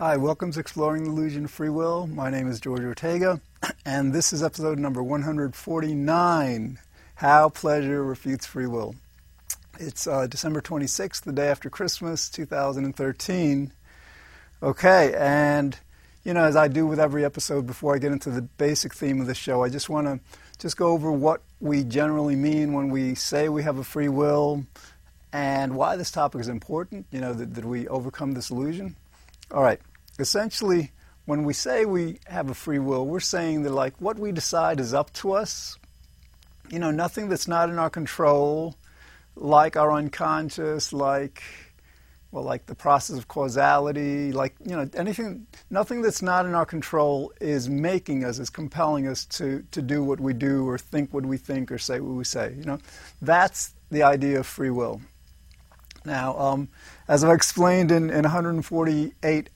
Hi, 0.00 0.16
welcome 0.16 0.50
to 0.52 0.60
Exploring 0.60 1.04
the 1.04 1.10
Illusion 1.10 1.44
of 1.44 1.50
Free 1.50 1.68
Will. 1.68 2.06
My 2.06 2.30
name 2.30 2.48
is 2.48 2.58
George 2.58 2.80
Ortega, 2.80 3.38
and 3.84 4.14
this 4.14 4.32
is 4.32 4.42
episode 4.42 4.78
number 4.78 5.02
149 5.02 6.78
How 7.16 7.48
Pleasure 7.50 8.02
Refutes 8.02 8.46
Free 8.46 8.66
Will. 8.66 8.94
It's 9.78 10.06
uh, 10.06 10.26
December 10.26 10.62
26th, 10.62 11.20
the 11.20 11.32
day 11.32 11.48
after 11.48 11.68
Christmas, 11.68 12.30
2013. 12.30 13.72
Okay, 14.62 15.14
and 15.18 15.78
you 16.24 16.32
know, 16.32 16.44
as 16.44 16.56
I 16.56 16.66
do 16.68 16.86
with 16.86 16.98
every 16.98 17.22
episode 17.22 17.66
before 17.66 17.94
I 17.94 17.98
get 17.98 18.10
into 18.10 18.30
the 18.30 18.40
basic 18.40 18.94
theme 18.94 19.20
of 19.20 19.26
the 19.26 19.34
show, 19.34 19.62
I 19.62 19.68
just 19.68 19.90
want 19.90 20.06
to 20.06 20.18
just 20.58 20.78
go 20.78 20.92
over 20.92 21.12
what 21.12 21.42
we 21.60 21.84
generally 21.84 22.36
mean 22.36 22.72
when 22.72 22.88
we 22.88 23.14
say 23.14 23.50
we 23.50 23.64
have 23.64 23.76
a 23.76 23.84
free 23.84 24.08
will 24.08 24.64
and 25.30 25.76
why 25.76 25.96
this 25.96 26.10
topic 26.10 26.40
is 26.40 26.48
important, 26.48 27.04
you 27.12 27.20
know, 27.20 27.34
that, 27.34 27.52
that 27.52 27.66
we 27.66 27.86
overcome 27.88 28.32
this 28.32 28.48
illusion. 28.48 28.96
All 29.52 29.64
right, 29.64 29.80
essentially, 30.20 30.92
when 31.24 31.44
we 31.44 31.52
say 31.52 31.84
we 31.84 32.18
have 32.26 32.50
a 32.50 32.54
free 32.54 32.78
will, 32.78 33.06
we're 33.06 33.20
saying 33.20 33.62
that, 33.62 33.72
like, 33.72 33.94
what 34.00 34.18
we 34.18 34.32
decide 34.32 34.80
is 34.80 34.94
up 34.94 35.12
to 35.14 35.32
us. 35.32 35.76
You 36.70 36.78
know, 36.78 36.90
nothing 36.90 37.28
that's 37.28 37.48
not 37.48 37.68
in 37.68 37.78
our 37.78 37.90
control, 37.90 38.76
like 39.36 39.76
our 39.76 39.92
unconscious, 39.92 40.92
like, 40.92 41.42
well, 42.32 42.44
like 42.44 42.66
the 42.66 42.74
process 42.74 43.18
of 43.18 43.26
causality, 43.26 44.30
like, 44.30 44.54
you 44.64 44.76
know, 44.76 44.88
anything, 44.94 45.46
nothing 45.68 46.00
that's 46.00 46.22
not 46.22 46.46
in 46.46 46.54
our 46.54 46.66
control 46.66 47.32
is 47.40 47.68
making 47.68 48.24
us, 48.24 48.38
is 48.38 48.50
compelling 48.50 49.08
us 49.08 49.24
to, 49.24 49.64
to 49.72 49.82
do 49.82 50.04
what 50.04 50.20
we 50.20 50.32
do 50.32 50.68
or 50.68 50.78
think 50.78 51.12
what 51.12 51.26
we 51.26 51.36
think 51.36 51.72
or 51.72 51.78
say 51.78 51.98
what 51.98 52.14
we 52.14 52.24
say. 52.24 52.54
You 52.56 52.64
know, 52.64 52.78
that's 53.20 53.74
the 53.90 54.04
idea 54.04 54.38
of 54.38 54.46
free 54.46 54.70
will. 54.70 55.00
Now, 56.04 56.38
um, 56.38 56.68
as 57.08 57.24
I've 57.24 57.34
explained 57.34 57.90
in, 57.90 58.10
in 58.10 58.22
148 58.22 59.50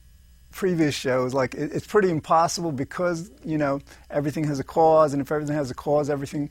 previous 0.55 0.95
shows, 0.95 1.33
like 1.33 1.53
it, 1.53 1.71
it's 1.73 1.85
pretty 1.85 2.09
impossible 2.09 2.71
because 2.71 3.29
you 3.43 3.57
know 3.57 3.81
everything 4.09 4.45
has 4.45 4.59
a 4.59 4.63
cause, 4.63 5.13
and 5.13 5.21
if 5.21 5.31
everything 5.31 5.55
has 5.55 5.69
a 5.69 5.75
cause, 5.75 6.09
everything 6.09 6.49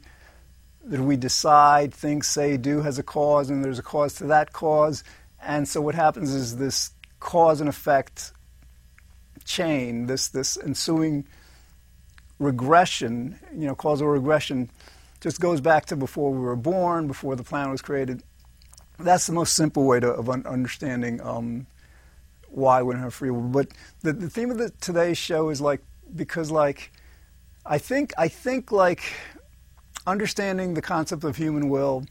that 0.85 1.01
we 1.01 1.17
decide, 1.17 1.93
think, 1.93 2.23
say, 2.23 2.59
do 2.59 2.83
has 2.83 2.99
a 2.99 3.03
cause, 3.03 3.49
and 3.49 3.65
there's 3.65 3.79
a 3.79 3.83
cause 3.83 4.15
to 4.15 4.25
that 4.25 4.53
cause, 4.53 5.03
and 5.43 5.67
so 5.67 5.81
what 5.81 5.95
happens 5.95 6.35
is 6.35 6.59
this 6.59 6.91
cause 7.19 7.61
and 7.61 7.69
effect 7.69 8.33
chain, 9.45 10.07
this 10.07 10.29
this 10.29 10.59
ensuing 10.59 11.27
regression, 12.39 13.39
you 13.55 13.67
know, 13.67 13.75
causal 13.75 14.07
regression, 14.07 14.71
just 15.21 15.41
goes 15.41 15.61
back 15.61 15.87
to 15.87 15.97
before 15.97 16.31
we 16.31 16.41
were 16.41 16.57
born, 16.57 17.07
before 17.07 17.37
the 17.37 17.43
planet 17.43 17.71
was 17.71 17.81
created. 17.81 18.23
That's 18.99 19.27
the 19.27 19.33
most 19.33 19.55
simple 19.55 19.87
way 19.87 19.99
to, 20.01 20.11
of 20.11 20.29
un- 20.29 20.47
understanding 20.47 21.21
um, 21.23 21.67
why 22.55 22.83
we 22.83 22.95
don't 22.95 23.03
have 23.03 23.15
free 23.15 23.31
will. 23.31 23.41
But 23.41 23.69
the, 24.03 24.13
the 24.13 24.31
theme 24.31 24.51
of 24.51 24.59
the, 24.59 24.71
today's 24.81 25.19
show 25.19 25.51
is 25.51 25.61
like 25.61 25.81
because 26.15 26.51
like 26.51 26.93
I 27.67 27.79
think 27.79 28.13
I 28.17 28.29
think 28.29 28.73
like 28.73 29.03
understanding 30.07 30.75
the 30.75 30.83
concept 30.83 31.25
of 31.25 31.37
human 31.37 31.69
will, 31.69 32.05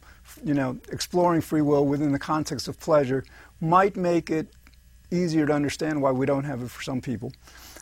you 0.44 0.54
know, 0.54 0.78
exploring 0.92 1.42
free 1.42 1.62
will 1.62 1.86
within 1.86 2.12
the 2.12 2.20
context 2.20 2.68
of 2.68 2.80
pleasure 2.80 3.24
might 3.62 3.96
make 3.96 4.30
it 4.30 4.48
easier 5.12 5.46
to 5.46 5.54
understand 5.54 6.02
why 6.02 6.12
we 6.12 6.26
don't 6.26 6.44
have 6.44 6.62
it 6.62 6.72
for 6.72 6.82
some 6.82 7.02
people. 7.02 7.32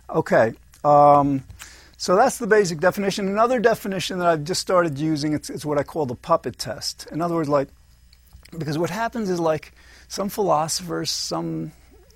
Okay. 0.09 0.53
Um, 0.83 1.43
so 1.97 2.15
that's 2.15 2.39
the 2.39 2.47
basic 2.47 2.79
definition. 2.79 3.27
Another 3.27 3.59
definition 3.59 4.19
that 4.19 4.27
I've 4.27 4.43
just 4.43 4.59
started 4.59 4.97
using, 4.97 5.33
it's, 5.33 5.49
it's 5.49 5.63
what 5.63 5.77
I 5.77 5.83
call 5.83 6.07
the 6.07 6.15
puppet 6.15 6.57
test. 6.57 7.07
In 7.11 7.21
other 7.21 7.35
words, 7.35 7.47
like 7.47 7.69
because 8.57 8.77
what 8.77 8.89
happens 8.89 9.29
is 9.29 9.39
like 9.39 9.71
some 10.07 10.29
philosophers, 10.29 11.09
some 11.09 11.71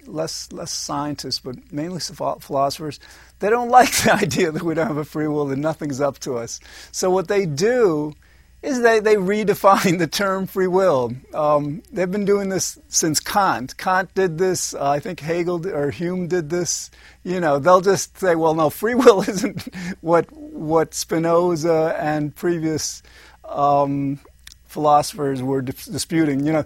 less 0.08 0.52
less 0.52 0.72
scientists, 0.72 1.40
but 1.40 1.72
mainly 1.72 2.00
philosophers, 2.00 3.00
they 3.40 3.50
don't 3.50 3.70
like 3.70 3.92
the 4.04 4.14
idea 4.14 4.52
that 4.52 4.64
we 4.64 4.74
don't 4.74 4.88
have 4.88 4.98
a 4.98 5.06
free 5.06 5.28
will, 5.28 5.52
and 5.52 5.62
nothing's 5.62 6.02
up 6.02 6.20
to 6.20 6.38
us. 6.38 6.60
So 6.92 7.10
what 7.10 7.28
they 7.28 7.46
do 7.46 8.16
is 8.66 8.82
they, 8.82 9.00
they 9.00 9.16
redefine 9.16 10.00
the 10.00 10.08
term 10.08 10.48
free 10.48 10.68
will. 10.68 11.14
Um, 11.34 11.84
they've 11.92 12.12
been 12.12 12.26
doing 12.26 12.50
this 12.50 12.80
since 12.88 13.20
Kant. 13.20 13.78
Kant 13.78 14.14
did 14.16 14.38
this. 14.38 14.74
Uh, 14.74 14.90
I 14.90 15.00
think 15.00 15.20
Hegel 15.20 15.60
did, 15.60 15.74
or 15.74 15.92
Hume 15.92 16.28
did 16.28 16.50
this. 16.50 16.90
You 17.24 17.40
know, 17.40 17.60
they'll 17.60 17.82
just 17.82 18.18
say, 18.18 18.36
well, 18.36 18.56
no, 18.56 18.70
free 18.70 18.96
will 18.96 19.22
isn't 19.22 19.74
what 20.02 20.32
what 20.32 20.94
Spinoza 20.94 21.96
and 22.00 22.36
previous 22.36 23.04
um, 23.44 24.20
philosophers 24.76 25.42
were 25.42 25.62
disputing. 25.62 26.46
You 26.46 26.52
know, 26.52 26.66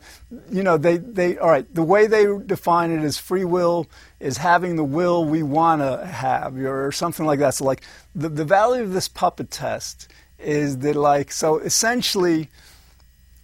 you 0.51 0.63
know, 0.63 0.77
they, 0.77 0.97
they, 0.97 1.37
all 1.37 1.47
right, 1.47 1.71
the 1.73 1.83
way 1.83 2.07
they 2.07 2.25
define 2.45 2.89
it 2.89 3.03
is 3.03 3.19
free 3.19 3.45
will 3.45 3.85
is 4.19 4.37
having 4.37 4.77
the 4.77 4.83
will 4.83 5.23
we 5.23 5.43
want 5.43 5.83
to 5.83 6.05
have, 6.05 6.57
or 6.57 6.91
something 6.91 7.27
like 7.27 7.37
that. 7.37 7.53
So, 7.53 7.65
like, 7.65 7.83
the, 8.15 8.27
the 8.27 8.43
value 8.43 8.81
of 8.81 8.93
this 8.93 9.07
puppet 9.07 9.51
test 9.51 10.07
is 10.39 10.79
that, 10.79 10.95
like, 10.95 11.31
so 11.31 11.59
essentially, 11.59 12.49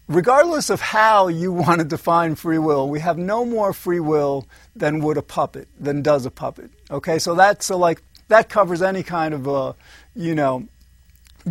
regardless 0.07 0.71
of 0.71 0.81
how 0.81 1.27
you 1.27 1.53
want 1.63 1.77
to 1.79 1.85
define 1.85 2.33
free 2.33 2.57
will, 2.57 2.89
we 2.89 3.01
have 3.01 3.19
no 3.19 3.45
more 3.45 3.71
free 3.71 3.99
will 3.99 4.47
than 4.75 4.99
would 4.99 5.17
a 5.17 5.21
puppet, 5.21 5.67
than 5.79 6.01
does 6.01 6.25
a 6.25 6.31
puppet. 6.31 6.71
Okay, 6.89 7.19
so 7.19 7.35
that, 7.35 7.61
so 7.61 7.77
like, 7.77 8.01
that 8.29 8.49
covers 8.49 8.81
any 8.81 9.03
kind 9.03 9.35
of, 9.35 9.45
a, 9.45 9.75
you 10.15 10.33
know, 10.33 10.67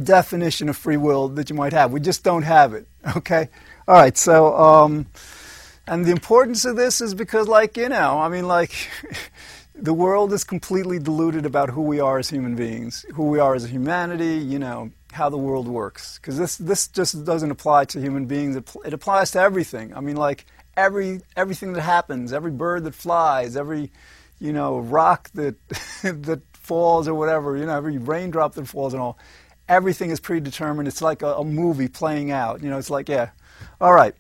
definition 0.03 0.69
of 0.69 0.77
free 0.77 0.97
will 0.97 1.28
that 1.31 1.50
you 1.50 1.56
might 1.56 1.72
have. 1.72 1.93
We 1.93 2.00
just 2.00 2.25
don't 2.25 2.43
have 2.43 2.75
it. 2.75 2.87
Okay? 3.16 3.49
All 3.87 3.94
right, 3.94 4.16
so, 4.16 4.56
um, 4.56 5.06
and 5.87 6.05
the 6.05 6.10
importance 6.10 6.65
of 6.65 6.77
this 6.77 7.00
is 7.00 7.15
because, 7.15 7.49
like, 7.49 7.77
you 7.77 7.88
know, 7.88 8.19
I 8.19 8.28
mean, 8.28 8.49
like, 8.49 8.72
the 9.75 9.93
world 9.93 10.33
is 10.33 10.43
completely 10.43 10.99
deluded 10.99 11.44
about 11.44 11.69
who 11.69 11.83
we 11.83 12.00
are 12.00 12.19
as 12.19 12.31
human 12.31 12.56
beings, 12.56 13.04
who 13.15 13.25
we 13.25 13.38
are 13.38 13.54
as 13.54 13.65
a 13.65 13.69
humanity, 13.69 14.38
you 14.38 14.59
know, 14.59 14.91
how 15.12 15.28
the 15.28 15.37
world 15.37 15.69
works. 15.69 16.19
Because 16.19 16.38
this, 16.38 16.56
this 16.56 16.88
just 16.88 17.25
doesn't 17.25 17.50
apply 17.50 17.84
to 17.87 18.00
human 18.00 18.25
beings, 18.25 18.56
it, 18.56 18.71
it 18.87 18.94
applies 18.94 19.33
to 19.33 19.41
everything. 19.41 19.94
I 19.94 20.00
mean, 20.00 20.16
like, 20.16 20.47
every, 20.77 21.21
everything 21.37 21.75
that 21.75 21.83
happens, 21.83 22.33
every 22.33 22.53
bird 22.53 22.84
that 22.84 22.94
flies, 22.94 23.54
every, 23.54 23.93
you 24.41 24.53
know, 24.53 24.78
rock 24.78 25.31
that, 25.34 25.56
that 26.03 26.41
falls 26.54 27.06
or 27.06 27.15
whatever, 27.15 27.56
you 27.56 27.66
know, 27.66 27.77
every 27.77 27.99
raindrop 27.99 28.54
that 28.54 28.66
falls 28.66 28.94
and 28.94 29.03
all 29.03 29.19
everything 29.69 30.10
is 30.10 30.20
predetermined. 30.20 30.88
It's 30.88 31.02
like 31.02 31.22
a, 31.22 31.34
a, 31.34 31.44
movie 31.44 31.88
playing 31.88 32.30
out. 32.30 32.62
You 32.62 32.70
know, 32.70 32.78
it's 32.78 32.91
like, 32.91 33.08
yeah, 33.08 33.30
all 33.80 33.92
right. 33.92 34.14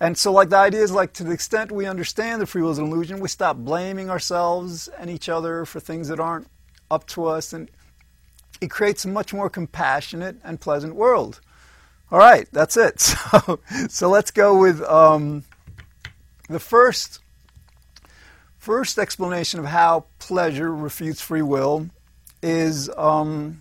And 0.00 0.16
so, 0.16 0.32
like, 0.32 0.50
the 0.50 0.56
idea 0.56 0.82
is 0.82 0.92
like, 0.92 1.12
to 1.14 1.24
the 1.24 1.32
extent 1.32 1.72
we 1.72 1.86
understand 1.86 2.40
the 2.40 2.46
free 2.46 2.62
will 2.62 2.70
is 2.70 2.78
an 2.78 2.86
illusion, 2.86 3.20
we 3.20 3.28
stop 3.28 3.56
blaming 3.56 4.10
ourselves 4.10 4.88
and 4.88 5.10
each 5.10 5.28
other 5.28 5.64
for 5.64 5.80
things 5.80 6.08
that 6.08 6.20
aren't 6.20 6.46
up 6.90 7.06
to 7.08 7.26
us, 7.26 7.52
and 7.52 7.68
it 8.60 8.70
creates 8.70 9.04
a 9.04 9.08
much 9.08 9.32
more 9.32 9.50
compassionate 9.50 10.36
and 10.44 10.60
pleasant 10.60 10.94
world. 10.94 11.40
All 12.10 12.18
right, 12.18 12.48
that's 12.52 12.76
it. 12.76 13.00
So, 13.28 13.60
so 13.88 14.08
let's 14.08 14.30
go 14.30 14.58
with 14.58 14.82
um, 14.82 15.44
the 16.48 16.60
first 16.60 17.20
first 18.56 18.98
explanation 18.98 19.60
of 19.60 19.66
how 19.66 20.06
pleasure 20.18 20.74
refutes 20.74 21.20
free 21.20 21.42
will 21.42 21.88
is. 22.42 22.88
Um, 22.96 23.60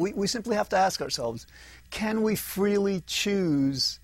we, 0.00 0.12
we 0.14 0.26
simply 0.26 0.56
have 0.56 0.68
to 0.70 0.76
ask 0.76 1.00
ourselves 1.00 1.46
can 1.90 2.22
we 2.22 2.36
freely 2.36 3.02
choose 3.06 4.00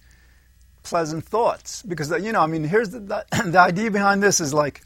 pleasant 0.83 1.25
thoughts? 1.25 1.83
Because, 1.83 2.11
you 2.23 2.33
know, 2.33 2.41
I 2.41 2.47
mean, 2.47 2.65
here's 2.65 2.91
the, 2.91 3.01
the, 3.01 3.25
the 3.47 3.59
idea 3.59 3.91
behind 3.91 4.23
this 4.23 4.41
is 4.41 4.53
like 4.53 4.83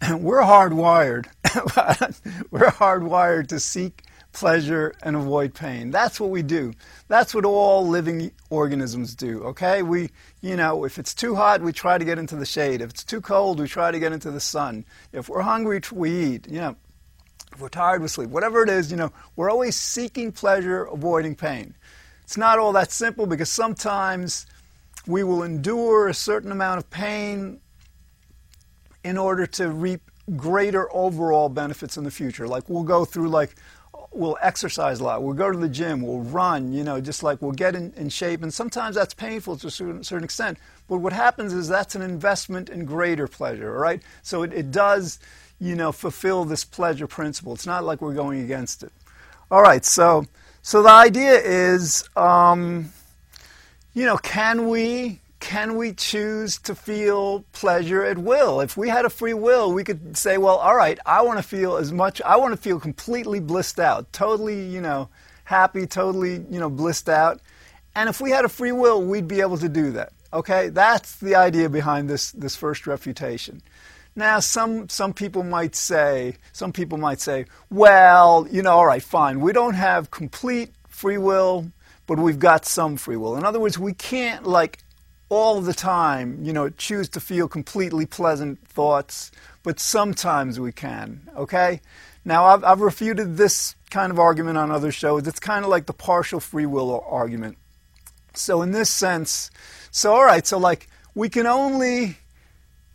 we're 0.18 0.42
hardwired. 0.42 1.26
we're 2.50 2.70
hardwired 2.70 3.48
to 3.48 3.60
seek 3.60 4.04
pleasure 4.32 4.94
and 5.02 5.14
avoid 5.14 5.54
pain. 5.54 5.90
That's 5.90 6.18
what 6.18 6.30
we 6.30 6.42
do. 6.42 6.72
That's 7.08 7.34
what 7.34 7.44
all 7.44 7.86
living 7.86 8.32
organisms 8.50 9.14
do, 9.14 9.42
okay? 9.44 9.82
We, 9.82 10.10
you 10.40 10.56
know, 10.56 10.84
if 10.84 10.98
it's 10.98 11.14
too 11.14 11.34
hot, 11.34 11.60
we 11.60 11.72
try 11.72 11.98
to 11.98 12.04
get 12.04 12.18
into 12.18 12.36
the 12.36 12.46
shade. 12.46 12.80
If 12.80 12.90
it's 12.90 13.04
too 13.04 13.20
cold, 13.20 13.60
we 13.60 13.68
try 13.68 13.90
to 13.90 13.98
get 13.98 14.12
into 14.12 14.30
the 14.30 14.40
sun. 14.40 14.84
If 15.12 15.28
we're 15.28 15.42
hungry, 15.42 15.80
we 15.92 16.10
eat. 16.10 16.48
You 16.48 16.60
know, 16.60 16.76
we're 17.62 17.68
tired, 17.68 18.02
we 18.02 18.08
sleep. 18.08 18.28
Whatever 18.28 18.62
it 18.62 18.68
is, 18.68 18.90
you 18.90 18.96
know, 18.96 19.12
we're 19.36 19.50
always 19.50 19.76
seeking 19.76 20.32
pleasure, 20.32 20.84
avoiding 20.84 21.34
pain. 21.34 21.74
It's 22.24 22.36
not 22.36 22.58
all 22.58 22.72
that 22.72 22.92
simple 22.92 23.26
because 23.26 23.50
sometimes 23.50 24.46
we 25.06 25.24
will 25.24 25.42
endure 25.42 26.08
a 26.08 26.14
certain 26.14 26.52
amount 26.52 26.78
of 26.78 26.90
pain 26.90 27.60
in 29.04 29.16
order 29.16 29.46
to 29.46 29.68
reap 29.68 30.10
greater 30.36 30.94
overall 30.94 31.48
benefits 31.48 31.96
in 31.96 32.04
the 32.04 32.10
future. 32.10 32.46
Like 32.46 32.68
we'll 32.68 32.84
go 32.84 33.04
through 33.04 33.28
like 33.28 33.54
we'll 34.12 34.38
exercise 34.42 35.00
a 35.00 35.04
lot, 35.04 35.22
we'll 35.22 35.34
go 35.34 35.50
to 35.50 35.58
the 35.58 35.68
gym, 35.68 36.02
we'll 36.02 36.20
run, 36.20 36.72
you 36.72 36.84
know, 36.84 37.00
just 37.00 37.22
like 37.22 37.40
we'll 37.40 37.52
get 37.52 37.74
in, 37.74 37.92
in 37.96 38.08
shape. 38.08 38.42
And 38.42 38.52
sometimes 38.52 38.94
that's 38.94 39.14
painful 39.14 39.56
to 39.56 39.68
a 39.68 39.70
certain, 39.70 40.04
certain, 40.04 40.24
extent. 40.24 40.58
But 40.86 40.98
what 40.98 41.12
happens 41.12 41.52
is 41.52 41.66
that's 41.66 41.94
an 41.94 42.02
investment 42.02 42.68
in 42.68 42.84
greater 42.84 43.26
pleasure, 43.26 43.74
all 43.74 43.80
right? 43.80 44.02
So 44.22 44.42
it, 44.42 44.52
it 44.52 44.70
does 44.70 45.18
you 45.62 45.76
know, 45.76 45.92
fulfill 45.92 46.44
this 46.44 46.64
pleasure 46.64 47.06
principle. 47.06 47.54
It's 47.54 47.66
not 47.66 47.84
like 47.84 48.02
we're 48.02 48.14
going 48.14 48.42
against 48.42 48.82
it. 48.82 48.92
All 49.48 49.62
right, 49.62 49.84
so 49.84 50.26
so 50.60 50.82
the 50.82 50.90
idea 50.90 51.34
is, 51.34 52.08
um, 52.16 52.92
you 53.94 54.04
know, 54.04 54.16
can 54.16 54.68
we 54.68 55.20
can 55.38 55.76
we 55.76 55.92
choose 55.92 56.58
to 56.58 56.74
feel 56.74 57.44
pleasure 57.52 58.02
at 58.02 58.18
will? 58.18 58.60
If 58.60 58.76
we 58.76 58.88
had 58.88 59.04
a 59.04 59.10
free 59.10 59.34
will, 59.34 59.72
we 59.72 59.84
could 59.84 60.16
say, 60.16 60.36
well, 60.36 60.56
all 60.56 60.74
right, 60.74 60.98
I 61.06 61.22
want 61.22 61.38
to 61.38 61.42
feel 61.42 61.76
as 61.76 61.92
much, 61.92 62.20
I 62.22 62.36
want 62.36 62.52
to 62.52 62.56
feel 62.56 62.80
completely 62.80 63.38
blissed 63.38 63.78
out, 63.78 64.12
totally, 64.12 64.64
you 64.64 64.80
know, 64.80 65.08
happy, 65.44 65.86
totally, 65.86 66.44
you 66.50 66.60
know, 66.60 66.70
blissed 66.70 67.08
out. 67.08 67.40
And 67.94 68.08
if 68.08 68.20
we 68.20 68.30
had 68.30 68.44
a 68.44 68.48
free 68.48 68.72
will, 68.72 69.02
we'd 69.02 69.28
be 69.28 69.40
able 69.40 69.58
to 69.58 69.68
do 69.68 69.92
that. 69.92 70.12
Okay? 70.32 70.70
That's 70.70 71.16
the 71.16 71.34
idea 71.34 71.68
behind 71.68 72.08
this, 72.08 72.30
this 72.32 72.56
first 72.56 72.86
refutation. 72.86 73.62
Now, 74.14 74.40
some, 74.40 74.88
some 74.88 75.14
people 75.14 75.42
might 75.42 75.74
say, 75.74 76.36
some 76.52 76.72
people 76.72 76.98
might 76.98 77.20
say, 77.20 77.46
well, 77.70 78.46
you 78.50 78.62
know, 78.62 78.72
all 78.72 78.86
right, 78.86 79.02
fine, 79.02 79.40
we 79.40 79.52
don't 79.52 79.74
have 79.74 80.10
complete 80.10 80.70
free 80.86 81.16
will, 81.16 81.72
but 82.06 82.18
we've 82.18 82.38
got 82.38 82.66
some 82.66 82.96
free 82.96 83.16
will. 83.16 83.36
In 83.36 83.44
other 83.44 83.58
words, 83.58 83.78
we 83.78 83.94
can't 83.94 84.46
like 84.46 84.80
all 85.30 85.62
the 85.62 85.72
time, 85.72 86.44
you 86.44 86.52
know, 86.52 86.68
choose 86.68 87.08
to 87.08 87.20
feel 87.20 87.48
completely 87.48 88.04
pleasant 88.04 88.66
thoughts, 88.68 89.30
but 89.62 89.80
sometimes 89.80 90.60
we 90.60 90.72
can, 90.72 91.22
okay? 91.34 91.80
Now, 92.22 92.44
I've, 92.44 92.62
I've 92.64 92.80
refuted 92.82 93.38
this 93.38 93.74
kind 93.90 94.12
of 94.12 94.18
argument 94.18 94.58
on 94.58 94.70
other 94.70 94.92
shows. 94.92 95.26
It's 95.26 95.40
kind 95.40 95.64
of 95.64 95.70
like 95.70 95.86
the 95.86 95.94
partial 95.94 96.38
free 96.38 96.66
will 96.66 97.02
argument. 97.08 97.56
So, 98.34 98.60
in 98.60 98.72
this 98.72 98.90
sense, 98.90 99.50
so 99.90 100.14
all 100.14 100.24
right, 100.24 100.46
so 100.46 100.58
like 100.58 100.88
we 101.14 101.28
can 101.28 101.46
only 101.46 102.18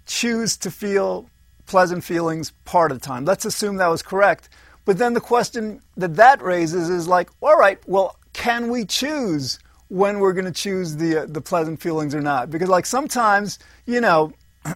choose 0.08 0.58
to 0.58 0.72
feel 0.72 1.30
pleasant 1.68 2.04
feelings 2.04 2.52
part 2.66 2.92
of 2.92 3.00
the 3.00 3.06
time. 3.06 3.26
Let's 3.26 3.46
assume 3.46 3.78
that 3.78 3.88
was 3.88 4.02
correct. 4.02 4.50
But 4.86 4.98
then 4.98 5.14
the 5.14 5.22
question 5.22 5.82
that 5.98 6.16
that 6.16 6.42
raises 6.42 6.90
is 6.90 7.08
like, 7.08 7.30
all 7.42 7.58
right, 7.58 7.78
well, 7.88 8.18
can 8.34 8.70
we 8.70 8.86
choose 8.86 9.60
when 9.90 10.20
we're 10.20 10.34
going 10.34 10.46
to 10.46 10.52
choose 10.52 10.96
the 10.98 11.24
uh, 11.24 11.26
the 11.28 11.42
pleasant 11.42 11.82
feelings 11.82 12.14
or 12.14 12.22
not. 12.22 12.50
Because 12.50 12.70
like 12.70 12.86
sometimes, 12.86 13.60
you 13.86 14.02
know, 14.02 14.34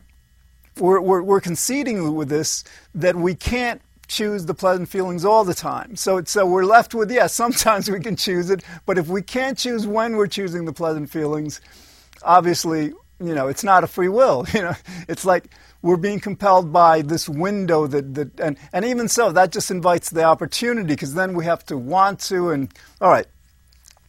we're, 0.80 1.02
we're, 1.02 1.22
we're 1.22 1.42
conceding 1.42 2.16
with 2.16 2.30
this 2.30 2.64
that 2.96 3.16
we 3.16 3.36
can't 3.36 3.82
choose 4.08 4.46
the 4.46 4.54
pleasant 4.54 4.90
feelings 4.90 5.24
all 5.26 5.44
the 5.44 5.54
time. 5.54 5.96
So 5.96 6.24
so 6.24 6.46
we're 6.46 6.66
left 6.66 6.94
with 6.94 7.10
yes, 7.12 7.18
yeah, 7.18 7.28
sometimes 7.28 7.90
we 7.90 8.00
can 8.00 8.16
choose 8.16 8.50
it, 8.50 8.64
but 8.86 8.98
if 8.98 9.08
we 9.08 9.22
can't 9.22 9.58
choose 9.58 9.86
when 9.86 10.16
we're 10.16 10.28
choosing 10.28 10.66
the 10.66 10.74
pleasant 10.74 11.10
feelings, 11.10 11.62
obviously, 12.24 12.94
you 13.22 13.36
know, 13.36 13.48
it's 13.48 13.64
not 13.64 13.84
a 13.84 13.88
free 13.88 14.10
will. 14.10 14.46
You 14.54 14.62
know, 14.62 14.76
it's 15.08 15.26
like 15.26 15.50
we're 15.82 15.98
being 15.98 16.20
compelled 16.20 16.72
by 16.74 17.02
this 17.02 17.28
window 17.30 17.88
that, 17.88 18.14
that 18.16 18.40
and, 18.40 18.58
and 18.74 18.86
even 18.86 19.08
so 19.08 19.32
that 19.32 19.52
just 19.52 19.72
invites 19.72 20.10
the 20.10 20.24
opportunity 20.24 20.88
because 20.88 21.14
then 21.14 21.34
we 21.34 21.46
have 21.46 21.66
to 21.68 21.78
want 21.78 22.20
to 22.22 22.50
and 22.52 22.72
all 23.00 23.10
right 23.10 23.26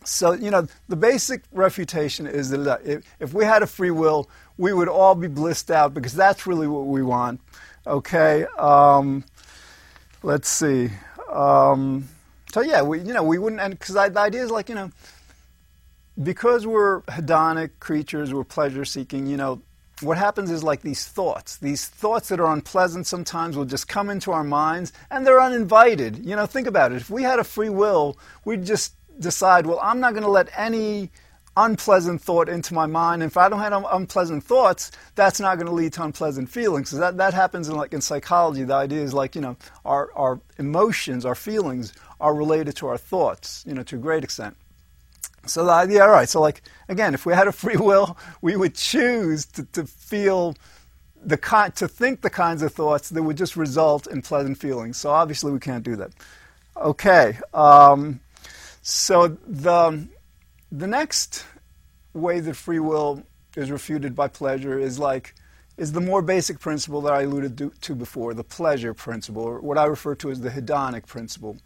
so, 0.04 0.32
you 0.32 0.50
know, 0.50 0.66
the 0.88 0.96
basic 0.96 1.42
refutation 1.52 2.26
is 2.26 2.50
that 2.50 2.80
if, 2.84 3.04
if 3.20 3.34
we 3.34 3.44
had 3.44 3.62
a 3.62 3.66
free 3.66 3.90
will, 3.90 4.28
we 4.58 4.72
would 4.72 4.88
all 4.88 5.14
be 5.14 5.28
blissed 5.28 5.70
out 5.70 5.94
because 5.94 6.14
that's 6.14 6.46
really 6.46 6.66
what 6.66 6.86
we 6.86 7.02
want. 7.02 7.40
Okay? 7.86 8.44
Um, 8.58 9.24
let's 10.22 10.48
see. 10.48 10.90
Um, 11.30 12.08
so, 12.52 12.60
yeah, 12.60 12.82
we, 12.82 13.00
you 13.00 13.12
know, 13.12 13.22
we 13.22 13.38
wouldn't, 13.38 13.60
and 13.60 13.78
because 13.78 13.94
the 13.94 14.20
idea 14.20 14.42
is 14.42 14.50
like, 14.50 14.68
you 14.68 14.74
know, 14.74 14.90
because 16.20 16.66
we're 16.66 17.00
hedonic 17.02 17.70
creatures, 17.80 18.34
we're 18.34 18.44
pleasure 18.44 18.84
seeking, 18.84 19.26
you 19.26 19.36
know, 19.36 19.62
what 20.00 20.18
happens 20.18 20.50
is 20.50 20.64
like 20.64 20.82
these 20.82 21.06
thoughts, 21.06 21.58
these 21.58 21.86
thoughts 21.86 22.28
that 22.28 22.40
are 22.40 22.52
unpleasant 22.52 23.06
sometimes 23.06 23.56
will 23.56 23.64
just 23.64 23.88
come 23.88 24.10
into 24.10 24.32
our 24.32 24.44
minds 24.44 24.92
and 25.10 25.26
they're 25.26 25.40
uninvited. 25.40 26.24
You 26.24 26.36
know, 26.36 26.46
think 26.46 26.66
about 26.66 26.92
it. 26.92 26.96
If 26.96 27.10
we 27.10 27.22
had 27.22 27.38
a 27.38 27.44
free 27.44 27.70
will, 27.70 28.18
we'd 28.44 28.64
just 28.64 28.94
decide, 29.20 29.66
well, 29.66 29.78
I'm 29.80 30.00
not 30.00 30.12
going 30.12 30.24
to 30.24 30.30
let 30.30 30.48
any 30.56 31.10
unpleasant 31.56 32.20
thought 32.20 32.48
into 32.48 32.74
my 32.74 32.86
mind. 32.86 33.22
And 33.22 33.30
if 33.30 33.36
I 33.36 33.48
don't 33.48 33.60
have 33.60 33.84
unpleasant 33.92 34.42
thoughts, 34.42 34.90
that's 35.14 35.38
not 35.38 35.56
going 35.56 35.66
to 35.66 35.72
lead 35.72 35.92
to 35.94 36.02
unpleasant 36.02 36.48
feelings. 36.48 36.90
So 36.90 36.96
that, 36.96 37.18
that 37.18 37.34
happens 37.34 37.68
in 37.68 37.76
like 37.76 37.92
in 37.92 38.00
psychology. 38.00 38.64
The 38.64 38.74
idea 38.74 39.02
is 39.02 39.14
like, 39.14 39.34
you 39.34 39.40
know, 39.40 39.56
our, 39.84 40.10
our 40.14 40.40
emotions, 40.58 41.24
our 41.24 41.34
feelings 41.34 41.92
are 42.20 42.34
related 42.34 42.76
to 42.76 42.86
our 42.86 42.98
thoughts, 42.98 43.64
you 43.66 43.74
know, 43.74 43.82
to 43.84 43.96
a 43.96 43.98
great 43.98 44.24
extent. 44.24 44.56
So 45.46 45.64
the 45.64 45.72
idea, 45.72 46.02
all 46.02 46.10
right, 46.10 46.28
so 46.28 46.40
like, 46.40 46.62
again, 46.88 47.14
if 47.14 47.26
we 47.26 47.34
had 47.34 47.48
a 47.48 47.52
free 47.52 47.76
will, 47.76 48.16
we 48.40 48.56
would 48.56 48.74
choose 48.74 49.46
to, 49.46 49.64
to 49.72 49.84
feel 49.86 50.54
the 51.24 51.36
kind, 51.36 51.74
to 51.76 51.88
think 51.88 52.20
the 52.20 52.30
kinds 52.30 52.62
of 52.62 52.72
thoughts 52.72 53.08
that 53.10 53.22
would 53.22 53.36
just 53.36 53.56
result 53.56 54.06
in 54.06 54.22
pleasant 54.22 54.58
feelings. 54.58 54.96
So 54.96 55.10
obviously 55.10 55.52
we 55.52 55.58
can't 55.58 55.84
do 55.84 55.96
that. 55.96 56.12
Okay. 56.76 57.38
Um, 57.52 58.20
so 58.82 59.28
the, 59.46 60.06
the 60.70 60.86
next 60.86 61.44
way 62.14 62.40
that 62.40 62.54
free 62.54 62.78
will 62.78 63.22
is 63.56 63.70
refuted 63.70 64.14
by 64.14 64.28
pleasure 64.28 64.78
is 64.78 64.98
like 64.98 65.34
is 65.78 65.92
the 65.92 66.00
more 66.00 66.20
basic 66.20 66.60
principle 66.60 67.00
that 67.00 67.12
I 67.12 67.22
alluded 67.22 67.72
to 67.80 67.94
before, 67.94 68.34
the 68.34 68.44
pleasure 68.44 68.92
principle, 68.92 69.42
or 69.42 69.60
what 69.60 69.78
I 69.78 69.86
refer 69.86 70.14
to 70.16 70.30
as 70.30 70.40
the 70.40 70.50
hedonic 70.50 71.06
principle. 71.06 71.56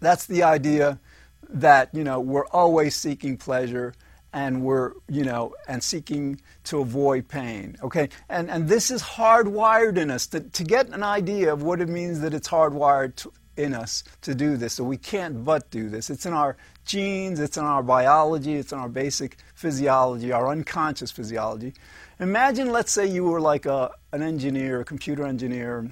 That's 0.00 0.26
the 0.26 0.42
idea 0.42 0.98
that 1.48 1.90
you 1.92 2.04
know 2.04 2.20
we're 2.20 2.46
always 2.46 2.94
seeking 2.94 3.36
pleasure 3.36 3.94
and 4.32 4.62
we're 4.62 4.92
you 5.08 5.24
know 5.24 5.54
and 5.68 5.82
seeking 5.82 6.40
to 6.64 6.80
avoid 6.80 7.28
pain 7.28 7.76
okay 7.82 8.08
and 8.28 8.50
and 8.50 8.68
this 8.68 8.90
is 8.90 9.02
hardwired 9.02 9.96
in 9.98 10.10
us 10.10 10.26
to, 10.26 10.40
to 10.40 10.64
get 10.64 10.88
an 10.88 11.02
idea 11.02 11.52
of 11.52 11.62
what 11.62 11.80
it 11.80 11.88
means 11.88 12.20
that 12.20 12.32
it's 12.32 12.48
hardwired 12.48 13.14
to, 13.16 13.32
in 13.56 13.74
us 13.74 14.02
to 14.22 14.34
do 14.34 14.56
this, 14.56 14.74
so 14.74 14.84
we 14.84 14.96
can't 14.96 15.44
but 15.44 15.70
do 15.70 15.88
this. 15.88 16.10
It's 16.10 16.26
in 16.26 16.32
our 16.32 16.56
genes, 16.84 17.38
it's 17.38 17.56
in 17.56 17.64
our 17.64 17.82
biology, 17.82 18.54
it's 18.54 18.72
in 18.72 18.78
our 18.78 18.88
basic 18.88 19.36
physiology, 19.54 20.32
our 20.32 20.48
unconscious 20.48 21.10
physiology. 21.10 21.74
Imagine, 22.18 22.70
let's 22.70 22.92
say, 22.92 23.06
you 23.06 23.24
were 23.24 23.40
like 23.40 23.66
a, 23.66 23.90
an 24.12 24.22
engineer, 24.22 24.80
a 24.80 24.84
computer 24.84 25.26
engineer, 25.26 25.90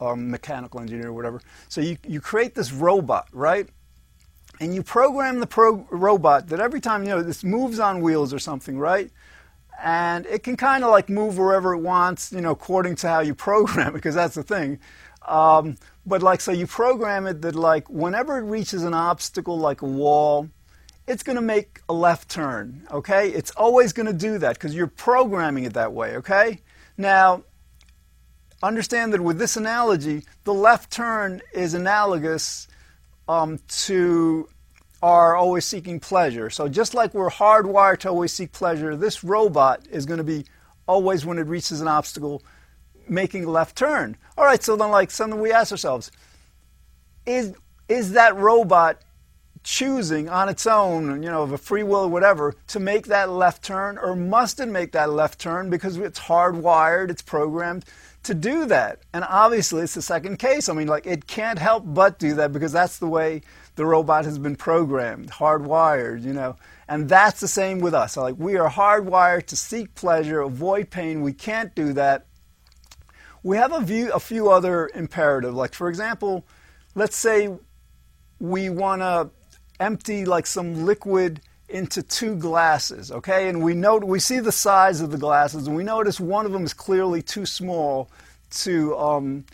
or 0.00 0.16
mechanical 0.16 0.80
engineer, 0.80 1.08
or 1.08 1.12
whatever. 1.12 1.40
So 1.68 1.80
you, 1.80 1.96
you 2.06 2.20
create 2.20 2.54
this 2.54 2.72
robot, 2.72 3.28
right? 3.32 3.68
And 4.60 4.74
you 4.74 4.82
program 4.82 5.40
the 5.40 5.46
pro- 5.46 5.86
robot 5.90 6.48
that 6.48 6.60
every 6.60 6.80
time, 6.80 7.04
you 7.04 7.10
know, 7.10 7.22
this 7.22 7.44
moves 7.44 7.78
on 7.78 8.00
wheels 8.00 8.34
or 8.34 8.38
something, 8.38 8.78
right? 8.78 9.10
And 9.80 10.26
it 10.26 10.42
can 10.42 10.56
kind 10.56 10.82
of 10.82 10.90
like 10.90 11.08
move 11.08 11.38
wherever 11.38 11.72
it 11.72 11.78
wants, 11.78 12.32
you 12.32 12.40
know, 12.40 12.50
according 12.50 12.96
to 12.96 13.08
how 13.08 13.20
you 13.20 13.34
program 13.34 13.88
it, 13.88 13.92
because 13.94 14.14
that's 14.14 14.34
the 14.34 14.42
thing. 14.42 14.80
Um, 15.26 15.76
but 16.04 16.22
like, 16.22 16.40
so 16.40 16.52
you 16.52 16.66
program 16.66 17.26
it 17.26 17.42
that 17.42 17.54
like 17.54 17.88
whenever 17.88 18.38
it 18.38 18.42
reaches 18.42 18.82
an 18.82 18.94
obstacle 18.94 19.58
like 19.58 19.82
a 19.82 19.86
wall, 19.86 20.48
it's 21.06 21.22
going 21.22 21.36
to 21.36 21.42
make 21.42 21.80
a 21.88 21.92
left 21.92 22.28
turn, 22.28 22.86
okay? 22.90 23.30
It's 23.30 23.50
always 23.52 23.92
going 23.92 24.06
to 24.06 24.12
do 24.12 24.38
that 24.38 24.54
because 24.54 24.74
you're 24.74 24.86
programming 24.86 25.64
it 25.64 25.74
that 25.74 25.92
way, 25.92 26.16
okay? 26.16 26.60
Now, 26.98 27.44
understand 28.62 29.12
that 29.14 29.20
with 29.20 29.38
this 29.38 29.56
analogy, 29.56 30.24
the 30.44 30.52
left 30.52 30.90
turn 30.90 31.40
is 31.52 31.74
analogous 31.74 32.68
um, 33.26 33.58
to 33.68 34.48
our 35.02 35.36
always 35.36 35.64
seeking 35.64 36.00
pleasure. 36.00 36.50
So 36.50 36.68
just 36.68 36.94
like 36.94 37.14
we're 37.14 37.30
hardwired 37.30 37.98
to 38.00 38.08
always 38.08 38.32
seek 38.32 38.52
pleasure, 38.52 38.96
this 38.96 39.22
robot 39.22 39.86
is 39.90 40.06
going 40.06 40.18
to 40.18 40.24
be 40.24 40.44
always, 40.86 41.24
when 41.24 41.38
it 41.38 41.46
reaches 41.46 41.80
an 41.80 41.88
obstacle, 41.88 42.42
making 43.08 43.44
a 43.44 43.50
left 43.50 43.76
turn. 43.76 44.16
All 44.36 44.44
right, 44.44 44.62
so 44.62 44.76
then 44.76 44.90
like 44.90 45.10
something 45.10 45.40
we 45.40 45.52
ask 45.52 45.70
ourselves, 45.72 46.10
is 47.26 47.54
is 47.88 48.12
that 48.12 48.36
robot 48.36 49.02
choosing 49.64 50.28
on 50.28 50.48
its 50.48 50.66
own, 50.66 51.22
you 51.22 51.30
know, 51.30 51.42
of 51.42 51.52
a 51.52 51.58
free 51.58 51.82
will 51.82 52.04
or 52.04 52.08
whatever, 52.08 52.54
to 52.66 52.78
make 52.78 53.06
that 53.06 53.30
left 53.30 53.62
turn, 53.62 53.98
or 53.98 54.14
must 54.14 54.60
it 54.60 54.66
make 54.66 54.92
that 54.92 55.10
left 55.10 55.38
turn 55.38 55.70
because 55.70 55.96
it's 55.96 56.20
hardwired, 56.20 57.10
it's 57.10 57.22
programmed 57.22 57.84
to 58.22 58.34
do 58.34 58.66
that? 58.66 59.00
And 59.12 59.24
obviously, 59.24 59.82
it's 59.82 59.94
the 59.94 60.02
second 60.02 60.38
case. 60.38 60.68
I 60.68 60.74
mean, 60.74 60.88
like, 60.88 61.06
it 61.06 61.26
can't 61.26 61.58
help 61.58 61.84
but 61.86 62.18
do 62.18 62.34
that 62.34 62.52
because 62.52 62.72
that's 62.72 62.98
the 62.98 63.08
way 63.08 63.42
the 63.78 63.86
robot 63.86 64.24
has 64.24 64.40
been 64.40 64.56
programmed, 64.56 65.30
hardwired, 65.30 66.24
you 66.24 66.32
know. 66.32 66.56
And 66.88 67.08
that's 67.08 67.38
the 67.38 67.46
same 67.46 67.78
with 67.78 67.94
us. 67.94 68.16
Like, 68.16 68.34
we 68.36 68.56
are 68.56 68.68
hardwired 68.68 69.46
to 69.46 69.56
seek 69.56 69.94
pleasure, 69.94 70.40
avoid 70.40 70.90
pain. 70.90 71.22
We 71.22 71.32
can't 71.32 71.72
do 71.76 71.92
that. 71.92 72.26
We 73.44 73.56
have 73.56 73.72
a, 73.72 73.80
view, 73.80 74.10
a 74.12 74.18
few 74.18 74.50
other 74.50 74.90
imperatives. 74.96 75.54
Like, 75.54 75.74
for 75.74 75.88
example, 75.88 76.44
let's 76.96 77.16
say 77.16 77.56
we 78.40 78.68
want 78.68 79.02
to 79.02 79.30
empty 79.78 80.24
like 80.24 80.48
some 80.48 80.84
liquid 80.84 81.40
into 81.68 82.02
two 82.02 82.34
glasses, 82.34 83.12
okay? 83.12 83.48
And 83.48 83.62
we 83.62 83.74
note 83.74 84.02
we 84.02 84.18
see 84.18 84.40
the 84.40 84.50
size 84.50 85.00
of 85.00 85.12
the 85.12 85.18
glasses, 85.18 85.68
and 85.68 85.76
we 85.76 85.84
notice 85.84 86.18
one 86.18 86.46
of 86.46 86.50
them 86.50 86.64
is 86.64 86.74
clearly 86.74 87.22
too 87.22 87.46
small 87.46 88.10
to 88.50 88.98
um, 88.98 89.44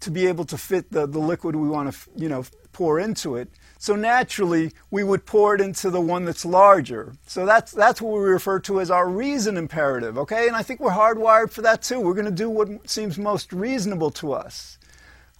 to 0.00 0.10
be 0.10 0.26
able 0.26 0.44
to 0.44 0.58
fit 0.58 0.92
the, 0.92 1.06
the 1.06 1.20
liquid 1.20 1.56
we 1.56 1.68
want 1.68 1.90
to 1.90 1.98
you 2.16 2.28
know 2.28 2.44
pour 2.72 2.98
into 2.98 3.36
it. 3.36 3.48
So 3.82 3.96
naturally, 3.96 4.70
we 4.92 5.02
would 5.02 5.26
pour 5.26 5.56
it 5.56 5.60
into 5.60 5.90
the 5.90 6.00
one 6.00 6.24
that's 6.24 6.44
larger. 6.44 7.14
So 7.26 7.44
that's, 7.44 7.72
that's 7.72 8.00
what 8.00 8.12
we 8.12 8.20
refer 8.20 8.60
to 8.60 8.80
as 8.80 8.92
our 8.92 9.08
reason 9.08 9.56
imperative, 9.56 10.16
okay? 10.18 10.46
And 10.46 10.54
I 10.54 10.62
think 10.62 10.78
we're 10.78 10.92
hardwired 10.92 11.50
for 11.50 11.62
that 11.62 11.82
too. 11.82 11.98
We're 11.98 12.14
going 12.14 12.26
to 12.26 12.30
do 12.30 12.48
what 12.48 12.88
seems 12.88 13.18
most 13.18 13.52
reasonable 13.52 14.12
to 14.12 14.34
us, 14.34 14.78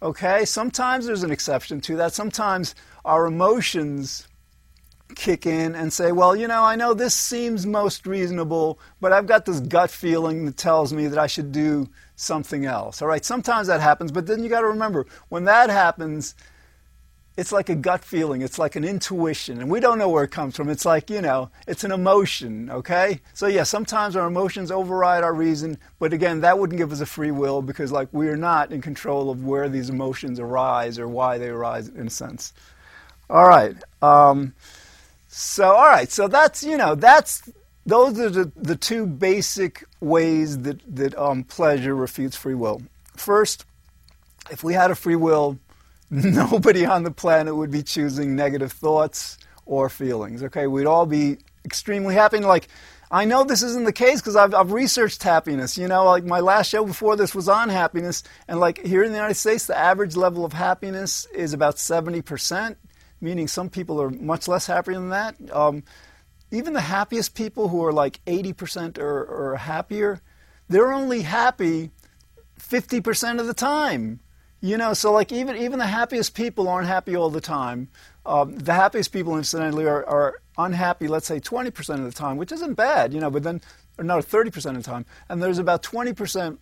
okay? 0.03 0.45
Sometimes 0.45 1.07
there's 1.07 1.23
an 1.23 1.31
exception 1.31 1.81
to 1.83 1.95
that. 1.99 2.15
Sometimes 2.15 2.75
our 3.05 3.27
emotions 3.27 4.27
kick 5.15 5.47
in 5.47 5.77
and 5.77 5.93
say, 5.93 6.11
well, 6.11 6.35
you 6.35 6.49
know, 6.49 6.65
I 6.65 6.75
know 6.75 6.95
this 6.95 7.15
seems 7.15 7.65
most 7.65 8.09
reasonable, 8.09 8.81
but 9.01 9.13
I've 9.13 9.29
got 9.29 9.45
this 9.45 9.61
gut 9.61 9.89
feeling 9.89 10.47
that 10.47 10.57
tells 10.57 10.93
me 10.93 11.07
that 11.07 11.19
I 11.19 11.29
should 11.29 11.53
do 11.53 11.89
something 12.17 12.65
else. 12.65 13.03
All 13.03 13.09
right, 13.09 13.25
sometimes 13.25 13.69
that 13.69 13.81
happens, 13.81 14.11
but 14.11 14.27
then 14.27 14.43
you 14.43 14.49
got 14.49 14.63
to 14.63 14.67
remember 14.67 15.07
when 15.29 15.45
that 15.45 15.71
happens, 15.71 16.35
it's 17.37 17.53
like 17.53 17.71
a 17.71 17.75
gut 17.75 18.05
feeling, 18.05 18.43
it's 18.43 18.59
like 18.59 18.77
an 18.77 18.85
intuition, 18.85 19.61
and 19.61 19.71
we 19.71 19.81
don't 19.81 19.99
know 19.99 20.09
where 20.09 20.25
it 20.25 20.31
comes 20.31 20.55
from. 20.55 20.69
It's 20.69 20.85
like, 20.85 21.09
you 21.09 21.23
know, 21.23 21.51
it's 21.67 21.83
an 21.83 21.91
emotion, 21.91 22.69
okay? 22.71 23.21
So, 23.33 23.47
yeah, 23.47 23.63
sometimes 23.63 24.17
our 24.17 24.27
emotions 24.27 24.71
override 24.71 25.25
our 25.25 25.33
reason, 25.33 25.79
but 25.99 26.13
again, 26.13 26.41
that 26.43 26.59
wouldn't 26.59 26.77
give 26.77 26.93
us 26.93 27.01
a 27.01 27.07
free 27.07 27.31
will 27.31 27.63
because, 27.63 27.91
like, 27.91 28.09
we 28.13 28.29
are 28.29 28.37
not 28.37 28.71
in 28.71 28.83
control 28.83 29.31
of 29.31 29.45
where 29.45 29.69
these 29.71 29.89
emotions 29.89 30.39
arise 30.39 30.99
or 30.99 31.09
why 31.09 31.39
they 31.39 31.49
arise, 31.49 31.89
in 31.89 32.09
a 32.09 32.11
sense. 32.11 32.53
All 33.31 33.49
right. 33.49 33.77
Um, 34.03 34.53
so, 35.29 35.65
all 35.73 35.89
right, 35.89 36.11
so 36.13 36.29
that's, 36.29 36.63
you 36.63 36.77
know, 36.77 36.95
that's, 36.95 37.51
those 37.87 38.21
are 38.21 38.29
the, 38.29 38.53
the 38.57 38.77
two 38.77 39.07
basic 39.07 39.85
ways 40.01 40.59
that, 40.59 40.81
that 40.95 41.17
um, 41.17 41.45
pleasure 41.45 41.97
refutes 41.97 42.37
free 42.37 42.55
will. 42.55 42.83
First, 43.17 43.65
if 44.51 44.63
we 44.63 44.75
had 44.75 44.91
a 44.91 44.95
free 44.95 45.17
will, 45.17 45.59
nobody 46.15 46.85
on 46.85 47.05
the 47.05 47.11
planet 47.11 47.57
would 47.57 47.71
be 47.71 47.83
choosing 47.83 48.37
negative 48.37 48.71
thoughts 48.71 49.39
or 49.65 49.89
feelings. 49.89 50.43
Okay, 50.43 50.67
we'd 50.67 50.85
all 50.85 51.07
be 51.07 51.39
extremely 51.65 52.15
happy. 52.15 52.37
And 52.37 52.45
like, 52.45 52.69
I 53.11 53.25
know 53.25 53.45
this 53.45 53.63
isn't 53.63 53.85
the 53.85 53.95
case 53.95 54.21
because 54.21 54.37
I've, 54.37 54.53
I've 54.55 54.73
researched 54.73 55.23
happiness. 55.23 55.79
You 55.79 55.89
know, 55.89 56.05
like 56.05 56.25
my 56.25 56.41
last 56.41 56.69
show 56.69 56.85
before 56.85 57.17
this 57.17 57.35
was 57.35 57.49
on 57.49 57.71
happiness, 57.71 58.25
and 58.47 58.61
like 58.61 58.85
here 58.85 59.03
in 59.03 59.13
the 59.13 59.17
United 59.17 59.37
States, 59.37 59.65
the 59.65 59.79
average 59.79 60.15
level 60.15 60.45
of 60.45 60.53
happiness 60.53 61.27
is 61.35 61.55
about 61.55 61.79
seventy 61.79 62.21
percent, 62.21 62.77
meaning 63.23 63.49
some 63.49 63.71
people 63.71 64.01
are 64.03 64.11
much 64.11 64.49
less 64.49 64.67
happy 64.67 64.93
than 64.93 65.09
that. 65.09 65.37
Um, 65.51 65.83
even 66.51 66.75
the 66.75 66.83
happiest 66.83 67.35
people 67.35 67.69
who 67.69 67.83
are 67.87 67.93
like 67.93 68.21
eighty 68.27 68.53
percent 68.53 68.99
or, 68.99 69.25
or 69.25 69.57
happier, 69.57 70.21
they're 70.69 70.93
only 70.93 71.23
happy 71.23 71.91
fifty 72.59 73.01
percent 73.01 73.41
of 73.41 73.47
the 73.47 73.55
time. 73.55 74.21
You 74.65 74.77
know, 74.77 74.95
so 74.95 75.11
like 75.13 75.33
even 75.33 75.57
even 75.57 75.81
the 75.81 75.89
happiest 75.89 76.35
people 76.35 76.69
aren't 76.69 76.87
happy 76.87 77.17
all 77.17 77.31
the 77.31 77.41
time. 77.41 77.89
Um, 78.25 78.57
the 78.57 78.73
happiest 78.73 79.13
people, 79.13 79.37
incidentally, 79.37 79.87
are, 79.87 80.07
are 80.07 80.41
unhappy. 80.57 81.09
Let's 81.09 81.27
say 81.27 81.41
20% 81.41 81.95
of 81.97 82.05
the 82.05 82.13
time, 82.13 82.37
which 82.37 82.53
isn't 82.53 82.75
bad, 82.75 83.13
you 83.13 83.19
know. 83.19 83.29
But 83.29 83.43
then, 83.43 83.61
or 83.99 84.05
no, 84.05 84.19
30% 84.19 84.65
of 84.67 84.77
the 84.77 84.83
time, 84.85 85.05
and 85.29 85.43
there's 85.43 85.59
about 85.59 85.83
20% 85.83 86.59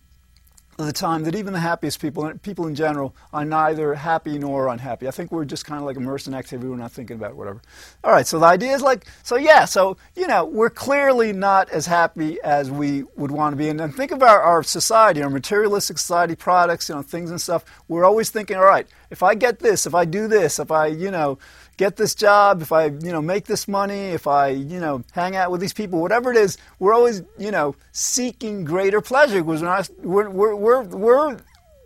of 0.81 0.87
the 0.87 0.93
time 0.93 1.23
that 1.23 1.35
even 1.35 1.53
the 1.53 1.59
happiest 1.59 2.01
people, 2.01 2.31
people 2.41 2.67
in 2.67 2.75
general, 2.75 3.15
are 3.31 3.45
neither 3.45 3.93
happy 3.93 4.37
nor 4.37 4.67
unhappy. 4.67 5.07
I 5.07 5.11
think 5.11 5.31
we're 5.31 5.45
just 5.45 5.65
kind 5.65 5.79
of 5.79 5.85
like 5.85 5.97
immersed 5.97 6.27
in 6.27 6.33
activity. 6.33 6.67
We're 6.67 6.75
not 6.75 6.91
thinking 6.91 7.15
about 7.15 7.35
whatever. 7.35 7.61
All 8.03 8.11
right, 8.11 8.27
so 8.27 8.39
the 8.39 8.45
idea 8.45 8.73
is 8.73 8.81
like, 8.81 9.05
so 9.23 9.35
yeah, 9.35 9.65
so, 9.65 9.97
you 10.15 10.27
know, 10.27 10.45
we're 10.45 10.69
clearly 10.69 11.33
not 11.33 11.69
as 11.69 11.85
happy 11.85 12.39
as 12.41 12.69
we 12.69 13.03
would 13.15 13.31
want 13.31 13.53
to 13.53 13.57
be. 13.57 13.69
And 13.69 13.79
then 13.79 13.91
think 13.91 14.11
of 14.11 14.21
our, 14.21 14.41
our 14.41 14.63
society, 14.63 15.21
our 15.21 15.29
materialistic 15.29 15.97
society, 15.97 16.35
products, 16.35 16.89
you 16.89 16.95
know, 16.95 17.01
things 17.01 17.31
and 17.31 17.39
stuff. 17.39 17.63
We're 17.87 18.05
always 18.05 18.29
thinking, 18.29 18.57
all 18.57 18.65
right, 18.65 18.87
if 19.09 19.23
I 19.23 19.35
get 19.35 19.59
this, 19.59 19.85
if 19.85 19.93
I 19.93 20.05
do 20.05 20.27
this, 20.27 20.59
if 20.59 20.71
I, 20.71 20.87
you 20.87 21.11
know, 21.11 21.37
get 21.81 21.95
this 21.95 22.13
job, 22.13 22.61
if 22.61 22.71
I, 22.71 22.85
you 22.85 23.11
know, 23.11 23.23
make 23.23 23.45
this 23.45 23.67
money, 23.67 24.13
if 24.19 24.27
I, 24.27 24.49
you 24.49 24.79
know, 24.79 25.03
hang 25.13 25.35
out 25.35 25.49
with 25.49 25.61
these 25.61 25.73
people, 25.73 25.99
whatever 25.99 26.29
it 26.29 26.37
is, 26.37 26.59
we're 26.77 26.93
always, 26.93 27.23
you 27.39 27.49
know, 27.49 27.75
seeking 27.91 28.63
greater 28.63 29.01
pleasure 29.01 29.41
because 29.43 29.63
we're 29.63 29.67
not, 29.67 29.89
we're, 29.97 30.29
we're, 30.29 30.53
we're, 30.53 30.83
we're, 30.83 31.37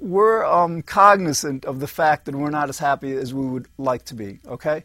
we're 0.02 0.46
um, 0.46 0.82
cognizant 0.82 1.64
of 1.64 1.80
the 1.80 1.88
fact 1.88 2.26
that 2.26 2.36
we're 2.36 2.50
not 2.50 2.68
as 2.68 2.78
happy 2.78 3.14
as 3.14 3.34
we 3.34 3.46
would 3.46 3.68
like 3.78 4.04
to 4.06 4.16
be, 4.16 4.40
okay? 4.46 4.84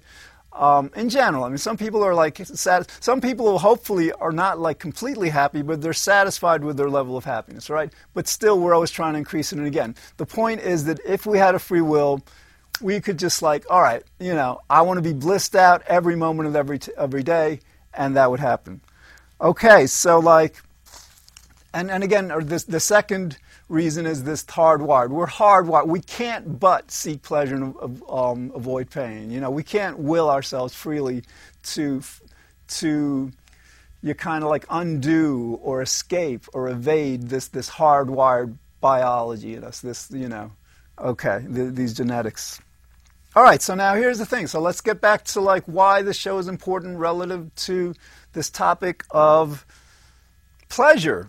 Um, 0.52 0.92
in 0.94 1.08
general, 1.08 1.42
I 1.42 1.48
mean, 1.48 1.58
some 1.58 1.76
people 1.76 2.04
are 2.04 2.14
like, 2.14 2.36
sad, 2.44 2.86
some 3.00 3.20
people 3.20 3.58
hopefully 3.58 4.12
are 4.12 4.32
not 4.32 4.60
like 4.60 4.78
completely 4.78 5.28
happy, 5.28 5.62
but 5.62 5.82
they're 5.82 5.92
satisfied 5.92 6.62
with 6.62 6.76
their 6.76 6.90
level 6.90 7.16
of 7.16 7.24
happiness, 7.24 7.68
right? 7.68 7.92
But 8.14 8.28
still, 8.28 8.60
we're 8.60 8.74
always 8.74 8.92
trying 8.92 9.14
to 9.14 9.18
increase 9.18 9.52
it. 9.52 9.58
And 9.58 9.66
again, 9.66 9.96
the 10.18 10.26
point 10.26 10.60
is 10.60 10.84
that 10.84 11.00
if 11.04 11.26
we 11.26 11.36
had 11.38 11.56
a 11.56 11.58
free 11.58 11.80
will, 11.80 12.22
we 12.80 13.00
could 13.00 13.18
just 13.18 13.42
like, 13.42 13.64
all 13.70 13.82
right, 13.82 14.02
you 14.18 14.34
know, 14.34 14.60
I 14.68 14.82
want 14.82 14.98
to 14.98 15.02
be 15.02 15.12
blissed 15.12 15.54
out 15.54 15.82
every 15.86 16.16
moment 16.16 16.48
of 16.48 16.56
every 16.56 16.78
t- 16.78 16.92
every 16.96 17.22
day, 17.22 17.60
and 17.94 18.16
that 18.16 18.30
would 18.30 18.40
happen. 18.40 18.80
Okay, 19.40 19.86
so 19.86 20.18
like, 20.18 20.56
and 21.72 21.90
and 21.90 22.02
again, 22.02 22.30
or 22.30 22.42
this 22.42 22.64
the 22.64 22.80
second 22.80 23.38
reason 23.68 24.04
is 24.04 24.24
this 24.24 24.44
hardwired. 24.44 25.08
We're 25.10 25.26
hardwired. 25.26 25.86
We 25.86 26.00
can't 26.00 26.58
but 26.58 26.90
seek 26.90 27.22
pleasure 27.22 27.54
and 27.54 28.02
um, 28.08 28.52
avoid 28.54 28.90
pain. 28.90 29.30
You 29.30 29.40
know, 29.40 29.50
we 29.50 29.62
can't 29.62 29.98
will 29.98 30.28
ourselves 30.28 30.74
freely 30.74 31.22
to 31.74 32.02
to 32.68 33.32
you 34.02 34.14
kind 34.14 34.42
of 34.44 34.50
like 34.50 34.64
undo 34.70 35.58
or 35.62 35.82
escape 35.82 36.46
or 36.52 36.68
evade 36.68 37.28
this 37.28 37.48
this 37.48 37.70
hardwired 37.70 38.56
biology 38.80 39.54
in 39.54 39.64
us. 39.64 39.80
This 39.80 40.10
you 40.10 40.28
know, 40.28 40.52
okay, 40.98 41.44
these 41.48 41.94
genetics. 41.94 42.60
All 43.36 43.44
right, 43.44 43.62
so 43.62 43.76
now 43.76 43.94
here's 43.94 44.18
the 44.18 44.26
thing. 44.26 44.48
So 44.48 44.60
let's 44.60 44.80
get 44.80 45.00
back 45.00 45.22
to 45.26 45.40
like 45.40 45.62
why 45.66 46.02
the 46.02 46.12
show 46.12 46.38
is 46.38 46.48
important 46.48 46.98
relative 46.98 47.54
to 47.66 47.94
this 48.32 48.50
topic 48.50 49.04
of 49.12 49.64
pleasure. 50.68 51.28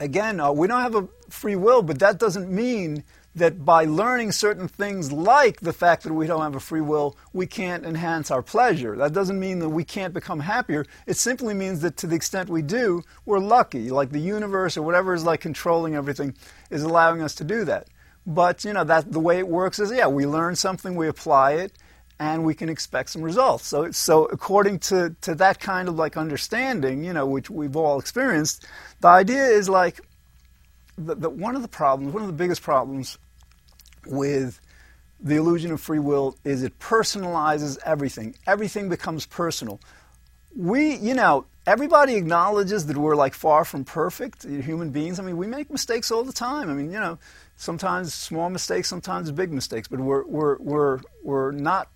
Again, 0.00 0.40
uh, 0.40 0.50
we 0.50 0.66
don't 0.66 0.80
have 0.80 0.96
a 0.96 1.08
free 1.28 1.54
will, 1.54 1.82
but 1.82 2.00
that 2.00 2.18
doesn't 2.18 2.50
mean 2.50 3.04
that 3.36 3.64
by 3.64 3.84
learning 3.84 4.32
certain 4.32 4.66
things 4.66 5.12
like 5.12 5.60
the 5.60 5.72
fact 5.72 6.02
that 6.02 6.12
we 6.12 6.26
don't 6.26 6.42
have 6.42 6.56
a 6.56 6.60
free 6.60 6.80
will, 6.80 7.16
we 7.32 7.46
can't 7.46 7.84
enhance 7.84 8.32
our 8.32 8.42
pleasure. 8.42 8.96
That 8.96 9.12
doesn't 9.12 9.38
mean 9.38 9.60
that 9.60 9.68
we 9.68 9.84
can't 9.84 10.12
become 10.12 10.40
happier. 10.40 10.84
It 11.06 11.16
simply 11.16 11.54
means 11.54 11.80
that 11.82 11.96
to 11.98 12.08
the 12.08 12.16
extent 12.16 12.48
we 12.48 12.62
do, 12.62 13.04
we're 13.24 13.38
lucky. 13.38 13.90
Like 13.90 14.10
the 14.10 14.18
universe 14.18 14.76
or 14.76 14.82
whatever 14.82 15.14
is 15.14 15.22
like 15.22 15.40
controlling 15.40 15.94
everything 15.94 16.34
is 16.70 16.82
allowing 16.82 17.22
us 17.22 17.36
to 17.36 17.44
do 17.44 17.64
that. 17.66 17.86
But 18.28 18.62
you 18.62 18.74
know 18.74 18.84
that 18.84 19.10
the 19.10 19.20
way 19.20 19.38
it 19.38 19.48
works 19.48 19.78
is 19.78 19.90
yeah, 19.90 20.06
we 20.06 20.26
learn 20.26 20.54
something, 20.54 20.94
we 20.94 21.08
apply 21.08 21.52
it, 21.52 21.72
and 22.20 22.44
we 22.44 22.54
can 22.54 22.68
expect 22.68 23.08
some 23.08 23.22
results. 23.22 23.66
So 23.66 23.90
so 23.90 24.26
according 24.26 24.80
to, 24.80 25.16
to 25.22 25.34
that 25.36 25.60
kind 25.60 25.88
of 25.88 25.96
like 25.96 26.18
understanding, 26.18 27.02
you 27.02 27.14
know, 27.14 27.24
which 27.24 27.48
we've 27.48 27.74
all 27.74 27.98
experienced, 27.98 28.66
the 29.00 29.08
idea 29.08 29.44
is 29.44 29.70
like 29.70 30.02
that 30.98 31.32
one 31.32 31.56
of 31.56 31.62
the 31.62 31.68
problems, 31.68 32.12
one 32.12 32.22
of 32.22 32.26
the 32.26 32.34
biggest 32.34 32.60
problems 32.60 33.16
with 34.06 34.60
the 35.20 35.36
illusion 35.36 35.72
of 35.72 35.80
free 35.80 35.98
will 35.98 36.36
is 36.44 36.62
it 36.62 36.78
personalizes 36.78 37.78
everything. 37.84 38.34
Everything 38.46 38.90
becomes 38.90 39.24
personal. 39.24 39.80
We, 40.54 40.96
you 40.96 41.14
know, 41.14 41.46
everybody 41.66 42.16
acknowledges 42.16 42.86
that 42.86 42.96
we're 42.96 43.16
like 43.16 43.32
far 43.32 43.64
from 43.64 43.84
perfect 43.84 44.42
human 44.44 44.90
beings. 44.90 45.18
I 45.18 45.22
mean, 45.22 45.36
we 45.36 45.46
make 45.46 45.70
mistakes 45.70 46.10
all 46.10 46.24
the 46.24 46.32
time. 46.32 46.68
I 46.68 46.74
mean, 46.74 46.92
you 46.92 47.00
know, 47.00 47.18
sometimes 47.58 48.14
small 48.14 48.48
mistakes, 48.48 48.88
sometimes 48.88 49.30
big 49.32 49.52
mistakes, 49.52 49.88
but 49.88 50.00
we're, 50.00 50.24
we're, 50.24 50.56
we're, 50.58 51.00
we're 51.22 51.50
not 51.50 51.88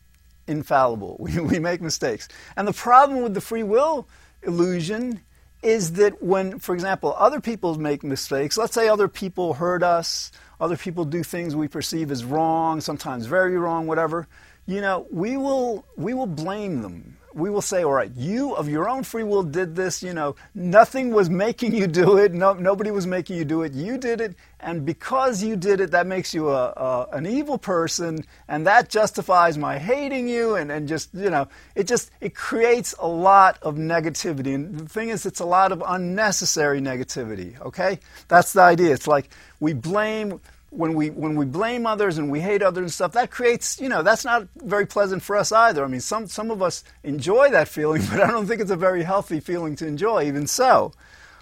infallible. 0.47 1.17
We, 1.21 1.39
we 1.41 1.59
make 1.59 1.81
mistakes. 1.81 2.29
And 2.57 2.69
the 2.69 2.73
problem 2.73 3.23
with 3.23 3.33
the 3.33 3.41
free 3.41 3.63
will 3.63 4.07
illusion 4.43 5.21
is 5.63 5.93
that 5.93 6.21
when, 6.21 6.59
for 6.59 6.75
example, 6.75 7.15
other 7.17 7.41
people 7.41 7.79
make 7.79 8.03
mistakes, 8.03 8.59
let's 8.59 8.75
say 8.75 8.89
other 8.89 9.07
people 9.07 9.55
hurt 9.55 9.85
us, 9.85 10.33
other 10.61 10.77
people 10.77 11.05
do 11.05 11.23
things 11.23 11.55
we 11.55 11.69
perceive 11.69 12.11
as 12.11 12.25
wrong, 12.25 12.81
sometimes 12.81 13.27
very 13.27 13.57
wrong, 13.57 13.87
whatever, 13.87 14.27
you 14.67 14.81
know, 14.81 15.07
we 15.13 15.37
will, 15.37 15.85
we 15.97 16.13
will 16.13 16.27
blame 16.27 16.83
them 16.83 17.17
we 17.35 17.51
will 17.51 17.63
say, 17.63 17.85
all 17.85 17.93
right, 17.93 18.11
you 18.17 18.55
of 18.55 18.69
your 18.69 18.89
own 18.89 19.03
free 19.03 19.25
will 19.25 19.43
did 19.43 19.75
this. 19.77 20.03
You 20.03 20.15
know, 20.15 20.37
nothing 20.55 21.13
was 21.13 21.31
making 21.31 21.75
you 21.75 21.87
do 21.87 22.19
it. 22.19 22.33
No, 22.33 22.53
nobody 22.55 22.91
was 22.91 23.07
making 23.07 23.37
you 23.37 23.45
do 23.45 23.63
it. 23.63 23.73
You 23.73 23.99
did 23.99 24.21
it, 24.21 24.35
and 24.61 24.85
because 24.85 25.43
you 25.43 25.57
did 25.57 25.81
it, 25.81 25.91
that 25.93 26.07
makes 26.07 26.33
you 26.35 26.49
a, 26.51 26.67
a, 26.71 27.09
an 27.13 27.27
evil 27.27 27.59
person, 27.59 28.25
and 28.49 28.67
that 28.67 28.89
justifies 28.89 29.59
my 29.59 29.79
hating 29.79 30.29
you. 30.29 30.57
And, 30.57 30.71
and 30.71 30.89
just 30.89 31.15
you 31.15 31.31
know, 31.31 31.49
it 31.75 31.87
just 31.87 32.11
it 32.21 32.35
creates 32.35 32.95
a 32.99 33.09
lot 33.09 33.59
of 33.63 33.77
negativity. 33.77 34.55
And 34.55 34.79
the 34.79 34.89
thing 34.89 35.09
is, 35.09 35.27
it's 35.27 35.41
a 35.41 35.47
lot 35.47 35.73
of 35.73 35.83
unnecessary 35.87 36.81
negativity. 36.81 37.61
Okay, 37.61 37.99
that's 38.29 38.53
the 38.53 38.63
idea. 38.63 38.93
It's 38.93 39.07
like 39.07 39.31
we 39.61 39.73
blame 39.73 40.41
when 40.73 40.95
we 40.95 41.11
when 41.11 41.37
we 41.37 41.45
blame 41.45 41.87
others 41.87 42.17
and 42.17 42.31
we 42.31 42.41
hate 42.41 42.63
others 42.63 42.83
and 42.83 42.93
stuff, 42.93 43.13
that 43.13 43.31
creates 43.31 43.79
you 43.79 43.89
know 43.89 44.03
that's 44.03 44.25
not 44.25 44.49
very 44.57 44.87
pleasant 44.87 45.23
for 45.23 45.37
us 45.37 45.53
either. 45.53 45.85
I 45.85 45.87
mean, 45.87 46.01
some 46.01 46.27
some 46.27 46.51
of 46.51 46.63
us 46.63 46.83
enjoy 47.05 47.51
that 47.51 47.69
feeling, 47.69 48.03
but 48.11 48.21
I 48.21 48.31
don't 48.31 48.47
think 48.47 48.61
it's 48.61 48.71
a 48.71 48.77
very 48.77 49.03
healthy 49.03 49.39
feeling 49.39 49.77
to 49.77 49.87
enjoy. 49.87 50.25
Even 50.25 50.47
so, 50.47 50.93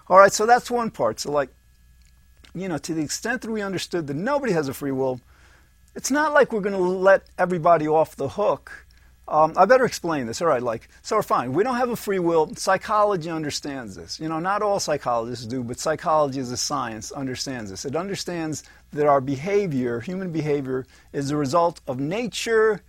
all 0.09 0.19
right. 0.19 0.33
So 0.33 0.47
that's 0.47 0.71
one 0.71 0.91
part. 0.91 1.21
So 1.21 1.31
like, 1.31 1.51
you 2.55 2.69
know, 2.69 2.79
to 2.79 2.93
the 2.93 3.03
extent 3.03 3.43
that 3.43 3.51
we 3.51 3.63
understood 3.63 4.09
that 4.09 4.15
nobody 4.15 4.53
has 4.53 4.69
a 4.69 4.75
free 4.75 4.93
will, 4.93 5.21
it's 5.95 6.11
not 6.11 6.33
like 6.33 6.53
we're 6.53 6.61
going 6.61 6.77
to 6.77 6.83
let 6.83 7.23
everybody 7.39 7.87
off 7.87 8.17
the 8.17 8.31
hook 8.31 8.87
um, 9.31 9.55
I 9.57 9.65
better 9.65 9.85
explain 9.85 10.27
this. 10.27 10.43
All 10.43 10.49
right, 10.49 10.63
like, 10.63 10.89
so 11.03 11.23
fine. 11.23 11.53
We 11.53 11.63
don't 11.63 11.77
have 11.77 11.91
a 11.91 11.97
free 11.97 12.19
will. 12.19 12.55
Psychology 12.57 13.31
understands 13.31 13.95
this. 13.95 14.19
You 14.19 14.29
know, 14.29 14.41
not 14.41 14.61
all 14.61 14.81
psychologists 14.81 15.47
do, 15.47 15.63
but 15.63 15.79
psychology 15.79 16.41
as 16.41 16.51
a 16.51 16.57
science 16.57 17.13
understands 17.13 17.71
this. 17.71 17.85
It 17.85 17.95
understands 17.95 18.65
that 18.93 19.07
our 19.07 19.21
behavior, 19.21 20.01
human 20.01 20.33
behavior, 20.33 20.87
is 21.13 21.31
a 21.31 21.37
result 21.37 21.81
of 21.87 22.01
nature, 22.01 22.83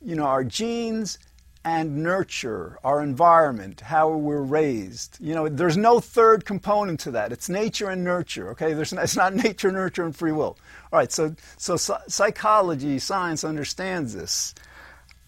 you 0.00 0.14
know, 0.14 0.24
our 0.24 0.44
genes, 0.44 1.18
and 1.64 2.02
nurture, 2.02 2.78
our 2.82 3.02
environment, 3.02 3.82
how 3.82 4.08
we're 4.08 4.40
raised. 4.40 5.18
You 5.20 5.34
know, 5.34 5.48
there's 5.48 5.76
no 5.76 6.00
third 6.00 6.46
component 6.46 7.00
to 7.00 7.10
that. 7.10 7.32
It's 7.32 7.50
nature 7.50 7.90
and 7.90 8.02
nurture. 8.02 8.50
Okay, 8.50 8.72
there's 8.72 8.92
it's 8.92 9.16
not 9.16 9.34
nature, 9.34 9.70
nurture, 9.70 10.04
and 10.04 10.16
free 10.16 10.32
will. 10.32 10.56
All 10.92 10.98
right, 10.98 11.12
so 11.12 11.34
so 11.58 11.76
psychology, 11.76 12.98
science 12.98 13.44
understands 13.44 14.14
this. 14.14 14.54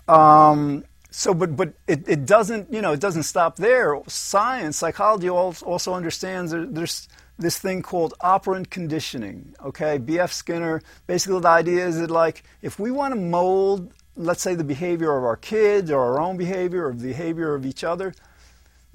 Um, 0.09 0.85
so, 1.11 1.35
but 1.35 1.57
but 1.57 1.75
it, 1.87 2.09
it 2.09 2.27
doesn't 2.27 2.73
you 2.73 2.81
know 2.81 2.93
it 2.93 3.01
doesn't 3.01 3.25
stop 3.25 3.57
there. 3.57 4.01
Science, 4.07 4.77
psychology 4.77 5.29
also 5.29 5.95
understands 5.95 6.53
there's 6.53 7.09
this 7.39 7.59
thing 7.59 7.83
called 7.83 8.15
operant 8.21 8.71
conditioning. 8.71 9.55
Okay, 9.65 9.99
B.F. 9.99 10.33
Skinner. 10.33 10.83
Basically, 11.07 11.41
the 11.41 11.49
idea 11.49 11.87
is 11.87 11.99
that 11.99 12.11
like 12.11 12.45
if 12.63 12.79
we 12.79 12.91
want 12.91 13.15
to 13.15 13.21
mold 13.21 13.93
let's 14.17 14.43
say, 14.43 14.55
the 14.55 14.65
behavior 14.65 15.17
of 15.17 15.25
our 15.25 15.37
kids 15.37 15.91
or 15.91 16.01
our 16.01 16.21
own 16.21 16.37
behavior 16.37 16.89
or 16.89 16.95
the 16.95 17.09
behavior 17.09 17.55
of 17.55 17.65
each 17.65 17.85
other, 17.85 18.15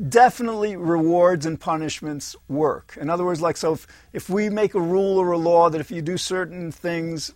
definitely 0.10 0.76
rewards 0.76 1.46
and 1.46 1.60
punishments 1.60 2.36
work. 2.48 2.98
In 3.00 3.10
other 3.10 3.26
words, 3.26 3.42
like, 3.42 3.58
so 3.58 3.74
if, 3.74 3.88
if 4.14 4.30
we 4.30 4.50
make 4.50 4.76
a 4.76 4.82
rule 4.82 5.18
or 5.18 5.32
a 5.32 5.38
law 5.38 5.70
that 5.70 5.82
if 5.82 5.90
you 5.90 6.02
do 6.02 6.18
certain 6.18 6.72
things, 6.72 7.34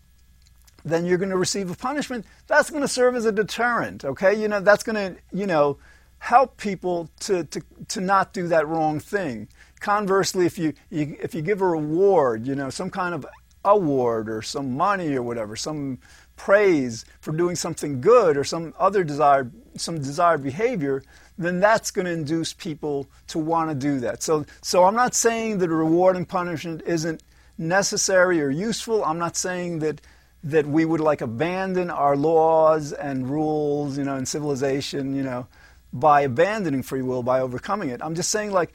then 0.83 1.05
you're 1.05 1.17
going 1.17 1.29
to 1.29 1.38
receive 1.38 1.69
a 1.69 1.75
punishment, 1.75 2.25
that's 2.47 2.69
going 2.69 2.81
to 2.81 2.88
serve 2.88 3.15
as 3.15 3.25
a 3.25 3.31
deterrent, 3.31 4.05
okay? 4.05 4.33
You 4.39 4.47
know, 4.47 4.59
that's 4.59 4.83
going 4.83 4.95
to, 4.95 5.21
you 5.31 5.47
know, 5.47 5.77
help 6.19 6.57
people 6.57 7.09
to, 7.21 7.43
to, 7.45 7.61
to 7.88 8.01
not 8.01 8.33
do 8.33 8.47
that 8.47 8.67
wrong 8.67 9.00
thing. 9.00 9.47
Conversely, 9.79 10.45
if 10.45 10.59
you, 10.59 10.73
you, 10.89 11.17
if 11.21 11.33
you 11.33 11.41
give 11.41 11.61
a 11.61 11.67
reward, 11.67 12.45
you 12.45 12.55
know, 12.55 12.69
some 12.69 12.89
kind 12.89 13.15
of 13.15 13.25
award 13.65 14.29
or 14.29 14.41
some 14.41 14.75
money 14.75 15.15
or 15.15 15.21
whatever, 15.21 15.55
some 15.55 16.00
praise 16.35 17.05
for 17.19 17.31
doing 17.31 17.55
something 17.55 18.01
good 18.01 18.38
or 18.38 18.43
some 18.43 18.73
other 18.79 19.03
desired 19.03 19.51
some 19.77 20.00
desired 20.00 20.43
behavior, 20.43 21.03
then 21.38 21.59
that's 21.59 21.91
going 21.91 22.05
to 22.05 22.11
induce 22.11 22.51
people 22.51 23.07
to 23.27 23.39
want 23.39 23.69
to 23.69 23.75
do 23.75 24.00
that. 24.00 24.23
So 24.23 24.45
so 24.61 24.85
I'm 24.85 24.95
not 24.95 25.13
saying 25.13 25.59
that 25.59 25.69
a 25.69 25.75
reward 25.75 26.15
and 26.15 26.27
punishment 26.27 26.81
isn't 26.85 27.21
necessary 27.57 28.41
or 28.41 28.50
useful. 28.50 29.03
I'm 29.05 29.19
not 29.19 29.38
saying 29.38 29.79
that 29.79 30.01
that 30.43 30.65
we 30.65 30.86
would 30.86 31.00
like 31.00 31.21
abandon 31.21 31.89
our 31.89 32.15
laws 32.15 32.93
and 32.93 33.29
rules, 33.29 33.98
you 33.98 34.03
know, 34.03 34.15
and 34.15 34.27
civilization, 34.27 35.15
you 35.15 35.24
know, 35.24 35.48
by 35.93 36.21
abandoning 36.21 36.83
free 36.83 37.01
will, 37.01 37.24
by 37.24 37.39
overcoming 37.39 37.89
it. 37.89 38.01
I'm 38.03 38.15
just 38.15 38.31
saying 38.31 38.51
like 38.51 38.74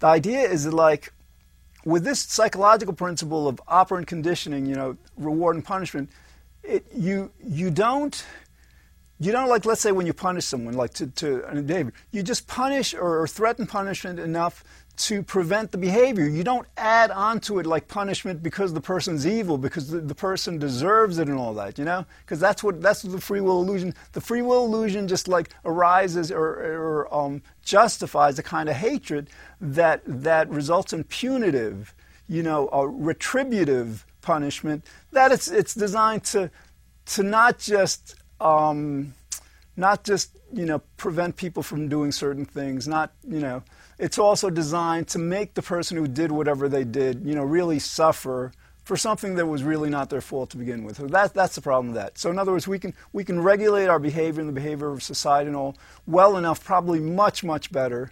the 0.00 0.06
idea 0.06 0.40
is 0.40 0.64
that 0.64 0.74
like 0.74 1.12
with 1.84 2.04
this 2.04 2.20
psychological 2.20 2.94
principle 2.94 3.46
of 3.46 3.60
operant 3.68 4.06
conditioning, 4.06 4.66
you 4.66 4.74
know, 4.74 4.96
reward 5.16 5.56
and 5.56 5.64
punishment, 5.64 6.10
it, 6.62 6.86
you 6.94 7.30
you 7.42 7.70
don't 7.70 8.24
you 9.20 9.32
don't 9.32 9.48
like 9.48 9.64
let's 9.64 9.80
say 9.80 9.92
when 9.92 10.06
you 10.06 10.12
punish 10.12 10.44
someone 10.44 10.74
like 10.74 10.92
to, 10.94 11.06
to 11.08 11.44
an 11.46 11.64
behavior 11.64 11.92
you 12.10 12.22
just 12.22 12.46
punish 12.48 12.94
or, 12.94 13.20
or, 13.20 13.28
threaten 13.28 13.66
punishment 13.66 14.18
enough 14.18 14.64
to 14.96 15.22
prevent 15.22 15.72
the 15.72 15.78
behavior. 15.78 16.28
You 16.28 16.44
don't 16.44 16.66
add 16.76 17.10
onto 17.10 17.58
it 17.58 17.66
like 17.66 17.88
punishment 17.88 18.42
because 18.42 18.72
the 18.72 18.80
person's 18.80 19.26
evil 19.26 19.58
because 19.58 19.88
the, 19.88 20.00
the 20.00 20.14
person 20.14 20.58
deserves 20.58 21.18
it 21.18 21.28
and 21.28 21.38
all 21.38 21.54
that 21.54 21.78
you 21.78 21.84
know? 21.84 22.06
Because 22.24 22.40
that's 22.40 22.62
what 22.62 22.80
that's 22.80 23.02
the 23.02 23.20
free 23.20 23.40
will 23.40 23.60
illusion. 23.60 23.94
The 24.12 24.20
free 24.20 24.42
will 24.42 24.64
illusion 24.64 25.08
just 25.08 25.28
like 25.28 25.50
arises 25.64 26.30
or, 26.30 26.44
or 26.44 27.14
um, 27.14 27.42
justifies 27.62 28.36
the 28.36 28.42
kind 28.42 28.68
of 28.68 28.76
hatred 28.76 29.30
that 29.60 30.02
that 30.06 30.48
results 30.48 30.92
in 30.92 31.04
punitive 31.04 31.94
you 32.28 32.42
know 32.42 32.68
retributive 32.68 34.06
punishment, 34.24 34.84
that 35.12 35.30
it's, 35.30 35.48
it's 35.48 35.74
designed 35.74 36.24
to, 36.24 36.50
to 37.06 37.22
not 37.22 37.58
just, 37.58 38.16
um, 38.40 39.14
not 39.76 40.02
just, 40.02 40.36
you 40.52 40.64
know, 40.64 40.80
prevent 40.96 41.36
people 41.36 41.62
from 41.62 41.88
doing 41.88 42.10
certain 42.10 42.44
things, 42.44 42.88
not, 42.88 43.12
you 43.28 43.38
know, 43.38 43.62
it's 43.98 44.18
also 44.18 44.50
designed 44.50 45.08
to 45.08 45.18
make 45.18 45.54
the 45.54 45.62
person 45.62 45.96
who 45.96 46.06
did 46.06 46.32
whatever 46.32 46.68
they 46.68 46.84
did, 46.84 47.24
you 47.24 47.34
know, 47.34 47.44
really 47.44 47.78
suffer 47.78 48.52
for 48.84 48.96
something 48.96 49.36
that 49.36 49.46
was 49.46 49.62
really 49.62 49.88
not 49.88 50.10
their 50.10 50.20
fault 50.20 50.50
to 50.50 50.58
begin 50.58 50.84
with. 50.84 50.96
So 50.96 51.06
that, 51.06 51.32
that's 51.32 51.54
the 51.54 51.62
problem 51.62 51.88
with 51.88 51.96
that. 51.96 52.18
So 52.18 52.30
in 52.30 52.38
other 52.38 52.52
words, 52.52 52.68
we 52.68 52.78
can, 52.78 52.94
we 53.12 53.24
can 53.24 53.40
regulate 53.40 53.86
our 53.86 53.98
behavior 53.98 54.40
and 54.40 54.48
the 54.48 54.52
behavior 54.52 54.90
of 54.90 55.02
society 55.02 55.48
and 55.48 55.56
all 55.56 55.76
well 56.06 56.36
enough, 56.36 56.62
probably 56.62 57.00
much, 57.00 57.42
much 57.42 57.72
better 57.72 58.10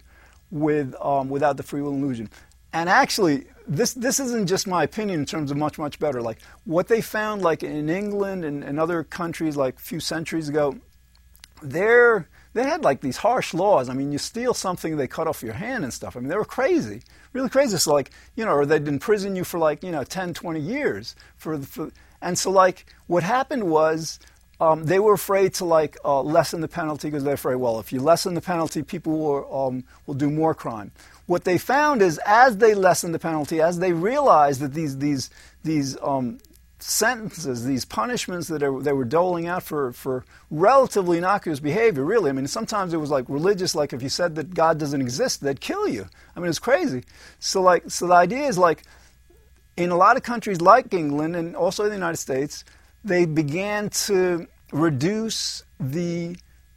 with, 0.49 0.95
um, 0.99 1.29
without 1.29 1.57
the 1.57 1.63
free 1.63 1.81
will 1.81 1.93
illusion. 1.93 2.29
And 2.73 2.89
actually, 2.89 3.45
this 3.67 3.93
this 3.93 4.19
isn't 4.19 4.47
just 4.47 4.67
my 4.67 4.83
opinion 4.83 5.19
in 5.19 5.25
terms 5.25 5.51
of 5.51 5.57
much 5.57 5.77
much 5.77 5.99
better. 5.99 6.21
Like 6.21 6.39
what 6.65 6.87
they 6.87 7.01
found, 7.01 7.41
like 7.43 7.63
in 7.63 7.89
England 7.89 8.43
and, 8.43 8.63
and 8.63 8.79
other 8.79 9.03
countries, 9.03 9.55
like 9.55 9.75
a 9.75 9.81
few 9.81 9.99
centuries 9.99 10.49
ago, 10.49 10.75
they 11.61 12.23
they 12.53 12.63
had 12.63 12.83
like 12.83 13.01
these 13.01 13.17
harsh 13.17 13.53
laws. 13.53 13.89
I 13.89 13.93
mean, 13.93 14.11
you 14.11 14.17
steal 14.17 14.53
something, 14.53 14.97
they 14.97 15.07
cut 15.07 15.27
off 15.27 15.43
your 15.43 15.53
hand 15.53 15.83
and 15.83 15.93
stuff. 15.93 16.15
I 16.15 16.19
mean, 16.19 16.29
they 16.29 16.35
were 16.37 16.45
crazy, 16.45 17.01
really 17.33 17.49
crazy. 17.49 17.77
So 17.77 17.93
like 17.93 18.11
you 18.35 18.45
know, 18.45 18.51
or 18.51 18.65
they'd 18.65 18.87
imprison 18.87 19.35
you 19.35 19.43
for 19.43 19.59
like 19.59 19.83
you 19.83 19.91
know 19.91 20.03
10, 20.03 20.33
20 20.33 20.59
years 20.59 21.15
for, 21.35 21.57
for 21.59 21.91
and 22.21 22.37
so 22.37 22.51
like 22.51 22.85
what 23.07 23.23
happened 23.23 23.63
was. 23.63 24.19
Um, 24.61 24.85
they 24.85 24.99
were 24.99 25.13
afraid 25.13 25.55
to 25.55 25.65
like 25.65 25.97
uh, 26.05 26.21
lessen 26.21 26.61
the 26.61 26.69
penalty 26.69 27.09
because 27.09 27.25
they're 27.25 27.33
afraid. 27.33 27.55
Well, 27.55 27.81
if 27.81 27.91
you 27.91 27.99
lessen 27.99 28.33
the 28.33 28.39
penalty, 28.39 28.81
people 28.81 29.17
will 29.17 29.67
um, 29.67 29.83
will 30.05 30.13
do 30.13 30.29
more 30.29 30.53
crime 30.53 30.91
what 31.25 31.45
they 31.45 31.57
found 31.57 32.01
is 32.01 32.19
as 32.25 32.57
they 32.57 32.73
lessened 32.73 33.13
the 33.13 33.19
penalty, 33.19 33.61
as 33.61 33.79
they 33.79 33.93
realized 33.93 34.59
that 34.61 34.73
these, 34.73 34.97
these, 34.97 35.29
these 35.63 35.97
um, 36.01 36.37
sentences, 36.83 37.65
these 37.65 37.85
punishments 37.85 38.47
that 38.47 38.59
they 38.59 38.91
were 38.93 39.05
doling 39.05 39.47
out 39.47 39.63
for, 39.63 39.93
for 39.93 40.25
relatively 40.51 41.17
innocuous 41.17 41.59
behavior, 41.59 42.03
really. 42.03 42.29
I 42.29 42.33
mean, 42.33 42.47
sometimes 42.47 42.93
it 42.93 42.97
was 42.97 43.09
like 43.09 43.25
religious, 43.27 43.73
like 43.73 43.93
if 43.93 44.03
you 44.03 44.09
said 44.09 44.35
that 44.35 44.53
God 44.53 44.77
doesn't 44.77 45.01
exist, 45.01 45.41
they'd 45.41 45.61
kill 45.61 45.87
you. 45.87 46.07
I 46.35 46.39
mean, 46.39 46.49
it's 46.49 46.59
crazy. 46.59 47.03
So, 47.39 47.61
like, 47.61 47.89
so 47.89 48.07
the 48.07 48.13
idea 48.13 48.47
is 48.47 48.57
like, 48.57 48.83
in 49.77 49.89
a 49.89 49.95
lot 49.95 50.17
of 50.17 50.23
countries 50.23 50.61
like 50.61 50.93
England 50.93 51.35
and 51.35 51.55
also 51.55 51.85
the 51.85 51.93
United 51.93 52.17
States, 52.17 52.63
they 53.03 53.25
began 53.25 53.89
to 53.89 54.47
reduce 54.71 55.63
the 55.79 56.35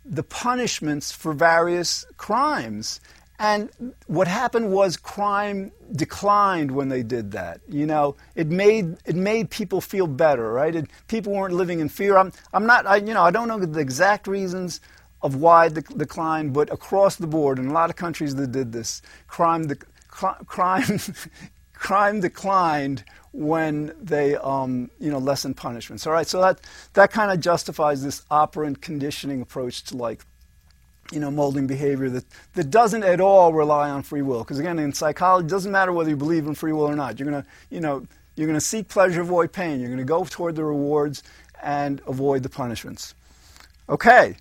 the 0.09 0.23
punishments 0.23 1.11
for 1.11 1.33
various 1.33 2.07
crimes. 2.17 3.01
And 3.39 3.95
what 4.07 4.29
happened 4.29 4.73
was 4.73 4.97
crime 4.97 5.73
declined 5.93 6.71
when 6.71 6.89
they 6.89 7.03
did 7.03 7.33
that. 7.33 7.61
You 7.69 7.87
know, 7.87 8.17
it 8.35 8.49
made 8.49 8.97
it 9.05 9.15
made 9.17 9.51
people 9.51 9.81
feel 9.81 10.07
better, 10.07 10.53
right? 10.53 10.75
It, 10.75 10.87
people 11.09 11.33
weren't 11.33 11.55
living 11.55 11.81
in 11.81 11.89
fear. 11.89 12.17
I'm 12.17 12.33
I'm 12.53 12.67
not. 12.67 12.87
I, 12.87 12.97
you 12.97 13.13
know, 13.15 13.23
I 13.23 13.31
don't 13.31 13.49
know 13.49 13.59
the 13.59 13.81
exact 13.81 14.27
reasons 14.27 14.81
of 15.23 15.37
why 15.37 15.69
the 15.69 15.83
decline, 15.83 16.51
but 16.51 16.73
across 16.73 17.17
the 17.17 17.27
board, 17.27 17.59
in 17.59 17.67
a 17.67 17.73
lot 17.73 17.91
of 17.91 17.97
countries 17.97 18.35
that 18.37 18.53
did 18.53 18.73
this, 18.73 19.03
crime 19.29 19.67
de, 19.67 19.77
crime 20.09 21.01
crime 21.75 22.21
declined 22.21 23.05
when 23.33 23.93
they 24.01 24.35
um, 24.37 24.91
you 24.99 25.11
know 25.11 25.19
lessened 25.19 25.57
punishments. 25.57 26.07
All 26.07 26.13
right, 26.13 26.27
so 26.27 26.41
that 26.41 26.61
that 26.95 27.11
kind 27.13 27.31
of 27.31 27.41
justifies 27.41 28.03
this 28.03 28.23
operant 28.31 28.81
conditioning 28.81 29.43
approach 29.43 29.85
to 29.85 29.97
like 29.97 30.25
you 31.13 31.21
know, 31.21 31.31
molding 31.31 31.67
behavior 31.67 32.11
that, 32.11 32.25
that 32.55 32.71
doesn't 32.71 33.05
at 33.05 33.21
all 33.21 33.53
rely 33.53 33.91
on 33.91 34.03
free 34.03 34.23
will. 34.23 34.41
Because 34.41 34.59
again, 34.59 34.79
in 34.79 34.93
psychology, 34.93 35.47
it 35.47 35.51
doesn't 35.51 35.73
matter 35.73 35.93
whether 35.93 36.11
you 36.11 36.17
believe 36.17 36.47
in 36.47 36.55
free 36.55 36.73
will 36.73 36.83
or 36.83 36.97
not. 36.97 37.19
You're 37.19 37.31
going 37.31 37.43
to, 37.43 37.49
you 37.71 37.81
know, 37.81 38.07
you're 38.35 38.47
going 38.47 38.59
to 38.59 38.65
seek 38.65 38.89
pleasure, 38.89 39.23
avoid 39.23 39.53
pain. 39.53 39.81
You're 39.81 39.89
going 39.89 39.99
to 39.99 40.05
go 40.05 40.25
toward 40.25 40.57
the 40.57 40.65
rewards 40.65 41.23
and 41.63 42.01
avoid 42.07 42.43
the 42.43 42.49
punishments. 42.49 43.15
Okay. 43.89 44.37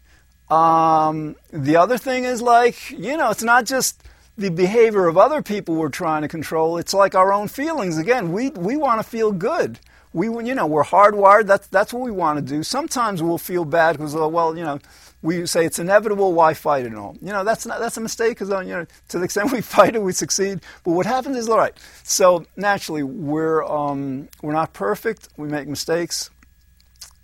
Um, 0.50 1.36
the 1.52 1.78
other 1.78 1.98
thing 1.98 2.26
is 2.26 2.42
like, 2.42 2.92
you 2.92 3.18
know, 3.18 3.32
it's 3.32 3.44
not 3.44 3.66
just 3.66 4.04
the 4.38 4.50
behavior 4.50 5.08
of 5.08 5.18
other 5.18 5.42
people 5.42 5.76
we're 5.76 5.90
trying 5.90 6.24
to 6.24 6.28
control. 6.28 6.78
It's 6.78 6.94
like 6.94 7.16
our 7.16 7.32
own 7.32 7.48
feelings. 7.48 7.98
Again, 7.98 8.32
we, 8.32 8.50
we 8.52 8.76
want 8.76 9.00
to 9.02 9.08
feel 9.08 9.32
good. 9.32 9.80
We, 10.16 10.28
you 10.28 10.56
know, 10.56 10.66
we're 10.66 10.86
hardwired. 10.86 11.46
That's, 11.46 11.68
that's 11.68 11.94
what 11.94 12.02
we 12.02 12.10
want 12.10 12.40
to 12.40 12.42
do. 12.42 12.64
Sometimes 12.64 13.22
we'll 13.22 13.38
feel 13.38 13.66
bad 13.66 13.98
because, 13.98 14.16
oh, 14.16 14.30
well, 14.30 14.58
you 14.58 14.64
know, 14.64 14.80
we 15.22 15.46
say 15.46 15.66
it's 15.66 15.78
inevitable, 15.78 16.32
why 16.32 16.54
fight 16.54 16.86
it 16.86 16.96
all? 16.96 17.18
You 17.22 17.34
know, 17.34 17.44
that's, 17.44 17.66
not, 17.66 17.82
that's 17.82 17.98
a 17.98 18.02
mistake 18.02 18.40
because, 18.40 18.48
you 18.66 18.72
know, 18.72 18.86
to 19.10 19.20
the 19.20 19.26
extent 19.26 19.52
we 19.52 19.60
fight 19.60 19.94
it, 19.94 20.02
we 20.02 20.14
succeed. 20.14 20.62
But 20.86 20.92
what 20.92 21.06
happens 21.06 21.36
is, 21.36 21.50
all 21.50 21.58
right, 21.58 21.78
so 22.04 22.46
naturally, 22.56 23.04
we're, 23.04 23.66
um, 23.66 24.30
we're 24.42 24.54
not 24.54 24.72
perfect, 24.72 25.28
we 25.36 25.50
make 25.50 25.68
mistakes. 25.68 26.30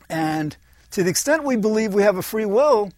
And 0.10 0.58
to 0.92 1.02
the 1.02 1.10
extent 1.10 1.46
we 1.46 1.56
believe 1.56 1.94
we 1.94 2.04
have 2.04 2.18
a 2.18 2.22
free 2.22 2.44
will, 2.44 2.92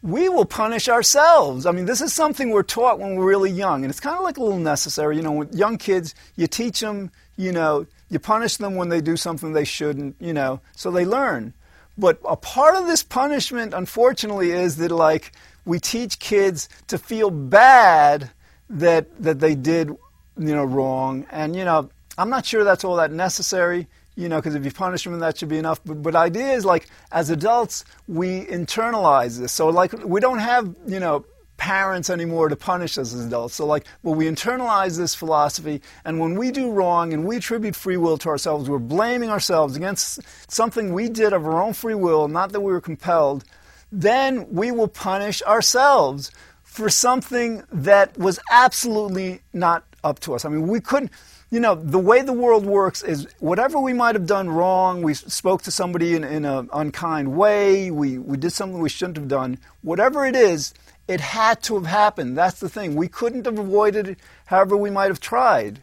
we 0.00 0.28
will 0.28 0.44
punish 0.44 0.88
ourselves. 0.88 1.66
I 1.66 1.72
mean, 1.72 1.86
this 1.86 2.00
is 2.00 2.12
something 2.12 2.50
we're 2.50 2.62
taught 2.62 3.00
when 3.00 3.16
we're 3.16 3.26
really 3.26 3.50
young, 3.50 3.82
and 3.82 3.90
it's 3.90 3.98
kind 3.98 4.16
of 4.16 4.22
like 4.22 4.36
a 4.36 4.42
little 4.44 4.60
necessary. 4.60 5.16
You 5.16 5.22
know, 5.22 5.32
with 5.32 5.54
young 5.56 5.76
kids, 5.76 6.14
you 6.36 6.46
teach 6.46 6.78
them, 6.78 7.10
you 7.36 7.50
know, 7.50 7.86
you 8.10 8.18
punish 8.18 8.56
them 8.58 8.74
when 8.76 8.88
they 8.88 9.00
do 9.00 9.16
something 9.16 9.52
they 9.52 9.64
shouldn't, 9.64 10.16
you 10.20 10.32
know, 10.32 10.60
so 10.76 10.90
they 10.90 11.04
learn. 11.04 11.54
But 11.96 12.18
a 12.28 12.36
part 12.36 12.74
of 12.76 12.86
this 12.86 13.02
punishment, 13.02 13.74
unfortunately, 13.74 14.50
is 14.50 14.76
that 14.76 14.90
like 14.90 15.32
we 15.64 15.78
teach 15.78 16.18
kids 16.18 16.68
to 16.88 16.98
feel 16.98 17.30
bad 17.30 18.30
that 18.68 19.06
that 19.22 19.40
they 19.40 19.54
did 19.54 19.88
you 20.36 20.54
know 20.54 20.64
wrong, 20.64 21.26
and 21.30 21.54
you 21.54 21.64
know 21.64 21.88
I'm 22.18 22.30
not 22.30 22.44
sure 22.46 22.64
that's 22.64 22.84
all 22.84 22.96
that 22.96 23.12
necessary. 23.12 23.86
you 24.16 24.28
know, 24.28 24.36
because 24.36 24.54
if 24.54 24.64
you 24.64 24.70
punish 24.70 25.04
them, 25.04 25.18
that 25.18 25.38
should 25.38 25.48
be 25.48 25.58
enough. 25.58 25.80
But, 25.84 26.02
but 26.02 26.14
idea 26.14 26.52
is 26.52 26.64
like, 26.64 26.88
as 27.10 27.30
adults, 27.30 27.84
we 28.06 28.44
internalize 28.46 29.38
this. 29.38 29.52
So 29.52 29.68
like, 29.68 29.92
we 30.04 30.20
don't 30.20 30.38
have, 30.38 30.74
you 30.86 31.00
know, 31.00 31.24
parents 31.56 32.10
anymore 32.10 32.48
to 32.48 32.56
punish 32.56 32.98
us 32.98 33.14
as 33.14 33.26
adults. 33.26 33.54
So 33.54 33.66
like, 33.66 33.86
well, 34.02 34.14
we 34.14 34.26
internalize 34.26 34.96
this 34.96 35.14
philosophy, 35.14 35.80
and 36.04 36.18
when 36.18 36.36
we 36.36 36.50
do 36.50 36.70
wrong 36.70 37.12
and 37.12 37.24
we 37.24 37.36
attribute 37.36 37.76
free 37.76 37.96
will 37.96 38.18
to 38.18 38.28
ourselves, 38.28 38.68
we're 38.68 38.78
blaming 38.78 39.30
ourselves 39.30 39.76
against 39.76 40.20
something 40.50 40.92
we 40.92 41.08
did 41.08 41.32
of 41.32 41.46
our 41.46 41.62
own 41.62 41.72
free 41.72 41.94
will, 41.94 42.28
not 42.28 42.52
that 42.52 42.60
we 42.60 42.72
were 42.72 42.80
compelled. 42.80 43.44
Then 43.92 44.50
we 44.50 44.72
will 44.72 44.88
punish 44.88 45.42
ourselves 45.42 46.30
for 46.62 46.88
something 46.88 47.62
that 47.72 48.18
was 48.18 48.40
absolutely 48.50 49.40
not 49.52 49.84
up 50.02 50.18
to 50.20 50.34
us. 50.34 50.44
I 50.44 50.48
mean, 50.48 50.66
we 50.66 50.80
couldn't 50.80 51.12
you 51.54 51.60
know, 51.60 51.76
the 51.76 52.00
way 52.00 52.20
the 52.22 52.32
world 52.32 52.66
works 52.66 53.04
is 53.04 53.28
whatever 53.38 53.78
we 53.78 53.92
might 53.92 54.16
have 54.16 54.26
done 54.26 54.50
wrong, 54.50 55.02
we 55.02 55.14
spoke 55.14 55.62
to 55.62 55.70
somebody 55.70 56.16
in, 56.16 56.24
in 56.24 56.44
an 56.44 56.68
unkind 56.72 57.36
way, 57.36 57.92
we, 57.92 58.18
we 58.18 58.36
did 58.36 58.50
something 58.50 58.80
we 58.80 58.88
shouldn't 58.88 59.16
have 59.16 59.28
done, 59.28 59.58
whatever 59.82 60.26
it 60.26 60.34
is, 60.34 60.74
it 61.06 61.20
had 61.20 61.62
to 61.64 61.74
have 61.74 61.86
happened. 61.86 62.36
That's 62.36 62.60
the 62.60 62.68
thing. 62.68 62.94
We 62.96 63.08
couldn't 63.08 63.46
have 63.46 63.58
avoided 63.58 64.08
it 64.08 64.18
however 64.46 64.76
we 64.76 64.90
might 64.90 65.08
have 65.08 65.20
tried. 65.20 65.80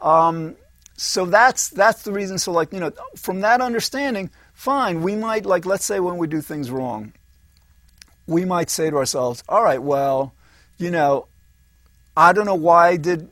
Um, 0.00 0.56
so 0.96 1.26
that's, 1.26 1.68
that's 1.68 2.02
the 2.02 2.12
reason. 2.12 2.38
So, 2.38 2.52
like, 2.52 2.72
you 2.72 2.80
know, 2.80 2.92
from 3.16 3.40
that 3.40 3.60
understanding, 3.60 4.30
fine, 4.52 5.02
we 5.02 5.16
might, 5.16 5.44
like, 5.44 5.66
let's 5.66 5.84
say 5.84 5.98
when 6.00 6.18
we 6.18 6.26
do 6.26 6.40
things 6.40 6.70
wrong, 6.70 7.12
we 8.26 8.44
might 8.44 8.70
say 8.70 8.90
to 8.90 8.96
ourselves, 8.96 9.42
all 9.48 9.62
right, 9.62 9.82
well, 9.82 10.32
you 10.78 10.90
know, 10.90 11.26
I 12.16 12.32
don't 12.32 12.46
know 12.46 12.54
why 12.54 12.88
I 12.88 12.96
did 12.96 13.28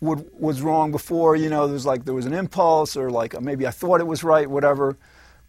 what 0.00 0.40
was 0.40 0.62
wrong 0.62 0.90
before. 0.90 1.36
You 1.36 1.48
know, 1.48 1.68
there's 1.68 1.86
like 1.86 2.04
there 2.04 2.14
was 2.14 2.26
an 2.26 2.32
impulse, 2.32 2.96
or 2.96 3.10
like 3.10 3.40
maybe 3.40 3.66
I 3.66 3.70
thought 3.70 4.00
it 4.00 4.06
was 4.06 4.24
right, 4.24 4.48
whatever. 4.48 4.96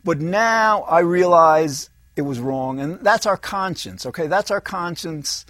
But 0.04 0.20
now 0.20 0.82
I 0.84 1.00
realize 1.00 1.90
it 2.16 2.22
was 2.22 2.40
wrong, 2.40 2.80
and 2.80 3.00
that's 3.00 3.26
our 3.26 3.38
conscience. 3.38 4.06
Okay, 4.06 4.28
that's 4.28 4.52
our 4.52 4.62
conscience 4.62 5.46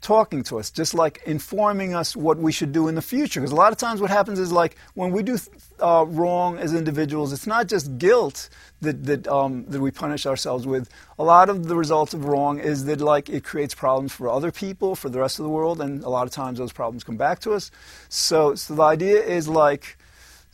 talking 0.00 0.42
to 0.44 0.58
us, 0.58 0.70
just 0.70 0.94
like 0.94 1.22
informing 1.26 1.94
us 1.94 2.14
what 2.14 2.38
we 2.38 2.52
should 2.52 2.72
do 2.72 2.88
in 2.88 2.94
the 2.94 3.02
future. 3.02 3.40
Because 3.40 3.52
a 3.52 3.56
lot 3.56 3.72
of 3.72 3.78
times, 3.78 4.00
what 4.00 4.10
happens 4.10 4.38
is 4.38 4.52
like 4.52 4.76
when 4.94 5.10
we 5.10 5.22
do 5.22 5.38
uh, 5.80 6.04
wrong 6.08 6.58
as 6.58 6.74
individuals, 6.74 7.32
it's 7.32 7.46
not 7.46 7.66
just 7.66 7.98
guilt 7.98 8.48
that 8.80 9.04
that 9.04 9.26
um, 9.28 9.64
that 9.68 9.80
we 9.80 9.90
punish 9.90 10.26
ourselves 10.26 10.66
with. 10.66 10.88
A 11.18 11.24
lot 11.24 11.48
of 11.48 11.66
the 11.66 11.76
results 11.76 12.14
of 12.14 12.24
wrong 12.24 12.58
is 12.58 12.84
that 12.86 13.00
like 13.00 13.28
it 13.28 13.44
creates 13.44 13.74
problems 13.74 14.12
for 14.12 14.28
other 14.28 14.52
people, 14.52 14.96
for 14.96 15.08
the 15.08 15.18
rest 15.18 15.38
of 15.38 15.44
the 15.44 15.50
world, 15.50 15.80
and 15.80 16.04
a 16.04 16.08
lot 16.08 16.26
of 16.26 16.32
times 16.32 16.58
those 16.58 16.72
problems 16.72 17.04
come 17.04 17.16
back 17.16 17.40
to 17.40 17.52
us. 17.52 17.70
So, 18.08 18.54
so 18.54 18.74
the 18.74 18.82
idea 18.82 19.22
is 19.22 19.48
like. 19.48 19.98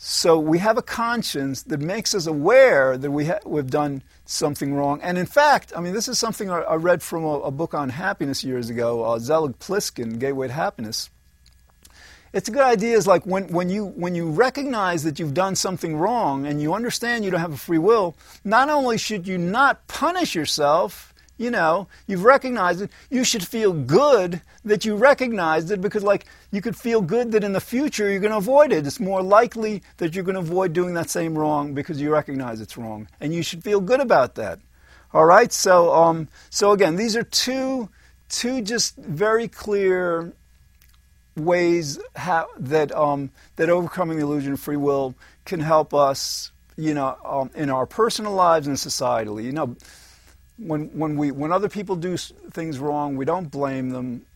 So 0.05 0.37
we 0.37 0.59
have 0.59 0.79
a 0.79 0.83
conscience 0.83 1.62
that 1.62 1.79
makes 1.79 2.12
us 2.12 2.27
aware 2.27 2.99
that 2.99 3.12
we 3.12 3.27
ha- 3.27 3.38
we've 3.47 3.71
done 3.71 4.03
something 4.25 4.75
wrong. 4.75 5.01
And 5.01 5.17
in 5.17 5.27
fact, 5.27 5.73
I 5.77 5.81
mean, 5.81 5.93
this 5.95 6.09
is 6.09 6.19
something 6.19 6.51
I, 6.51 6.59
I 6.62 6.75
read 6.75 7.05
from 7.05 7.23
a, 7.23 7.38
a, 7.43 7.51
book 7.53 7.73
on 7.73 7.88
happiness 7.88 8.43
years 8.43 8.69
ago, 8.69 9.05
uh, 9.05 9.21
Zelig 9.21 9.61
Pliskin, 9.61 10.19
Gateway 10.19 10.49
to 10.49 10.53
Happiness. 10.55 11.09
It's 12.33 12.49
a 12.49 12.53
good 12.53 12.62
idea 12.65 12.97
is 12.97 13.07
like 13.07 13.25
when, 13.27 13.47
when, 13.53 13.71
you, 13.71 13.87
when 13.95 14.17
you 14.17 14.29
recognize 14.29 15.05
that 15.05 15.21
you've 15.21 15.35
done 15.35 15.55
something 15.55 15.97
wrong 15.97 16.47
and 16.47 16.61
you 16.61 16.75
understand 16.75 17.25
you 17.25 17.31
don't 17.31 17.38
have 17.38 17.53
a 17.53 17.57
free 17.57 17.79
will, 17.79 18.17
not 18.43 18.69
only 18.69 18.99
should 18.99 19.29
you 19.29 19.38
not 19.38 19.87
punish 19.87 20.35
yourself, 20.35 21.12
you 21.38 21.51
know, 21.51 21.88
you've 22.07 22.25
recognized 22.25 22.83
it, 22.83 22.90
you 23.11 23.25
should 23.25 23.47
feel 23.47 23.73
good 23.73 24.40
that 24.64 24.85
you 24.85 24.95
recognized 24.95 25.71
it 25.71 25.81
because, 25.81 26.03
like, 26.03 26.27
you 26.51 26.61
could 26.61 26.77
feel 26.77 27.01
good 27.01 27.33
that 27.33 27.42
in 27.42 27.53
the 27.53 27.61
future 27.61 28.11
you're 28.11 28.21
going 28.21 28.33
to 28.33 28.38
avoid 28.38 28.73
it. 28.73 28.87
It's 28.87 29.01
more 29.01 29.23
likely 29.23 29.83
that 29.97 30.14
you're 30.14 30.25
going 30.25 30.35
to 30.35 30.40
avoid 30.40 30.73
doing 30.73 30.95
that 30.95 31.11
same 31.11 31.37
wrong 31.37 31.75
because 31.75 32.01
you 32.01 32.12
recognize 32.12 32.61
it's 32.61 32.77
wrong. 32.77 33.09
And 33.21 33.35
you 33.35 33.42
should 33.42 33.64
feel 33.64 33.81
good 33.81 34.01
about 34.01 34.35
that. 34.37 34.61
All 35.12 35.25
right? 35.25 35.53
So, 35.53 35.92
um, 35.92 36.29
so 36.51 36.73
again, 36.73 36.97
these 36.97 37.16
are 37.16 37.25
two, 37.25 37.88
two 38.29 38.62
just 38.62 38.97
very 38.97 39.49
clear 39.49 40.33
ways 41.37 41.99
how, 42.14 42.49
that, 42.59 42.92
um, 42.92 43.31
that 43.57 43.71
overcoming 43.71 44.18
the 44.18 44.23
illusion 44.23 44.53
of 44.53 44.61
free 44.61 44.77
will 44.77 45.14
can 45.45 45.61
help 45.61 45.95
us, 45.95 46.53
you 46.77 46.95
know, 46.95 47.16
um, 47.25 47.51
in 47.55 47.71
our 47.71 47.87
personal 47.87 48.33
lives 48.33 48.66
and 48.66 48.77
societally. 48.77 49.45
You 49.45 49.53
know, 49.53 49.77
when, 50.66 50.87
when, 50.98 51.16
we, 51.16 51.31
when 51.31 51.53
other 51.53 51.68
people 51.68 51.96
do 51.96 52.16
things 52.16 52.79
wrong, 52.79 53.16
we 53.16 53.25
don't 53.25 53.51
blame 53.51 53.90
them. 53.90 54.27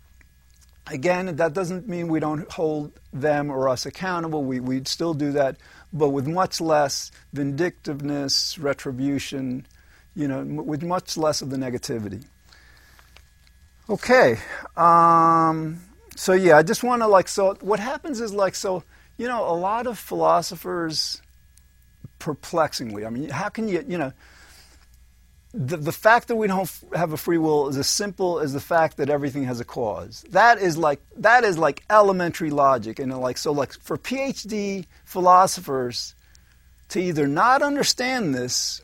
Again, 0.89 1.35
that 1.37 1.53
doesn't 1.53 1.89
mean 1.89 2.09
we 2.09 2.21
don't 2.21 2.51
hold 2.51 2.93
them 3.13 3.51
or 3.51 3.69
us 3.69 3.87
accountable. 3.87 4.45
We, 4.45 4.61
we'd 4.61 4.87
still 4.87 5.15
do 5.15 5.33
that, 5.33 5.57
but 5.93 6.11
with 6.11 6.29
much 6.29 6.61
less 6.61 7.11
vindictiveness, 7.33 8.59
retribution, 8.59 9.67
you 10.15 10.29
know, 10.29 10.45
with 10.45 10.83
much 10.83 11.17
less 11.17 11.43
of 11.43 11.51
the 11.51 11.57
negativity. 11.57 12.25
Okay. 13.89 14.39
Um, 14.77 15.81
so, 16.15 16.33
yeah, 16.33 16.57
I 16.57 16.63
just 16.63 16.83
want 16.85 17.03
to, 17.03 17.09
like, 17.09 17.29
so 17.29 17.55
what 17.61 17.81
happens 17.81 18.21
is, 18.21 18.33
like, 18.33 18.55
so, 18.55 18.85
you 19.19 19.27
know, 19.27 19.45
a 19.49 19.57
lot 19.57 19.87
of 19.87 19.99
philosophers, 19.99 21.21
perplexingly, 22.19 23.05
I 23.05 23.11
mean, 23.11 23.29
how 23.29 23.49
can 23.49 23.69
you, 23.69 23.85
you 23.87 23.99
know, 23.99 24.13
the, 25.57 25.79
the 25.79 25.93
fact 25.93 26.29
that 26.29 26.37
we 26.37 26.47
don't 26.47 26.71
have 26.95 27.13
a 27.15 27.17
free 27.17 27.39
will 27.39 27.69
is 27.69 27.79
as 27.79 27.87
simple 27.87 28.41
as 28.41 28.53
the 28.53 28.61
fact 28.61 28.99
that 28.99 29.09
everything 29.09 29.45
has 29.45 29.59
a 29.59 29.65
cause. 29.65 30.25
That 30.31 30.59
is 30.59 30.77
like 30.77 31.01
that 31.17 31.45
is 31.45 31.57
like 31.57 31.83
elementary 31.89 32.51
logic, 32.51 32.99
and 32.99 33.17
like 33.19 33.39
so 33.39 33.53
like 33.53 33.73
for 33.73 33.97
PhD 33.97 34.85
philosophers 35.07 36.15
to 36.91 37.01
either 37.01 37.27
not 37.27 37.63
understand 37.63 38.35
this 38.35 38.83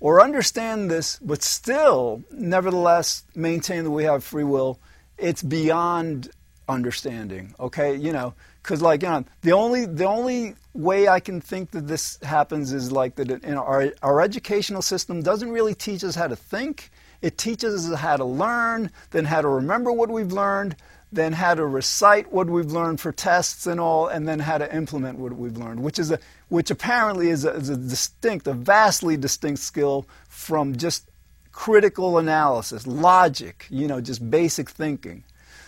or 0.00 0.22
understand 0.22 0.88
this, 0.88 1.18
but 1.20 1.42
still 1.42 2.22
nevertheless 2.30 3.24
maintain 3.34 3.82
that 3.82 3.90
we 3.90 4.04
have 4.04 4.22
free 4.22 4.44
will, 4.44 4.78
it's 5.18 5.42
beyond 5.42 6.30
understanding. 6.68 7.54
Okay, 7.58 7.96
you 7.96 8.12
know, 8.12 8.34
because 8.68 8.82
like 8.82 9.02
you 9.02 9.08
know, 9.08 9.24
the 9.40 9.52
only 9.52 9.86
the 9.86 10.04
only 10.04 10.54
way 10.74 11.08
I 11.08 11.20
can 11.20 11.40
think 11.40 11.70
that 11.70 11.88
this 11.88 12.18
happens 12.22 12.74
is 12.74 12.92
like 12.92 13.14
that 13.14 13.30
in 13.30 13.54
our 13.54 13.92
our 14.02 14.20
educational 14.20 14.82
system 14.82 15.22
doesn't 15.22 15.50
really 15.50 15.74
teach 15.74 16.04
us 16.04 16.14
how 16.14 16.26
to 16.28 16.36
think. 16.36 16.90
It 17.22 17.38
teaches 17.38 17.90
us 17.90 17.98
how 17.98 18.18
to 18.18 18.26
learn, 18.26 18.90
then 19.10 19.24
how 19.24 19.40
to 19.40 19.48
remember 19.48 19.90
what 19.90 20.10
we've 20.10 20.32
learned, 20.32 20.76
then 21.10 21.32
how 21.32 21.54
to 21.54 21.66
recite 21.66 22.30
what 22.30 22.48
we've 22.48 22.70
learned 22.70 23.00
for 23.00 23.10
tests 23.10 23.66
and 23.66 23.80
all, 23.80 24.06
and 24.06 24.28
then 24.28 24.38
how 24.38 24.58
to 24.58 24.76
implement 24.76 25.18
what 25.18 25.32
we've 25.32 25.56
learned, 25.56 25.82
which 25.82 25.98
is 25.98 26.10
a 26.10 26.18
which 26.50 26.70
apparently 26.70 27.30
is 27.30 27.46
a, 27.46 27.54
is 27.54 27.70
a 27.70 27.76
distinct, 27.76 28.46
a 28.46 28.52
vastly 28.52 29.16
distinct 29.16 29.60
skill 29.60 30.06
from 30.28 30.76
just 30.76 31.08
critical 31.52 32.18
analysis, 32.18 32.86
logic, 32.86 33.66
you 33.70 33.88
know, 33.88 34.02
just 34.02 34.30
basic 34.30 34.68
thinking. 34.68 35.24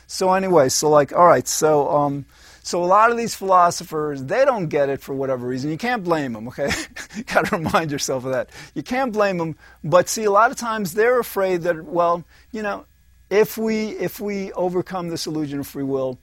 So 0.07 0.33
anyway, 0.33 0.69
so 0.69 0.91
like, 0.91 1.13
all 1.13 1.27
right, 1.27 1.47
so 1.47 1.89
um, 1.89 2.27
so 2.71 2.85
a 2.85 2.87
lot 2.87 3.11
of 3.11 3.17
these 3.17 3.35
philosophers, 3.35 4.23
they 4.23 4.45
don't 4.45 4.69
get 4.69 4.89
it 4.89 5.01
for 5.01 5.13
whatever 5.13 5.45
reason. 5.45 5.73
You 5.73 5.77
can't 5.77 6.05
blame 6.05 6.35
them, 6.35 6.47
okay? 6.47 6.71
you 7.17 7.25
got 7.25 7.47
to 7.47 7.57
remind 7.57 7.91
yourself 7.91 8.25
of 8.25 8.31
that. 8.31 8.49
You 8.77 8.85
can't 8.85 9.13
blame 9.13 9.39
them, 9.39 9.57
but 9.83 10.09
see, 10.09 10.23
a 10.23 10.31
lot 10.31 10.53
of 10.53 10.57
times 10.57 10.95
they're 10.95 11.19
afraid 11.19 11.63
that, 11.63 11.85
well, 11.85 12.23
you 12.53 12.63
know, 12.63 12.87
if 13.29 13.59
we 13.59 13.89
if 13.89 14.21
we 14.21 14.53
overcome 14.53 15.09
this 15.09 15.27
illusion 15.27 15.59
of 15.59 15.67
free 15.67 15.83
will, 15.83 16.21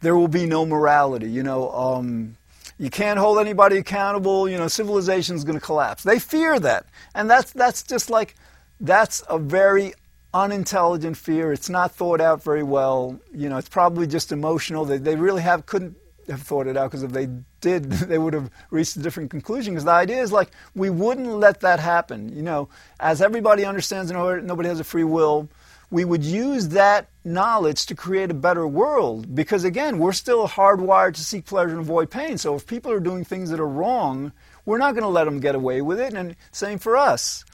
there 0.00 0.16
will 0.16 0.26
be 0.26 0.44
no 0.44 0.66
morality. 0.66 1.30
You 1.30 1.44
know, 1.44 1.70
um, 1.70 2.36
you 2.76 2.90
can't 2.90 3.20
hold 3.20 3.38
anybody 3.38 3.76
accountable. 3.76 4.48
You 4.48 4.58
know, 4.58 4.66
civilization 4.66 5.36
is 5.36 5.44
going 5.44 5.58
to 5.58 5.64
collapse. 5.64 6.02
They 6.02 6.18
fear 6.18 6.58
that, 6.58 6.86
and 7.14 7.30
that's 7.30 7.52
that's 7.52 7.84
just 7.84 8.10
like 8.10 8.34
that's 8.80 9.22
a 9.28 9.38
very 9.38 9.94
unintelligent 10.34 11.16
fear. 11.16 11.52
It's 11.52 11.70
not 11.70 11.92
thought 11.92 12.20
out 12.20 12.42
very 12.42 12.64
well. 12.64 13.18
You 13.32 13.48
know, 13.48 13.56
it's 13.56 13.68
probably 13.68 14.06
just 14.06 14.32
emotional. 14.32 14.84
They, 14.84 14.98
they 14.98 15.16
really 15.16 15.42
have 15.42 15.64
couldn't 15.64 15.96
have 16.28 16.42
thought 16.42 16.66
it 16.66 16.76
out 16.76 16.90
because 16.90 17.04
if 17.04 17.12
they 17.12 17.28
did, 17.60 17.84
they 17.90 18.18
would 18.18 18.34
have 18.34 18.50
reached 18.70 18.96
a 18.96 18.98
different 18.98 19.30
conclusion. 19.30 19.72
Because 19.72 19.84
the 19.84 19.92
idea 19.92 20.20
is 20.20 20.32
like 20.32 20.50
we 20.74 20.90
wouldn't 20.90 21.28
let 21.28 21.60
that 21.60 21.80
happen. 21.80 22.36
You 22.36 22.42
know, 22.42 22.68
as 22.98 23.22
everybody 23.22 23.64
understands, 23.64 24.10
nobody 24.10 24.68
has 24.68 24.80
a 24.80 24.84
free 24.84 25.04
will. 25.04 25.48
We 25.90 26.04
would 26.04 26.24
use 26.24 26.68
that 26.70 27.08
knowledge 27.24 27.86
to 27.86 27.94
create 27.94 28.30
a 28.30 28.34
better 28.34 28.66
world. 28.66 29.32
Because 29.32 29.62
again, 29.62 29.98
we're 29.98 30.12
still 30.12 30.48
hardwired 30.48 31.14
to 31.14 31.20
seek 31.22 31.44
pleasure 31.44 31.70
and 31.70 31.80
avoid 31.80 32.10
pain. 32.10 32.36
So 32.38 32.56
if 32.56 32.66
people 32.66 32.90
are 32.90 33.00
doing 33.00 33.24
things 33.24 33.50
that 33.50 33.60
are 33.60 33.68
wrong, 33.68 34.32
we're 34.64 34.78
not 34.78 34.92
going 34.92 35.04
to 35.04 35.08
let 35.08 35.24
them 35.24 35.38
get 35.38 35.54
away 35.54 35.82
with 35.82 36.00
it. 36.00 36.14
And 36.14 36.34
same 36.50 36.78
for 36.78 36.96
us. 36.96 37.44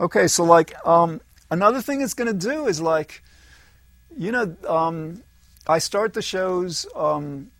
Okay, 0.00 0.26
so 0.26 0.44
like 0.44 0.74
um, 0.86 1.20
Another 1.50 1.80
thing 1.80 2.00
it's 2.00 2.14
going 2.14 2.26
to 2.26 2.46
do 2.48 2.66
is 2.66 2.80
like, 2.80 3.22
you 4.16 4.32
know, 4.32 4.56
um, 4.66 5.22
I 5.66 5.78
start 5.78 6.14
the 6.14 6.22
shows. 6.22 6.86
Um, 6.94 7.50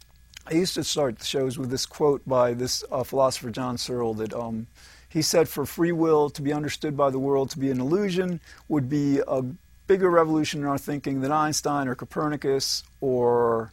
I 0.47 0.55
used 0.55 0.75
to 0.75 0.85
start 0.85 1.19
the 1.19 1.25
shows 1.25 1.59
with 1.59 1.71
this 1.71 1.87
quote 1.87 2.23
by 2.27 2.55
this 2.55 2.85
uh, 2.91 3.05
philosopher 3.05 3.51
John 3.51 3.79
Searle 3.79 4.15
that 4.15 4.33
um, 4.35 4.67
he 5.09 5.23
said, 5.23 5.49
"For 5.49 5.67
free 5.67 5.93
will 5.93 6.31
to 6.31 6.43
be 6.43 6.53
understood 6.53 6.97
by 6.97 7.11
the 7.11 7.19
world 7.19 7.51
to 7.51 7.59
be 7.59 7.71
an 7.71 7.81
illusion 7.81 8.41
would 8.69 8.89
be 8.89 9.21
a 9.27 9.43
bigger 9.87 10.11
revolution 10.11 10.61
in 10.61 10.67
our 10.67 10.79
thinking 10.79 11.21
than 11.21 11.31
Einstein 11.31 11.89
or 11.89 11.95
Copernicus 11.95 12.83
or 13.01 13.73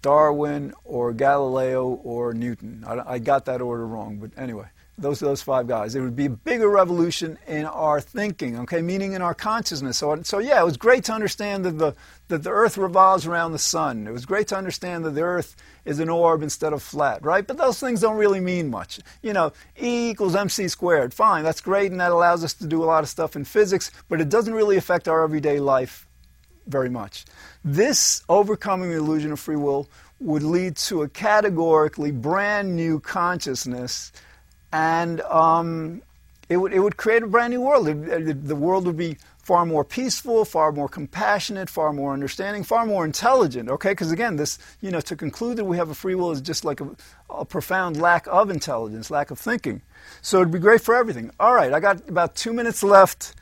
Darwin 0.00 0.72
or 0.84 1.12
Galileo 1.12 1.86
or 1.86 2.32
Newton. 2.32 2.84
I, 2.86 3.14
I 3.14 3.18
got 3.18 3.44
that 3.46 3.60
order 3.60 3.86
wrong, 3.86 4.16
but 4.16 4.30
anyway 4.38 4.66
those 4.98 5.20
those 5.20 5.42
five 5.42 5.66
guys. 5.66 5.94
It 5.94 6.00
would 6.00 6.16
be 6.16 6.26
a 6.26 6.30
bigger 6.30 6.68
revolution 6.68 7.38
in 7.46 7.66
our 7.66 8.00
thinking, 8.00 8.58
okay, 8.60 8.80
meaning 8.80 9.12
in 9.12 9.22
our 9.22 9.34
consciousness. 9.34 9.98
So, 9.98 10.22
so 10.22 10.38
yeah, 10.38 10.60
it 10.60 10.64
was 10.64 10.76
great 10.76 11.04
to 11.04 11.12
understand 11.12 11.64
that 11.64 11.78
the 11.78 11.94
that 12.28 12.42
the 12.42 12.50
Earth 12.50 12.78
revolves 12.78 13.26
around 13.26 13.52
the 13.52 13.58
sun. 13.58 14.06
It 14.06 14.12
was 14.12 14.24
great 14.24 14.48
to 14.48 14.56
understand 14.56 15.04
that 15.04 15.10
the 15.10 15.22
Earth 15.22 15.54
is 15.84 16.00
an 16.00 16.08
orb 16.08 16.42
instead 16.42 16.72
of 16.72 16.82
flat, 16.82 17.24
right? 17.24 17.46
But 17.46 17.58
those 17.58 17.78
things 17.78 18.00
don't 18.00 18.16
really 18.16 18.40
mean 18.40 18.70
much. 18.70 19.00
You 19.22 19.32
know, 19.32 19.52
E 19.80 20.10
equals 20.10 20.34
mc 20.34 20.66
squared. 20.68 21.12
Fine, 21.12 21.44
that's 21.44 21.60
great, 21.60 21.90
and 21.90 22.00
that 22.00 22.12
allows 22.12 22.42
us 22.42 22.54
to 22.54 22.66
do 22.66 22.82
a 22.82 22.86
lot 22.86 23.02
of 23.02 23.08
stuff 23.08 23.36
in 23.36 23.44
physics, 23.44 23.90
but 24.08 24.20
it 24.20 24.28
doesn't 24.28 24.54
really 24.54 24.76
affect 24.76 25.08
our 25.08 25.22
everyday 25.22 25.60
life 25.60 26.06
very 26.66 26.88
much. 26.88 27.26
This 27.64 28.22
overcoming 28.28 28.90
the 28.90 28.96
illusion 28.96 29.30
of 29.30 29.40
free 29.40 29.56
will 29.56 29.88
would 30.20 30.42
lead 30.42 30.76
to 30.76 31.02
a 31.02 31.08
categorically 31.08 32.10
brand 32.10 32.74
new 32.74 32.98
consciousness 33.00 34.12
and 34.72 35.20
um, 35.22 36.02
it 36.48 36.56
would 36.56 36.72
it 36.72 36.80
would 36.80 36.96
create 36.96 37.22
a 37.22 37.26
brand 37.26 37.52
new 37.52 37.60
world. 37.60 37.88
It, 37.88 38.46
the 38.46 38.56
world 38.56 38.86
would 38.86 38.96
be 38.96 39.16
far 39.42 39.64
more 39.64 39.84
peaceful, 39.84 40.44
far 40.44 40.72
more 40.72 40.88
compassionate, 40.88 41.70
far 41.70 41.92
more 41.92 42.12
understanding, 42.12 42.64
far 42.64 42.84
more 42.84 43.04
intelligent. 43.04 43.68
Okay, 43.68 43.90
because 43.90 44.12
again, 44.12 44.36
this 44.36 44.58
you 44.80 44.90
know 44.90 45.00
to 45.00 45.16
conclude 45.16 45.56
that 45.58 45.64
we 45.64 45.76
have 45.76 45.90
a 45.90 45.94
free 45.94 46.14
will 46.14 46.30
is 46.30 46.40
just 46.40 46.64
like 46.64 46.80
a, 46.80 46.88
a, 47.30 47.44
profound 47.44 48.00
lack 48.00 48.26
of 48.28 48.50
intelligence, 48.50 49.10
lack 49.10 49.30
of 49.30 49.38
thinking. 49.38 49.82
So 50.22 50.38
it'd 50.38 50.52
be 50.52 50.58
great 50.58 50.80
for 50.80 50.94
everything. 50.94 51.30
All 51.40 51.54
right, 51.54 51.72
I 51.72 51.80
got 51.80 52.08
about 52.08 52.34
two 52.34 52.52
minutes 52.52 52.82
left. 52.82 53.34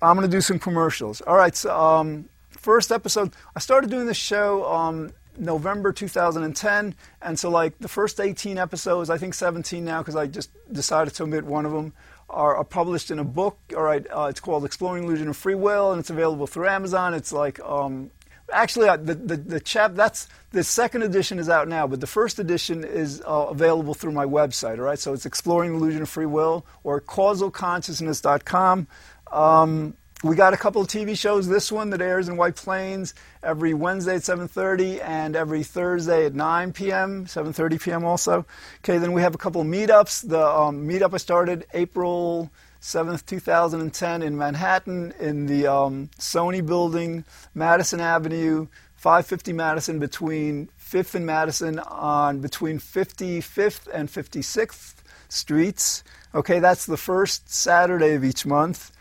I'm 0.00 0.16
going 0.16 0.28
to 0.28 0.36
do 0.36 0.40
some 0.40 0.58
commercials. 0.58 1.20
All 1.20 1.36
right, 1.36 1.54
so 1.54 1.76
um, 1.76 2.28
first 2.50 2.90
episode. 2.90 3.32
I 3.54 3.60
started 3.60 3.90
doing 3.90 4.06
this 4.06 4.16
show. 4.16 4.64
Um, 4.64 5.12
November 5.42 5.92
2010. 5.92 6.94
And 7.20 7.38
so, 7.38 7.50
like, 7.50 7.78
the 7.78 7.88
first 7.88 8.20
18 8.20 8.58
episodes, 8.58 9.10
I 9.10 9.18
think 9.18 9.34
17 9.34 9.84
now, 9.84 10.00
because 10.00 10.16
I 10.16 10.26
just 10.26 10.50
decided 10.72 11.14
to 11.14 11.24
omit 11.24 11.44
one 11.44 11.66
of 11.66 11.72
them, 11.72 11.92
are, 12.30 12.56
are 12.56 12.64
published 12.64 13.10
in 13.10 13.18
a 13.18 13.24
book. 13.24 13.58
All 13.76 13.82
right, 13.82 14.06
uh, 14.10 14.28
it's 14.30 14.40
called 14.40 14.64
Exploring 14.64 15.04
Illusion 15.04 15.28
of 15.28 15.36
Free 15.36 15.56
Will, 15.56 15.90
and 15.90 16.00
it's 16.00 16.10
available 16.10 16.46
through 16.46 16.68
Amazon. 16.68 17.12
It's 17.12 17.32
like, 17.32 17.60
um, 17.60 18.10
actually, 18.52 18.88
uh, 18.88 18.96
the, 18.96 19.14
the, 19.14 19.36
the 19.36 19.60
chap, 19.60 19.94
that's, 19.94 20.28
the 20.52 20.64
second 20.64 21.02
edition 21.02 21.38
is 21.38 21.48
out 21.48 21.68
now, 21.68 21.86
but 21.86 22.00
the 22.00 22.06
first 22.06 22.38
edition 22.38 22.84
is 22.84 23.20
uh, 23.26 23.48
available 23.50 23.94
through 23.94 24.12
my 24.12 24.24
website. 24.24 24.78
All 24.78 24.84
right, 24.84 24.98
so 24.98 25.12
it's 25.12 25.26
Exploring 25.26 25.74
Illusion 25.74 26.02
of 26.02 26.08
Free 26.08 26.26
Will 26.26 26.64
or 26.84 27.00
causalconsciousness.com. 27.00 28.86
Um, 29.32 29.94
we 30.22 30.36
got 30.36 30.54
a 30.54 30.56
couple 30.56 30.80
of 30.80 30.88
TV 30.88 31.18
shows. 31.18 31.48
This 31.48 31.72
one 31.72 31.90
that 31.90 32.00
airs 32.00 32.28
in 32.28 32.36
White 32.36 32.54
Plains 32.54 33.14
every 33.42 33.74
Wednesday 33.74 34.16
at 34.16 34.22
7:30 34.22 35.02
and 35.02 35.34
every 35.34 35.64
Thursday 35.64 36.26
at 36.26 36.34
9 36.34 36.72
p.m. 36.72 37.26
7:30 37.26 37.82
p.m. 37.82 38.04
also. 38.04 38.46
Okay, 38.78 38.98
then 38.98 39.12
we 39.12 39.22
have 39.22 39.34
a 39.34 39.38
couple 39.38 39.60
of 39.60 39.66
meetups. 39.66 40.28
The 40.28 40.46
um, 40.46 40.88
meetup 40.88 41.12
I 41.12 41.16
started 41.16 41.66
April 41.74 42.52
7th, 42.80 43.26
2010 43.26 44.22
in 44.22 44.36
Manhattan 44.36 45.12
in 45.18 45.46
the 45.46 45.66
um, 45.66 46.10
Sony 46.18 46.64
Building, 46.64 47.24
Madison 47.54 48.00
Avenue, 48.00 48.68
550 48.96 49.52
Madison 49.52 49.98
between 49.98 50.68
5th 50.80 51.16
and 51.16 51.26
Madison 51.26 51.80
on 51.80 52.38
between 52.38 52.78
55th 52.78 53.88
and 53.92 54.08
56th 54.08 54.94
Streets. 55.28 56.04
Okay, 56.32 56.60
that's 56.60 56.86
the 56.86 56.96
first 56.96 57.52
Saturday 57.52 58.14
of 58.14 58.22
each 58.22 58.46
month. 58.46 58.91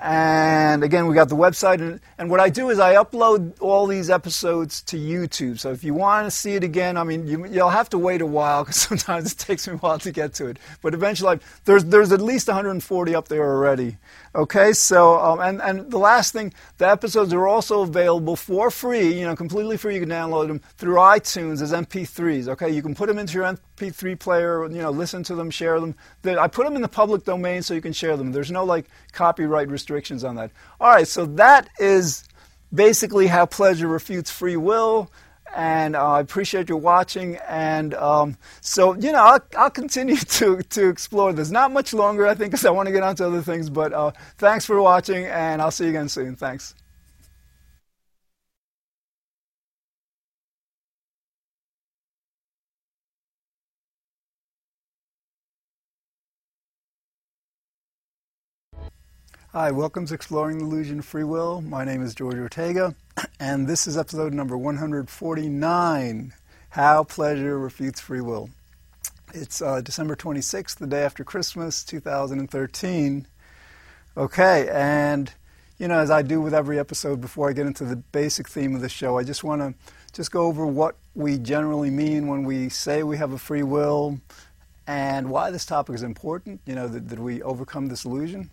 And 0.00 0.82
again, 0.82 1.06
we 1.06 1.14
got 1.14 1.28
the 1.28 1.36
website. 1.36 1.80
And, 1.80 2.00
and, 2.16 2.30
what 2.30 2.40
I 2.40 2.48
do 2.48 2.70
is 2.70 2.78
I 2.78 2.94
upload 2.94 3.52
all 3.60 3.86
these 3.86 4.08
episodes 4.08 4.80
to 4.82 4.96
YouTube. 4.96 5.58
So 5.58 5.72
if 5.72 5.84
you 5.84 5.92
want 5.92 6.26
to 6.26 6.30
see 6.30 6.54
it 6.54 6.64
again, 6.64 6.96
I 6.96 7.04
mean, 7.04 7.26
you, 7.26 7.40
will 7.40 7.68
have 7.68 7.90
to 7.90 7.98
wait 7.98 8.22
a 8.22 8.26
while 8.26 8.64
because 8.64 8.76
sometimes 8.88 9.32
it 9.32 9.38
takes 9.38 9.68
me 9.68 9.74
a 9.74 9.76
while 9.76 9.98
to 9.98 10.10
get 10.10 10.32
to 10.34 10.46
it. 10.46 10.58
But 10.80 10.94
eventually, 10.94 11.38
there's, 11.66 11.84
there's 11.84 12.12
at 12.12 12.22
least 12.22 12.48
140 12.48 13.14
up 13.14 13.28
there 13.28 13.44
already. 13.44 13.98
Okay, 14.32 14.72
so, 14.72 15.18
um, 15.18 15.40
and, 15.40 15.60
and 15.60 15.90
the 15.90 15.98
last 15.98 16.32
thing, 16.32 16.54
the 16.78 16.88
episodes 16.88 17.32
are 17.32 17.48
also 17.48 17.82
available 17.82 18.36
for 18.36 18.70
free, 18.70 19.12
you 19.12 19.26
know, 19.26 19.34
completely 19.34 19.76
free. 19.76 19.94
You 19.94 20.00
can 20.00 20.08
download 20.08 20.46
them 20.46 20.60
through 20.76 20.94
iTunes 20.94 21.60
as 21.60 21.72
MP3s. 21.72 22.46
Okay, 22.46 22.70
you 22.70 22.80
can 22.80 22.94
put 22.94 23.08
them 23.08 23.18
into 23.18 23.34
your 23.34 23.44
MP3 23.44 24.16
player, 24.20 24.70
you 24.70 24.82
know, 24.82 24.90
listen 24.90 25.24
to 25.24 25.34
them, 25.34 25.50
share 25.50 25.80
them. 25.80 25.96
I 26.24 26.46
put 26.46 26.64
them 26.64 26.76
in 26.76 26.82
the 26.82 26.88
public 26.88 27.24
domain 27.24 27.62
so 27.62 27.74
you 27.74 27.80
can 27.80 27.92
share 27.92 28.16
them. 28.16 28.30
There's 28.30 28.52
no 28.52 28.64
like 28.64 28.86
copyright 29.10 29.68
restrictions 29.68 30.22
on 30.22 30.36
that. 30.36 30.52
All 30.80 30.90
right, 30.90 31.08
so 31.08 31.26
that 31.26 31.68
is 31.80 32.22
basically 32.72 33.26
how 33.26 33.46
pleasure 33.46 33.88
refutes 33.88 34.30
free 34.30 34.56
will 34.56 35.10
and 35.54 35.96
uh, 35.96 36.12
I 36.12 36.20
appreciate 36.20 36.68
your 36.68 36.78
watching. 36.78 37.36
And 37.48 37.94
um, 37.94 38.36
so, 38.60 38.94
you 38.94 39.12
know, 39.12 39.24
I'll, 39.24 39.40
I'll, 39.56 39.70
continue 39.70 40.16
to, 40.38 40.62
to 40.62 40.88
explore 40.88 41.32
this. 41.32 41.50
Not 41.50 41.72
much 41.72 41.92
longer, 41.92 42.26
I 42.26 42.34
think, 42.34 42.52
because 42.52 42.64
I 42.64 42.70
want 42.70 42.86
to 42.86 42.92
get 42.92 43.02
on 43.02 43.16
to 43.16 43.26
other 43.26 43.42
things. 43.42 43.70
But 43.70 43.92
uh, 43.92 44.12
thanks 44.38 44.64
for 44.64 44.80
watching, 44.80 45.26
and 45.26 45.60
I'll 45.60 45.70
see 45.70 45.84
you 45.84 45.90
again 45.90 46.08
soon. 46.08 46.36
Thanks. 46.36 46.74
Hi, 59.52 59.72
welcome 59.72 60.06
to 60.06 60.14
Exploring 60.14 60.58
the 60.58 60.64
Illusion 60.64 61.00
of 61.00 61.04
Free 61.04 61.24
Will. 61.24 61.60
My 61.60 61.84
name 61.84 62.02
is 62.02 62.14
George 62.14 62.36
Ortega, 62.36 62.94
and 63.40 63.66
this 63.66 63.86
is 63.86 63.96
episode 63.96 64.34
number 64.34 64.54
149 64.54 66.34
How 66.68 67.04
Pleasure 67.04 67.58
Refutes 67.58 67.98
Free 67.98 68.20
Will. 68.20 68.50
It's 69.32 69.62
uh, 69.62 69.80
December 69.80 70.14
26th, 70.14 70.76
the 70.76 70.86
day 70.86 71.02
after 71.02 71.24
Christmas, 71.24 71.82
2013. 71.82 73.26
Okay, 74.14 74.68
and 74.70 75.32
you 75.78 75.88
know, 75.88 75.98
as 75.98 76.10
I 76.10 76.20
do 76.20 76.42
with 76.42 76.52
every 76.52 76.78
episode 76.78 77.22
before 77.22 77.48
I 77.48 77.54
get 77.54 77.66
into 77.66 77.86
the 77.86 77.96
basic 77.96 78.46
theme 78.46 78.74
of 78.74 78.82
the 78.82 78.90
show, 78.90 79.16
I 79.16 79.24
just 79.24 79.42
want 79.42 79.62
to 79.62 79.74
just 80.12 80.30
go 80.30 80.44
over 80.44 80.66
what 80.66 80.96
we 81.14 81.38
generally 81.38 81.90
mean 81.90 82.26
when 82.26 82.44
we 82.44 82.68
say 82.68 83.02
we 83.02 83.16
have 83.16 83.32
a 83.32 83.38
free 83.38 83.62
will 83.62 84.20
and 84.86 85.30
why 85.30 85.50
this 85.50 85.64
topic 85.64 85.94
is 85.94 86.02
important, 86.02 86.60
you 86.66 86.74
know, 86.74 86.88
that, 86.88 87.08
that 87.08 87.18
we 87.18 87.42
overcome 87.42 87.88
this 87.88 88.04
illusion. 88.04 88.50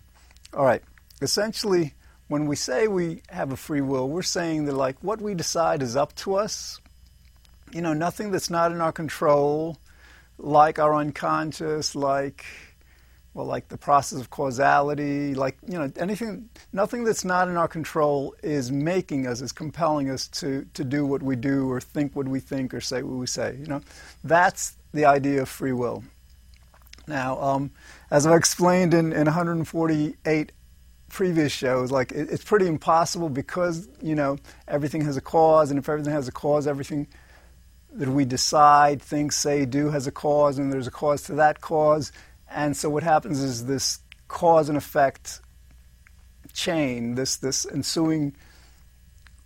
All 0.54 0.64
right. 0.64 0.82
Essentially, 1.20 1.92
when 2.28 2.46
we 2.46 2.56
say 2.56 2.88
we 2.88 3.22
have 3.30 3.52
a 3.52 3.56
free 3.56 3.80
will, 3.80 4.08
we're 4.08 4.22
saying 4.22 4.66
that 4.66 4.74
like 4.74 4.96
what 5.02 5.20
we 5.20 5.34
decide 5.34 5.82
is 5.82 5.96
up 5.96 6.14
to 6.16 6.34
us. 6.34 6.80
You 7.72 7.82
know, 7.82 7.92
nothing 7.92 8.30
that's 8.30 8.48
not 8.48 8.72
in 8.72 8.80
our 8.80 8.92
control, 8.92 9.78
like 10.38 10.78
our 10.78 10.94
unconscious, 10.94 11.94
like 11.94 12.44
well, 13.34 13.46
like 13.46 13.68
the 13.68 13.76
process 13.76 14.20
of 14.20 14.30
causality, 14.30 15.34
like 15.34 15.56
you 15.66 15.78
know, 15.78 15.92
anything, 15.96 16.48
nothing 16.72 17.04
that's 17.04 17.24
not 17.24 17.48
in 17.48 17.56
our 17.56 17.68
control 17.68 18.34
is 18.42 18.72
making 18.72 19.26
us, 19.26 19.40
is 19.40 19.52
compelling 19.52 20.10
us 20.10 20.28
to 20.28 20.66
to 20.74 20.84
do 20.84 21.06
what 21.06 21.22
we 21.22 21.36
do, 21.36 21.70
or 21.70 21.80
think 21.80 22.16
what 22.16 22.26
we 22.26 22.40
think, 22.40 22.74
or 22.74 22.80
say 22.80 23.02
what 23.02 23.16
we 23.16 23.26
say. 23.26 23.56
You 23.58 23.66
know, 23.66 23.80
that's 24.24 24.76
the 24.92 25.04
idea 25.04 25.42
of 25.42 25.48
free 25.48 25.72
will. 25.72 26.04
Now, 27.06 27.40
um, 27.40 27.70
as 28.10 28.26
I've 28.26 28.36
explained 28.36 28.92
in, 28.92 29.12
in 29.12 29.24
148 29.24 30.52
previous 31.08 31.52
shows, 31.52 31.90
like 31.90 32.12
it, 32.12 32.28
it's 32.30 32.44
pretty 32.44 32.66
impossible 32.66 33.28
because 33.28 33.88
you 34.02 34.14
know 34.14 34.38
everything 34.66 35.04
has 35.04 35.16
a 35.16 35.20
cause, 35.20 35.70
and 35.70 35.78
if 35.78 35.88
everything 35.88 36.12
has 36.12 36.28
a 36.28 36.32
cause, 36.32 36.66
everything 36.66 37.06
that 37.92 38.08
we 38.08 38.24
decide, 38.24 39.00
think, 39.00 39.32
say, 39.32 39.64
do 39.64 39.90
has 39.90 40.06
a 40.06 40.12
cause, 40.12 40.58
and 40.58 40.72
there's 40.72 40.86
a 40.86 40.90
cause 40.90 41.22
to 41.22 41.34
that 41.34 41.60
cause, 41.60 42.12
and 42.50 42.76
so 42.76 42.90
what 42.90 43.02
happens 43.02 43.40
is 43.40 43.66
this 43.66 44.00
cause 44.28 44.68
and 44.68 44.76
effect 44.76 45.40
chain, 46.52 47.14
this 47.14 47.36
this 47.36 47.66
ensuing 47.66 48.34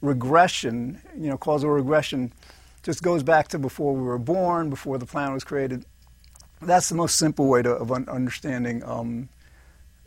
regression, 0.01 1.01
you 1.17 1.29
know, 1.29 1.39
causal 1.39 1.71
regression, 1.71 2.33
just 2.83 3.03
goes 3.03 3.23
back 3.23 3.49
to 3.49 3.59
before 3.59 3.95
we 3.95 4.03
were 4.03 4.19
born, 4.19 4.69
before 4.69 4.99
the 4.99 5.07
planet 5.07 5.33
was 5.33 5.45
created, 5.45 5.87
that's 6.61 6.89
the 6.89 6.95
most 6.95 7.17
simple 7.17 7.49
way 7.49 7.63
to, 7.63 7.71
of 7.71 7.93
un- 7.93 8.09
understanding 8.09 8.83
um, 8.85 9.29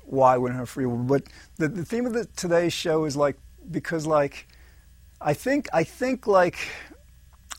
why 0.05 0.35
don't 0.35 0.55
have 0.55 0.69
free 0.69 0.85
will. 0.85 0.97
But 0.97 1.23
the, 1.57 1.67
the 1.67 1.85
theme 1.85 2.05
of 2.05 2.13
the, 2.13 2.25
today's 2.35 2.73
show 2.73 3.05
is 3.05 3.15
like 3.15 3.37
because 3.71 4.05
like 4.05 4.47
I 5.21 5.33
think 5.33 5.67
I 5.73 5.83
think 5.83 6.27
like 6.27 6.57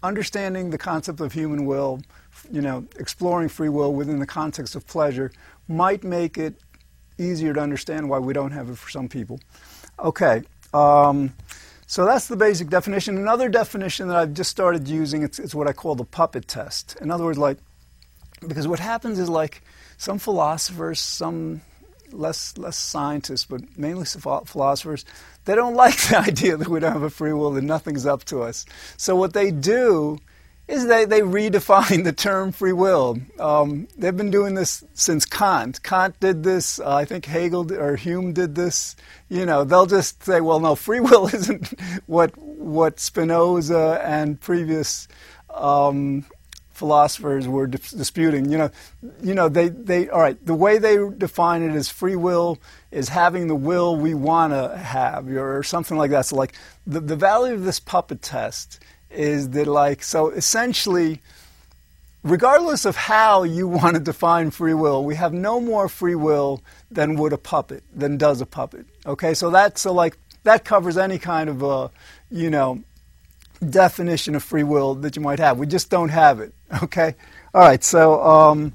understanding 0.02 0.70
the 0.70 0.78
concept 0.78 1.20
of 1.20 1.32
human 1.32 1.66
will, 1.66 2.00
you 2.50 2.61
know, 2.61 2.87
exploring 2.98 3.48
free 3.48 3.68
will 3.68 3.92
within 3.92 4.18
the 4.18 4.26
context 4.26 4.74
of 4.76 4.87
pleasure 4.87 5.32
might 5.68 6.04
make 6.04 6.38
it 6.38 6.54
easier 7.18 7.52
to 7.54 7.61
understand 7.61 8.09
why 8.09 8.18
we 8.18 8.32
don't 8.32 8.52
have 8.52 8.68
it 8.68 8.78
for 8.78 8.90
some 8.90 9.09
people. 9.09 9.40
Okay. 9.98 10.42
Um, 10.74 11.32
so 11.87 12.04
that's 12.04 12.28
the 12.28 12.37
basic 12.37 12.68
definition. 12.68 13.16
Another 13.16 13.48
definition 13.48 14.09
that 14.09 14.16
I've 14.16 14.35
just 14.35 14.50
started 14.50 14.88
using, 14.88 15.22
it's, 15.22 15.38
it's 15.38 15.54
what 15.54 15.68
I 15.68 15.72
call 15.72 15.94
the 15.94 16.04
puppet 16.04 16.46
test. 16.46 16.96
In 17.00 17.11
other 17.11 17.24
words, 17.24 17.38
like, 17.38 17.59
because 18.46 18.68
what 18.68 18.80
happens 18.80 19.18
is 19.18 19.28
like 19.28 19.62
some 19.96 20.18
philosophers, 20.18 21.00
some 21.00 21.62
less 22.16 22.57
less 22.59 22.76
scientists, 22.76 23.44
but 23.44 23.79
mainly 23.79 24.05
philosophers, 24.05 25.05
they 25.44 25.55
don't 25.55 25.74
like 25.85 25.96
the 26.09 26.18
idea 26.18 26.57
that 26.57 26.68
we 26.68 26.81
don't 26.81 26.92
have 26.92 27.02
a 27.02 27.11
free 27.11 27.33
will, 27.33 27.52
that 27.52 27.62
nothing's 27.62 28.07
up 28.07 28.24
to 28.24 28.42
us. 28.42 28.64
So 28.96 29.16
what 29.16 29.33
they 29.33 29.50
do 29.50 30.18
is 30.68 30.87
they, 30.87 31.05
they 31.05 31.20
redefine 31.20 32.02
the 32.05 32.12
term 32.12 32.50
free 32.50 32.72
will. 32.72 33.18
Um, 33.38 33.87
they've 33.96 34.16
been 34.16 34.31
doing 34.31 34.55
this 34.55 34.85
since 34.94 35.24
Kant. 35.24 35.83
Kant 35.83 36.18
did 36.18 36.42
this. 36.42 36.81
Uh, 36.81 36.94
I 36.94 37.05
think 37.05 37.24
Hegel 37.24 37.72
or 37.72 37.94
Hume 37.94 38.33
did 38.33 38.57
this. 38.57 38.96
You 39.29 39.46
know, 39.46 39.62
they'll 39.62 39.87
just 39.87 40.24
say, 40.24 40.40
well, 40.40 40.59
no, 40.59 40.74
free 40.74 41.00
will 41.00 41.29
isn't 41.35 41.68
what 42.07 42.37
what 42.37 42.98
Spinoza 42.98 44.02
and 44.05 44.40
previous 44.40 45.07
um, 45.55 46.24
philosophers 46.77 47.49
were 47.49 47.67
di- 47.67 47.79
disputing. 47.97 48.51
You 48.51 48.59
know, 48.59 48.71
you 49.23 49.35
know, 49.35 49.49
they, 49.49 49.69
they 49.69 50.09
all 50.09 50.21
right. 50.21 50.45
The 50.45 50.55
way 50.55 50.79
they 50.79 50.97
define 51.17 51.62
it 51.62 51.75
is 51.75 51.89
free 51.89 52.17
will 52.17 52.59
is 52.91 53.09
having 53.09 53.49
the 53.49 53.55
will 53.55 53.97
we 53.97 54.15
want 54.15 54.53
to 54.53 54.77
have, 54.77 55.29
or 55.29 55.62
something 55.62 55.97
like 55.97 56.11
that. 56.11 56.27
So, 56.27 56.37
like 56.37 56.55
the 56.87 57.01
the 57.01 57.17
value 57.17 57.55
of 57.55 57.65
this 57.65 57.81
puppet 57.81 58.23
test 58.23 58.81
is 59.11 59.51
that 59.51 59.67
like 59.67 60.03
so 60.03 60.31
essentially 60.31 61.21
regardless 62.23 62.85
of 62.85 62.97
how 62.97 63.45
you 63.45 63.69
want 63.79 63.95
to 63.95 64.01
define 64.01 64.51
free 64.51 64.75
will 64.75 65.05
we 65.05 65.15
have 65.15 65.33
no 65.33 65.61
more 65.61 65.89
free 65.89 66.15
will 66.15 66.62
than 66.91 67.17
would 67.17 67.33
a 67.33 67.39
puppet 67.39 67.83
than 67.95 68.17
does 68.17 68.41
a 68.41 68.47
puppet 68.47 68.85
okay 69.07 69.33
so 69.33 69.51
that 69.51 69.79
so 69.79 69.93
like 69.93 70.19
that 70.43 70.65
covers 70.65 70.97
any 70.97 71.19
kind 71.19 71.49
of 71.49 71.62
a 71.62 71.91
you 72.31 72.51
know 72.51 72.83
definition 73.61 74.35
of 74.35 74.42
free 74.42 74.62
will 74.62 74.95
that 74.95 75.16
you 75.16 75.23
might 75.23 75.38
have 75.38 75.59
we 75.59 75.66
just 75.66 75.90
don't 75.90 76.11
have 76.11 76.40
it 76.40 76.53
okay 76.83 77.14
all 77.55 77.62
right 77.62 77.83
so 77.83 78.23
um 78.23 78.73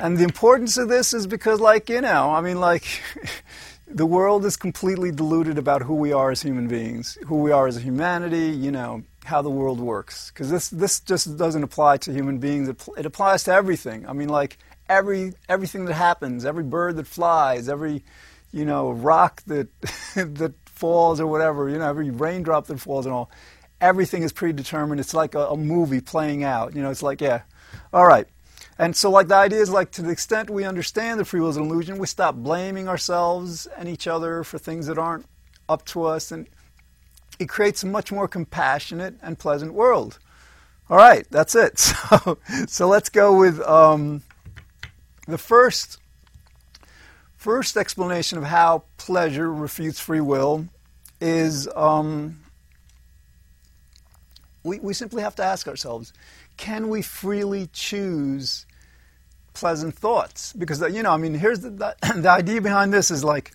and 0.00 0.18
the 0.18 0.24
importance 0.24 0.76
of 0.76 0.88
this 0.88 1.14
is 1.14 1.26
because 1.26 1.60
like 1.60 1.88
you 1.88 2.00
know 2.00 2.30
i 2.30 2.40
mean 2.40 2.60
like 2.60 2.84
the 3.86 4.06
world 4.06 4.44
is 4.44 4.56
completely 4.56 5.10
deluded 5.10 5.58
about 5.58 5.82
who 5.82 5.94
we 5.94 6.12
are 6.12 6.30
as 6.30 6.42
human 6.42 6.66
beings 6.66 7.18
who 7.26 7.36
we 7.36 7.52
are 7.52 7.66
as 7.66 7.76
a 7.76 7.80
humanity 7.80 8.50
you 8.50 8.70
know 8.70 9.02
how 9.24 9.42
the 9.42 9.50
world 9.50 9.80
works 9.80 10.30
because 10.30 10.50
this 10.50 10.68
this 10.68 11.00
just 11.00 11.36
doesn't 11.36 11.62
apply 11.62 11.96
to 11.98 12.12
human 12.12 12.38
beings. 12.38 12.68
It, 12.68 12.88
it, 12.98 13.06
applies 13.06 13.44
to 13.44 13.52
everything. 13.52 14.06
I 14.08 14.12
mean, 14.12 14.28
like 14.28 14.58
every 14.88 15.32
everything 15.48 15.84
that 15.86 15.94
happens, 15.94 16.44
every 16.44 16.64
bird 16.64 16.96
that 16.96 17.06
flies, 17.06 17.68
every 17.68 18.02
you 18.52 18.64
know 18.64 18.90
rock 18.90 19.42
that 19.46 19.68
that 20.14 20.54
falls 20.66 21.20
or 21.20 21.26
whatever, 21.26 21.68
you 21.68 21.78
know, 21.78 21.88
every 21.88 22.10
raindrop 22.10 22.66
that 22.66 22.80
falls 22.80 23.06
and 23.06 23.14
all. 23.14 23.30
Everything 23.82 24.22
is 24.22 24.32
predetermined. 24.32 25.00
It's 25.00 25.12
like 25.12 25.34
a, 25.34 25.48
a 25.48 25.56
movie 25.56 26.00
playing 26.00 26.44
out. 26.44 26.74
You 26.74 26.82
know, 26.82 26.90
it's 26.90 27.02
like 27.02 27.20
yeah, 27.20 27.42
all 27.92 28.06
right. 28.06 28.26
And 28.78 28.96
so, 28.96 29.10
like, 29.10 29.28
the 29.28 29.34
idea 29.34 29.60
is 29.60 29.70
like 29.70 29.90
to 29.92 30.02
the 30.02 30.10
extent 30.10 30.48
we 30.48 30.64
understand 30.64 31.20
the 31.20 31.24
free 31.24 31.40
will 31.40 31.50
is 31.50 31.56
an 31.56 31.64
illusion, 31.64 31.98
we 31.98 32.06
stop 32.06 32.34
blaming 32.34 32.88
ourselves 32.88 33.66
and 33.66 33.88
each 33.88 34.06
other 34.06 34.44
for 34.44 34.58
things 34.58 34.86
that 34.86 34.98
aren't 34.98 35.26
up 35.68 35.84
to 35.86 36.04
us, 36.04 36.32
and 36.32 36.48
it 37.38 37.48
creates 37.48 37.82
a 37.82 37.86
much 37.86 38.10
more 38.10 38.26
compassionate 38.26 39.16
and 39.22 39.38
pleasant 39.38 39.74
world. 39.74 40.18
All 40.88 40.96
right, 40.96 41.26
that's 41.30 41.54
it. 41.54 41.78
So, 42.12 42.38
so 42.66 42.88
let's 42.88 43.08
go 43.08 43.38
with 43.38 43.60
um, 43.60 44.22
the 45.26 45.38
first 45.38 45.98
first 47.36 47.76
explanation 47.76 48.38
of 48.38 48.44
how 48.44 48.84
pleasure 48.98 49.52
refutes 49.52 49.98
free 49.98 50.20
will 50.20 50.68
is 51.20 51.68
um, 51.74 52.38
we, 54.64 54.78
we 54.80 54.94
simply 54.94 55.22
have 55.22 55.34
to 55.36 55.44
ask 55.44 55.66
ourselves 55.68 56.12
can 56.56 56.88
we 56.88 57.02
freely 57.02 57.68
choose 57.72 58.66
pleasant 59.54 59.94
thoughts? 59.94 60.52
Because, 60.52 60.82
uh, 60.82 60.86
you 60.86 61.02
know, 61.02 61.10
I 61.10 61.16
mean, 61.16 61.34
here's 61.34 61.60
the, 61.60 61.70
the, 61.70 61.96
the 62.16 62.30
idea 62.30 62.60
behind 62.60 62.92
this 62.92 63.10
is 63.10 63.24
like 63.24 63.52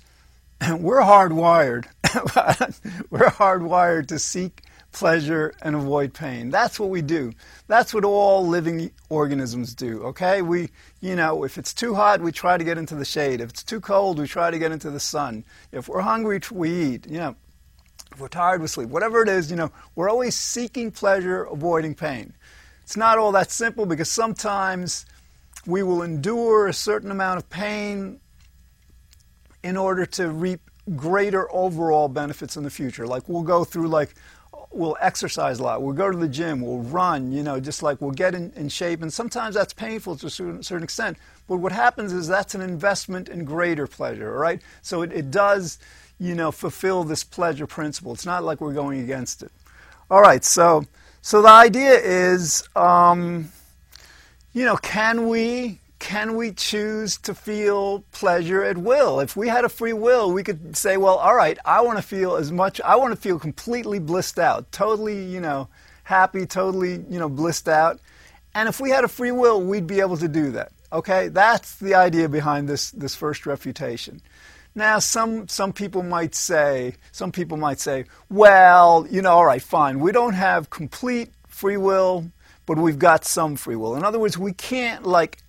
we're 0.78 1.02
hardwired. 1.02 1.86
we're 3.10 3.30
hardwired 3.30 4.08
to 4.08 4.20
seek 4.20 4.64
pleasure 4.92 5.54
and 5.62 5.76
avoid 5.76 6.14
pain. 6.14 6.50
That's 6.50 6.80
what 6.80 6.90
we 6.90 7.02
do. 7.02 7.34
That's 7.68 7.94
what 7.94 8.04
all 8.04 8.48
living 8.48 8.92
organisms 9.10 9.76
do. 9.76 10.02
Okay? 10.04 10.42
We, 10.42 10.70
you 11.02 11.16
know, 11.16 11.44
if 11.44 11.58
it's 11.58 11.74
too 11.74 11.94
hot, 11.94 12.22
we 12.22 12.32
try 12.32 12.58
to 12.58 12.64
get 12.64 12.78
into 12.78 12.96
the 12.96 13.06
shade. 13.06 13.40
If 13.42 13.52
it's 13.52 13.64
too 13.64 13.80
cold, 13.80 14.18
we 14.18 14.28
try 14.28 14.50
to 14.50 14.58
get 14.58 14.72
into 14.72 14.90
the 14.90 15.00
sun. 15.00 15.44
If 15.72 15.88
we're 15.88 16.02
hungry, 16.02 16.42
we 16.52 16.72
eat. 16.72 17.08
You 17.08 17.20
know, 17.20 17.36
if 18.18 18.22
we're 18.22 18.28
tired, 18.30 18.62
we 18.62 18.68
sleep. 18.68 18.90
Whatever 18.90 19.22
it 19.22 19.30
is, 19.30 19.52
you 19.52 19.56
know, 19.56 19.72
we're 19.94 20.10
always 20.10 20.34
seeking 20.34 20.90
pleasure, 20.90 21.44
avoiding 21.44 21.94
pain. 21.94 22.34
It's 22.82 22.98
not 22.98 23.20
all 23.20 23.32
that 23.34 23.52
simple 23.52 23.86
because 23.86 24.10
sometimes 24.10 25.06
we 25.68 25.84
will 25.84 26.02
endure 26.02 26.66
a 26.66 26.74
certain 26.74 27.12
amount 27.12 27.38
of 27.38 27.48
pain 27.52 28.20
in 29.62 29.78
order 29.78 30.04
to 30.08 30.32
reap 30.32 30.62
greater 30.96 31.54
overall 31.54 32.08
benefits 32.08 32.58
in 32.58 32.64
the 32.64 32.72
future. 32.72 33.06
Like 33.06 33.30
we'll 33.30 33.44
go 33.44 33.64
through 33.64 33.88
like 33.88 34.16
we'll 34.72 34.98
exercise 35.00 35.60
a 35.60 35.64
lot. 35.64 35.84
We'll 35.84 35.94
go 35.94 36.10
to 36.10 36.18
the 36.18 36.28
gym. 36.28 36.62
We'll 36.62 36.82
run. 36.82 37.32
You 37.32 37.44
know, 37.44 37.60
just 37.60 37.84
like 37.84 38.02
we'll 38.02 38.10
get 38.10 38.34
in, 38.34 38.52
in 38.56 38.68
shape. 38.70 39.04
And 39.04 39.14
sometimes 39.14 39.54
that's 39.54 39.74
painful 39.74 40.16
to 40.18 40.26
a 40.26 40.30
certain, 40.32 40.64
certain, 40.64 40.84
extent. 40.84 41.18
But 41.48 41.58
what 41.58 41.72
happens 41.72 42.14
is 42.14 42.28
that's 42.28 42.56
an 42.56 42.62
investment 42.62 43.30
in 43.30 43.46
greater 43.46 43.86
pleasure. 43.86 44.34
Right. 44.34 44.60
So 44.82 45.04
it, 45.04 45.14
it 45.14 45.30
does, 45.30 45.78
you 46.20 46.36
know, 46.36 46.52
fulfill 46.52 47.04
this 47.04 47.24
pleasure 47.24 47.68
principle. 47.68 48.14
It's 48.14 48.26
not 48.26 48.44
like 48.44 48.62
we're 48.62 48.74
going 48.74 49.02
against 49.02 49.44
it. 49.44 49.52
All 50.10 50.22
right. 50.22 50.44
So 50.44 50.86
so 51.22 51.42
the 51.42 51.50
idea 51.50 52.00
is, 52.00 52.68
um, 52.76 53.52
you 54.54 54.66
know, 54.66 54.78
can 54.78 55.28
we 55.28 55.80
can 56.00 56.36
we 56.36 56.52
choose 56.52 57.18
to 57.18 57.34
feel 57.34 58.04
pleasure 58.12 58.64
at 58.64 58.78
will? 58.78 59.20
If 59.20 59.36
we 59.36 59.48
had 59.48 59.66
a 59.66 59.70
free 59.70 59.94
will, 59.94 60.32
we 60.32 60.44
could 60.44 60.78
say, 60.78 60.96
well, 60.98 61.16
all 61.16 61.36
right, 61.36 61.58
I 61.66 61.82
want 61.82 61.98
to 61.98 62.04
feel 62.04 62.36
as 62.36 62.52
much, 62.52 62.80
I 62.82 62.96
want 62.96 63.14
to 63.14 63.20
feel 63.20 63.40
completely 63.40 64.00
blissed 64.00 64.40
out, 64.40 64.72
totally, 64.72 65.24
you 65.26 65.42
know, 65.42 65.68
happy, 66.04 66.46
totally, 66.46 67.04
you 67.10 67.20
know, 67.20 67.28
blissed 67.28 67.68
out. 67.68 68.00
And 68.54 68.70
if 68.70 68.80
we 68.80 68.90
had 68.90 69.04
a 69.04 69.08
free 69.08 69.32
will, 69.32 69.62
we'd 69.62 69.88
be 69.88 70.00
able 70.00 70.18
to 70.18 70.28
do 70.28 70.52
that. 70.52 70.72
Okay? 70.94 71.28
That's 71.28 71.76
the 71.76 71.96
idea 71.96 72.30
behind 72.30 72.70
this, 72.70 72.92
this 72.92 73.16
first 73.16 73.46
refutation. 73.46 74.22
Now, 74.78 75.00
some, 75.00 75.48
some 75.48 75.74
people 75.74 76.04
might 76.04 76.36
say, 76.36 76.94
some 77.12 77.32
people 77.32 77.58
might 77.58 77.80
say, 77.80 78.06
well, 78.30 79.08
you 79.10 79.24
know, 79.24 79.32
all 79.32 79.46
right, 79.48 79.60
fine. 79.60 80.00
We 80.00 80.12
don't 80.12 80.36
have 80.36 80.70
complete 80.70 81.32
free 81.48 81.78
will, 81.78 82.30
but 82.68 82.78
we've 82.78 83.00
got 83.00 83.26
some 83.26 83.56
free 83.56 83.76
will. 83.76 83.96
In 83.96 84.04
other 84.04 84.20
words, 84.20 84.38
we 84.38 84.54
can't 84.54 85.04
like 85.04 85.40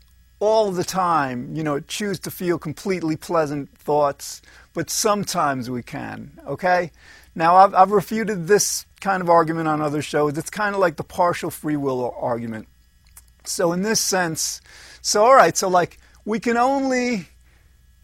all 0.40 0.72
the 0.72 0.82
time, 0.82 1.54
you 1.54 1.62
know, 1.62 1.78
choose 1.78 2.18
to 2.20 2.30
feel 2.30 2.58
completely 2.58 3.16
pleasant 3.16 3.68
thoughts, 3.76 4.40
but 4.72 4.88
sometimes 4.88 5.68
we 5.68 5.82
can, 5.82 6.30
okay? 6.46 6.90
Now, 7.34 7.56
I've, 7.56 7.74
I've 7.74 7.90
refuted 7.90 8.46
this 8.46 8.86
kind 9.02 9.20
of 9.20 9.28
argument 9.28 9.68
on 9.68 9.82
other 9.82 10.00
shows. 10.00 10.38
It's 10.38 10.48
kind 10.48 10.74
of 10.74 10.80
like 10.80 10.96
the 10.96 11.04
partial 11.04 11.50
free 11.50 11.76
will 11.76 12.14
argument. 12.18 12.66
So, 13.44 13.72
in 13.72 13.82
this 13.82 14.00
sense, 14.00 14.62
so 15.02 15.26
all 15.26 15.34
right, 15.34 15.54
so 15.54 15.68
like 15.68 15.98
we 16.24 16.40
can 16.40 16.56
only 16.56 17.28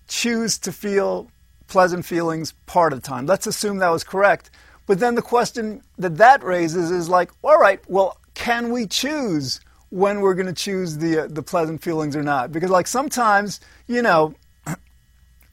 choose 0.08 0.58
to 0.58 0.72
feel 0.72 1.30
pleasant 1.66 2.04
feelings 2.04 2.52
part 2.66 2.92
of 2.92 3.00
the 3.02 3.06
time. 3.06 3.26
Let's 3.26 3.46
assume 3.46 3.78
that 3.78 3.88
was 3.88 4.04
correct. 4.04 4.50
But 4.86 5.00
then 5.00 5.14
the 5.14 5.22
question 5.22 5.82
that 5.98 6.18
that 6.18 6.42
raises 6.42 6.90
is 6.90 7.08
like, 7.08 7.30
all 7.42 7.58
right, 7.58 7.80
well, 7.88 8.18
can 8.34 8.70
we 8.70 8.86
choose 8.86 9.60
when 9.94 10.20
we're 10.20 10.34
going 10.34 10.46
to 10.46 10.52
choose 10.52 10.98
the 10.98 11.20
uh, 11.20 11.26
the 11.28 11.42
pleasant 11.42 11.80
feelings 11.80 12.16
or 12.16 12.22
not. 12.22 12.50
Because 12.50 12.68
like 12.68 12.88
sometimes, 12.88 13.60
you 13.86 14.02
know, 14.02 14.34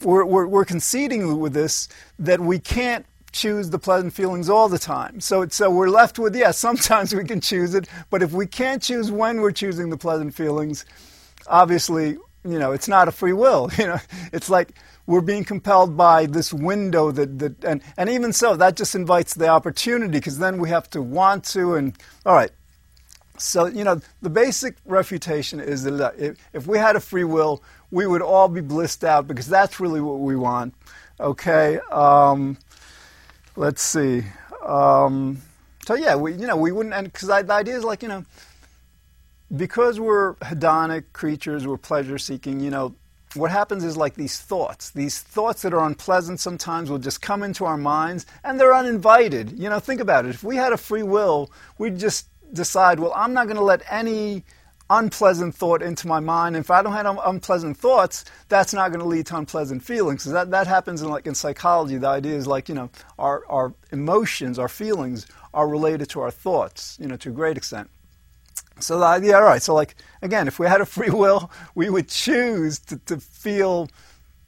we're, 0.01 0.25
we're, 0.25 0.47
we're 0.47 0.65
conceding 0.65 1.39
with 1.39 1.53
this 1.53 1.87
that 2.17 2.39
we 2.39 2.57
can't 2.57 3.05
choose 3.31 3.69
the 3.69 3.77
pleasant 3.77 4.13
feelings 4.13 4.49
all 4.49 4.67
the 4.67 4.79
time. 4.79 5.19
So 5.19 5.47
so 5.47 5.69
we're 5.69 5.89
left 5.89 6.17
with 6.17 6.35
yeah, 6.35 6.51
sometimes 6.67 7.13
we 7.13 7.23
can 7.23 7.39
choose 7.39 7.75
it, 7.75 7.87
but 8.09 8.23
if 8.23 8.31
we 8.31 8.47
can't 8.47 8.81
choose 8.81 9.11
when 9.11 9.41
we're 9.41 9.51
choosing 9.51 9.91
the 9.91 9.97
pleasant 9.97 10.33
feelings, 10.33 10.85
obviously, 11.45 12.17
you 12.43 12.59
know, 12.59 12.71
it's 12.71 12.87
not 12.87 13.07
a 13.07 13.11
free 13.11 13.33
will. 13.33 13.69
You 13.77 13.87
know, 13.87 13.99
it's 14.33 14.49
like 14.49 14.73
we're 15.07 15.21
being 15.21 15.43
compelled 15.43 15.97
by 15.97 16.25
this 16.25 16.53
window 16.53 17.11
that, 17.11 17.39
that 17.39 17.63
and, 17.63 17.81
and 17.97 18.09
even 18.09 18.33
so 18.33 18.55
that 18.55 18.75
just 18.75 18.95
invites 18.95 19.33
the 19.33 19.47
opportunity 19.47 20.11
because 20.11 20.37
then 20.37 20.59
we 20.59 20.69
have 20.69 20.89
to 20.91 21.01
want 21.01 21.43
to 21.45 21.75
and 21.75 21.97
all 22.25 22.35
right 22.35 22.51
so, 23.41 23.65
you 23.65 23.83
know, 23.83 23.99
the 24.21 24.29
basic 24.29 24.77
refutation 24.85 25.59
is 25.59 25.83
that 25.83 26.13
if, 26.17 26.37
if 26.53 26.67
we 26.67 26.77
had 26.77 26.95
a 26.95 26.99
free 26.99 27.23
will, 27.23 27.63
we 27.89 28.05
would 28.05 28.21
all 28.21 28.47
be 28.47 28.61
blissed 28.61 29.03
out 29.03 29.27
because 29.27 29.47
that's 29.47 29.79
really 29.79 29.99
what 29.99 30.19
we 30.19 30.35
want. 30.35 30.75
Okay? 31.19 31.79
Um, 31.91 32.57
let's 33.55 33.81
see. 33.81 34.23
Um, 34.63 35.41
so, 35.87 35.95
yeah, 35.95 36.15
we, 36.15 36.33
you 36.33 36.45
know, 36.45 36.55
we 36.55 36.71
wouldn't, 36.71 36.93
and 36.93 37.11
because 37.11 37.27
the 37.29 37.53
idea 37.53 37.75
is 37.75 37.83
like, 37.83 38.03
you 38.03 38.09
know, 38.09 38.25
because 39.55 39.99
we're 39.99 40.35
hedonic 40.35 41.05
creatures, 41.13 41.67
we're 41.67 41.77
pleasure 41.77 42.17
seeking, 42.17 42.59
you 42.59 42.69
know, 42.69 42.95
what 43.35 43.51
happens 43.51 43.83
is 43.83 43.95
like 43.95 44.15
these 44.15 44.39
thoughts, 44.39 44.91
these 44.91 45.19
thoughts 45.19 45.61
that 45.61 45.73
are 45.73 45.85
unpleasant 45.85 46.39
sometimes 46.39 46.89
will 46.89 46.97
just 46.97 47.21
come 47.21 47.43
into 47.43 47.65
our 47.65 47.77
minds 47.77 48.25
and 48.43 48.59
they're 48.59 48.75
uninvited. 48.75 49.57
You 49.57 49.69
know, 49.69 49.79
think 49.79 50.01
about 50.01 50.25
it. 50.25 50.35
If 50.35 50.43
we 50.43 50.57
had 50.57 50.73
a 50.73 50.77
free 50.77 51.03
will, 51.03 51.51
we'd 51.77 51.97
just 51.97 52.27
decide, 52.53 52.99
well, 52.99 53.13
I'm 53.15 53.33
not 53.33 53.47
going 53.47 53.57
to 53.57 53.63
let 53.63 53.83
any 53.89 54.43
unpleasant 54.89 55.55
thought 55.55 55.81
into 55.81 56.07
my 56.07 56.19
mind. 56.19 56.57
If 56.57 56.69
I 56.69 56.83
don't 56.83 56.91
have 56.91 57.17
unpleasant 57.23 57.77
thoughts, 57.77 58.25
that's 58.49 58.73
not 58.73 58.89
going 58.91 58.99
to 58.99 59.07
lead 59.07 59.27
to 59.27 59.37
unpleasant 59.37 59.81
feelings. 59.81 60.23
So 60.23 60.31
that, 60.31 60.51
that 60.51 60.67
happens 60.67 61.01
in 61.01 61.09
like 61.09 61.25
in 61.25 61.35
psychology. 61.35 61.97
The 61.97 62.07
idea 62.07 62.35
is 62.35 62.47
like, 62.47 62.67
you 62.67 62.75
know, 62.75 62.89
our, 63.17 63.45
our 63.47 63.73
emotions, 63.91 64.59
our 64.59 64.67
feelings 64.67 65.27
are 65.53 65.69
related 65.69 66.09
to 66.09 66.19
our 66.19 66.31
thoughts, 66.31 66.97
you 66.99 67.07
know, 67.07 67.15
to 67.17 67.29
a 67.29 67.33
great 67.33 67.55
extent. 67.55 67.89
So 68.81 68.99
the 68.99 69.33
all 69.33 69.43
right, 69.43 69.61
so 69.61 69.73
like, 69.73 69.95
again, 70.21 70.47
if 70.47 70.59
we 70.59 70.67
had 70.67 70.81
a 70.81 70.85
free 70.85 71.09
will, 71.23 71.51
we 71.75 71.89
would 71.89 72.07
choose 72.07 72.79
to, 72.79 72.97
to 72.97 73.17
feel 73.17 73.89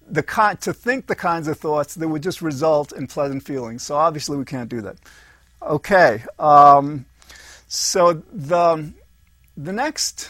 the 0.08 0.24
kind, 0.24 0.60
to 0.62 0.74
think 0.74 1.08
the 1.08 1.16
kinds 1.16 1.48
of 1.48 1.58
thoughts 1.58 1.96
that 1.96 2.08
would 2.08 2.24
just 2.24 2.42
result 2.42 2.92
in 2.92 3.08
pleasant 3.08 3.44
feelings. 3.44 3.84
So 3.84 3.96
obviously 3.96 4.38
we 4.38 4.46
can't 4.46 4.70
do 4.70 4.82
that. 4.82 4.98
Okay, 5.62 6.24
um, 6.40 7.06
so 7.68 8.14
the, 8.32 8.92
the 9.56 9.72
next 9.72 10.30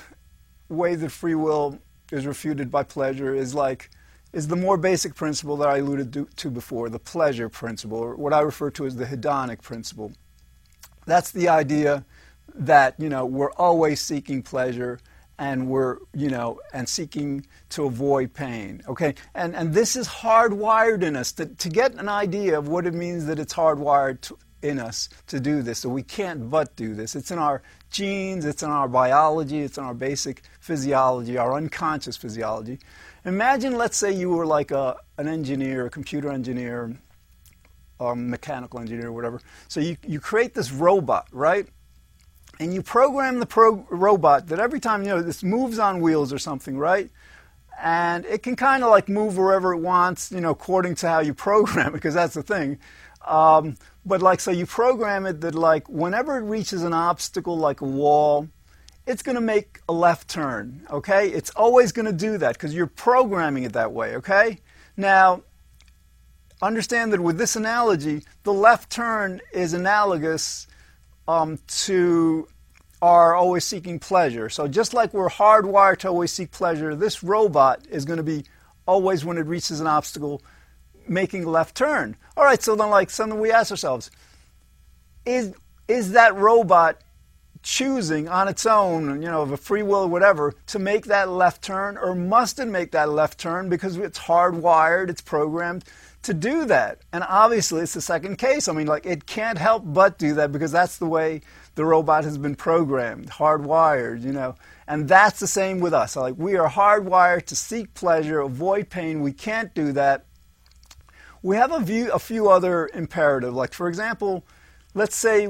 way 0.70 0.96
that 0.96 1.10
free 1.10 1.36
will 1.36 1.80
is 2.12 2.26
refuted 2.28 2.70
by 2.70 2.84
pleasure 2.84 3.34
is 3.34 3.56
like, 3.56 3.90
is 4.32 4.48
the 4.48 4.56
more 4.56 4.78
basic 4.78 5.16
principle 5.16 5.58
that 5.58 5.68
I 5.68 5.78
alluded 5.78 6.28
to 6.36 6.50
before, 6.52 6.90
the 6.90 7.00
pleasure 7.00 7.50
principle, 7.50 7.98
or 8.00 8.16
what 8.16 8.34
I 8.34 8.42
refer 8.42 8.70
to 8.72 8.86
as 8.86 8.96
the 8.96 9.06
hedonic 9.06 9.62
principle. 9.62 10.12
That's 11.06 11.32
the 11.32 11.50
idea 11.50 12.06
that 12.56 12.96
you 13.00 13.10
know 13.10 13.26
we're 13.26 13.52
always 13.54 14.00
seeking 14.02 14.42
pleasure 14.42 15.00
and 15.40 15.68
we're 15.68 15.98
you 16.14 16.30
know 16.30 16.60
and 16.74 16.88
seeking 16.88 17.46
to 17.70 17.86
avoid 17.86 18.34
pain 18.34 18.82
okay? 18.88 19.16
And 19.36 19.56
and 19.56 19.74
this 19.74 19.96
is 19.96 20.08
hardwired 20.08 21.04
in 21.04 21.16
us. 21.16 21.32
To, 21.34 21.46
to 21.46 21.70
get 21.70 21.96
an 21.96 22.10
idea 22.10 22.58
of 22.58 22.68
what 22.68 22.86
it 22.86 22.94
means 22.94 23.26
that 23.26 23.40
it's 23.40 23.54
hardwired 23.54 24.22
to, 24.22 24.38
in 24.62 24.80
us 24.80 25.10
to 25.28 25.40
do 25.40 25.62
this 25.62 25.80
so 25.80 25.90
we 25.90 26.04
can't 26.04 26.50
but 26.50 26.76
do 26.76 26.94
this. 26.96 27.16
It's 27.16 27.32
in 27.32 27.40
our 27.40 27.62
genes 27.90 28.46
it's 28.46 28.64
in 28.64 28.70
our 28.70 28.88
biology 28.88 29.62
it's 29.62 29.78
in 29.78 29.84
our 29.84 29.94
basic 29.94 30.42
physiology 30.60 31.38
our 31.38 31.54
unconscious 31.56 32.16
physiology. 32.16 32.80
Imagine 33.26 33.78
let's 33.78 33.98
say 33.98 34.12
you 34.12 34.30
were 34.30 34.46
like 34.46 34.72
a, 34.72 34.98
an 35.18 35.28
engineer 35.28 35.88
a 35.88 35.90
computer 35.90 36.32
engineer 36.32 36.96
or 38.00 38.16
mechanical 38.16 38.80
engineer 38.80 39.12
whatever. 39.12 39.42
So 39.68 39.80
you, 39.80 39.98
you 40.06 40.20
create 40.20 40.54
this 40.54 40.72
robot 40.72 41.28
right 41.32 41.68
and 42.64 42.74
you 42.74 42.82
program 42.82 43.40
the 43.40 43.46
pro- 43.46 43.86
robot 43.90 44.48
that 44.48 44.60
every 44.60 44.80
time 44.80 45.04
you 45.04 45.10
know 45.10 45.22
this 45.22 45.44
moves 45.44 45.80
on 45.80 46.00
wheels 46.00 46.32
or 46.32 46.40
something, 46.40 46.78
right? 46.78 47.10
And 47.82 48.26
it 48.26 48.42
can 48.42 48.56
kind 48.56 48.84
of 48.84 48.90
like 48.90 49.10
move 49.10 49.38
wherever 49.38 49.74
it 49.74 49.80
wants, 49.80 50.32
you 50.32 50.40
know, 50.40 50.52
according 50.52 50.96
to 50.96 51.10
how 51.10 51.20
you 51.20 51.34
program 51.50 51.90
it, 51.90 51.94
because 51.94 52.14
that's 52.14 52.34
the 52.34 52.44
thing. 52.44 52.80
Um, 53.28 53.76
but 54.06 54.22
like, 54.22 54.40
so 54.40 54.52
you 54.52 54.66
program 54.66 55.26
it 55.26 55.42
that 55.42 55.56
like 55.56 55.90
whenever 55.90 56.38
it 56.38 56.44
reaches 56.44 56.84
an 56.84 56.94
obstacle 56.94 57.58
like 57.58 57.82
a 57.82 57.86
wall, 57.86 58.48
it's 59.06 59.22
going 59.22 59.36
to 59.36 59.42
make 59.42 59.82
a 59.90 59.94
left 59.94 60.30
turn. 60.30 60.88
Okay, 60.90 61.30
it's 61.30 61.50
always 61.52 61.92
going 61.92 62.06
to 62.06 62.14
do 62.14 62.38
that 62.38 62.54
because 62.54 62.74
you're 62.74 62.88
programming 62.88 63.64
it 63.64 63.74
that 63.74 63.92
way. 63.92 64.16
Okay, 64.16 64.60
now 64.96 65.44
understand 66.62 67.12
that 67.12 67.20
with 67.20 67.38
this 67.38 67.58
analogy, 67.58 68.24
the 68.44 68.54
left 68.54 68.90
turn 68.90 69.42
is 69.52 69.74
analogous 69.74 70.68
um, 71.28 71.60
to 71.68 72.48
are 73.04 73.36
always 73.36 73.66
seeking 73.66 74.00
pleasure. 74.00 74.50
So 74.50 74.66
just 74.66 74.94
like 74.94 75.14
we're 75.14 75.28
hardwired 75.30 75.98
to 76.00 76.08
always 76.08 76.32
seek 76.32 76.52
pleasure, 76.52 76.96
this 76.96 77.22
robot 77.22 77.86
is 77.90 78.06
going 78.06 78.16
to 78.16 78.24
be 78.24 78.46
always 78.86 79.26
when 79.26 79.38
it 79.38 79.46
reaches 79.46 79.82
an 79.82 79.88
obstacle 79.88 80.42
making 81.06 81.44
a 81.44 81.50
left 81.50 81.76
turn. 81.76 82.16
All 82.38 82.46
right, 82.46 82.64
so 82.64 82.78
then 82.78 82.90
like 82.90 83.10
something 83.10 83.42
we 83.42 83.52
ask 83.52 83.72
ourselves, 83.72 84.10
is 85.26 85.54
is 85.90 86.14
that 86.14 86.34
robot 86.36 87.02
choosing 87.62 88.30
on 88.30 88.48
its 88.48 88.66
own, 88.66 89.22
you 89.22 89.28
know, 89.28 89.42
of 89.42 89.52
a 89.52 89.58
free 89.58 89.84
will 89.84 90.04
or 90.04 90.08
whatever, 90.08 90.54
to 90.68 90.80
make 90.80 91.06
that 91.08 91.28
left 91.28 91.62
turn, 91.62 91.98
or 91.98 92.16
must 92.16 92.58
it 92.58 92.68
make 92.68 92.92
that 92.92 93.10
left 93.10 93.38
turn 93.38 93.68
because 93.68 93.98
it's 93.98 94.18
hardwired, 94.18 95.10
it's 95.10 95.20
programmed 95.20 95.84
to 96.22 96.34
do 96.34 96.64
that? 96.64 97.00
And 97.12 97.26
obviously, 97.28 97.82
it's 97.82 97.96
the 97.96 98.02
second 98.02 98.38
case. 98.38 98.70
I 98.70 98.72
mean, 98.72 98.88
like, 98.88 99.06
it 99.06 99.26
can't 99.26 99.58
help 99.58 99.84
but 99.86 100.18
do 100.18 100.36
that 100.36 100.54
because 100.54 100.72
that's 100.72 100.98
the 101.00 101.06
way 101.06 101.42
the 101.76 101.86
robot 101.86 102.24
has 102.24 102.38
been 102.38 102.56
programmed, 102.56 103.30
hardwired, 103.30 104.22
you 104.24 104.32
know. 104.32 104.56
And 104.88 105.08
that's 105.08 105.40
the 105.40 105.48
same 105.48 105.80
with 105.80 105.94
us. 105.94 106.16
Like, 106.16 106.36
we 106.38 106.56
are 106.58 106.70
hardwired 106.70 107.46
to 107.48 107.56
seek 107.56 107.94
pleasure, 107.94 108.40
avoid 108.42 108.90
pain. 108.90 109.22
We 109.22 109.32
can't 109.32 109.74
do 109.74 109.92
that. 109.94 110.26
We 111.42 111.56
have 111.56 111.72
a, 111.72 111.80
view, 111.80 112.12
a 112.12 112.20
few 112.20 112.50
other 112.50 112.90
imperatives. 112.94 113.54
Like, 113.54 113.74
for 113.74 113.88
example, 113.88 114.46
let's 114.94 115.16
say 115.16 115.50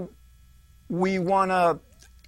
we 0.89 1.19
want 1.19 1.51
to 1.51 1.79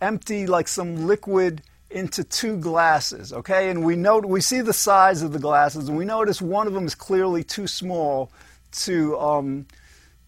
empty 0.02 0.46
like 0.46 0.68
some 0.68 1.08
liquid 1.08 1.62
into 1.90 2.24
two 2.24 2.58
glasses, 2.58 3.32
okay? 3.32 3.70
And 3.70 3.86
we 3.86 3.96
note 3.96 4.26
we 4.26 4.42
see 4.42 4.62
the 4.62 4.74
size 4.74 5.22
of 5.22 5.32
the 5.32 5.40
glasses, 5.40 5.88
and 5.88 5.98
we 5.98 6.06
notice 6.06 6.42
one 6.42 6.68
of 6.68 6.74
them 6.74 6.86
is 6.86 6.96
clearly 6.96 7.44
too 7.44 7.68
small 7.68 8.32
to 8.72 9.18
um, 9.18 9.66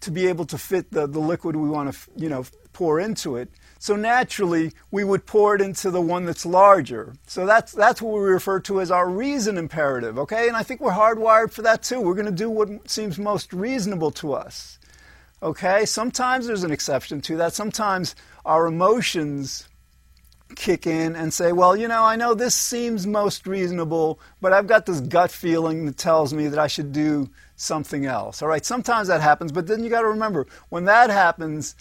to 0.00 0.10
be 0.10 0.26
able 0.28 0.46
to 0.46 0.58
fit 0.58 0.90
the, 0.90 1.06
the 1.06 1.18
liquid 1.18 1.56
we 1.56 1.68
want 1.68 1.92
to 1.92 1.98
you 2.16 2.28
know 2.28 2.44
pour 2.78 3.00
into 3.00 3.34
it. 3.34 3.50
So 3.80 3.96
naturally, 3.96 4.70
we 4.92 5.02
would 5.02 5.26
pour 5.26 5.56
it 5.56 5.60
into 5.60 5.90
the 5.90 6.00
one 6.00 6.26
that's 6.26 6.46
larger. 6.46 7.14
So 7.26 7.44
that's 7.44 7.72
that's 7.72 8.00
what 8.00 8.14
we 8.14 8.20
refer 8.20 8.60
to 8.60 8.80
as 8.80 8.92
our 8.92 9.10
reason 9.10 9.58
imperative, 9.58 10.16
okay? 10.16 10.46
And 10.46 10.56
I 10.56 10.62
think 10.62 10.80
we're 10.80 10.92
hardwired 10.92 11.50
for 11.50 11.62
that 11.62 11.82
too. 11.82 12.00
We're 12.00 12.14
going 12.14 12.26
to 12.26 12.44
do 12.44 12.48
what 12.48 12.88
seems 12.88 13.18
most 13.18 13.52
reasonable 13.52 14.12
to 14.12 14.32
us. 14.32 14.78
Okay? 15.42 15.86
Sometimes 15.86 16.46
there's 16.46 16.62
an 16.62 16.70
exception 16.70 17.20
to 17.22 17.36
that. 17.38 17.52
Sometimes 17.52 18.14
our 18.44 18.66
emotions 18.66 19.68
kick 20.54 20.86
in 20.86 21.16
and 21.16 21.34
say, 21.34 21.50
well, 21.50 21.76
you 21.76 21.88
know, 21.88 22.04
I 22.04 22.14
know 22.14 22.34
this 22.34 22.54
seems 22.54 23.08
most 23.08 23.44
reasonable, 23.46 24.20
but 24.40 24.52
I've 24.52 24.68
got 24.68 24.86
this 24.86 25.00
gut 25.00 25.32
feeling 25.32 25.84
that 25.86 25.96
tells 25.96 26.32
me 26.32 26.46
that 26.46 26.60
I 26.60 26.68
should 26.68 26.92
do 26.92 27.28
something 27.56 28.06
else. 28.06 28.40
All 28.40 28.48
right, 28.48 28.64
sometimes 28.64 29.08
that 29.08 29.20
happens, 29.20 29.50
but 29.50 29.66
then 29.66 29.82
you 29.82 29.90
got 29.90 30.02
to 30.02 30.08
remember 30.08 30.46
when 30.68 30.84
that 30.84 31.10
happens, 31.10 31.74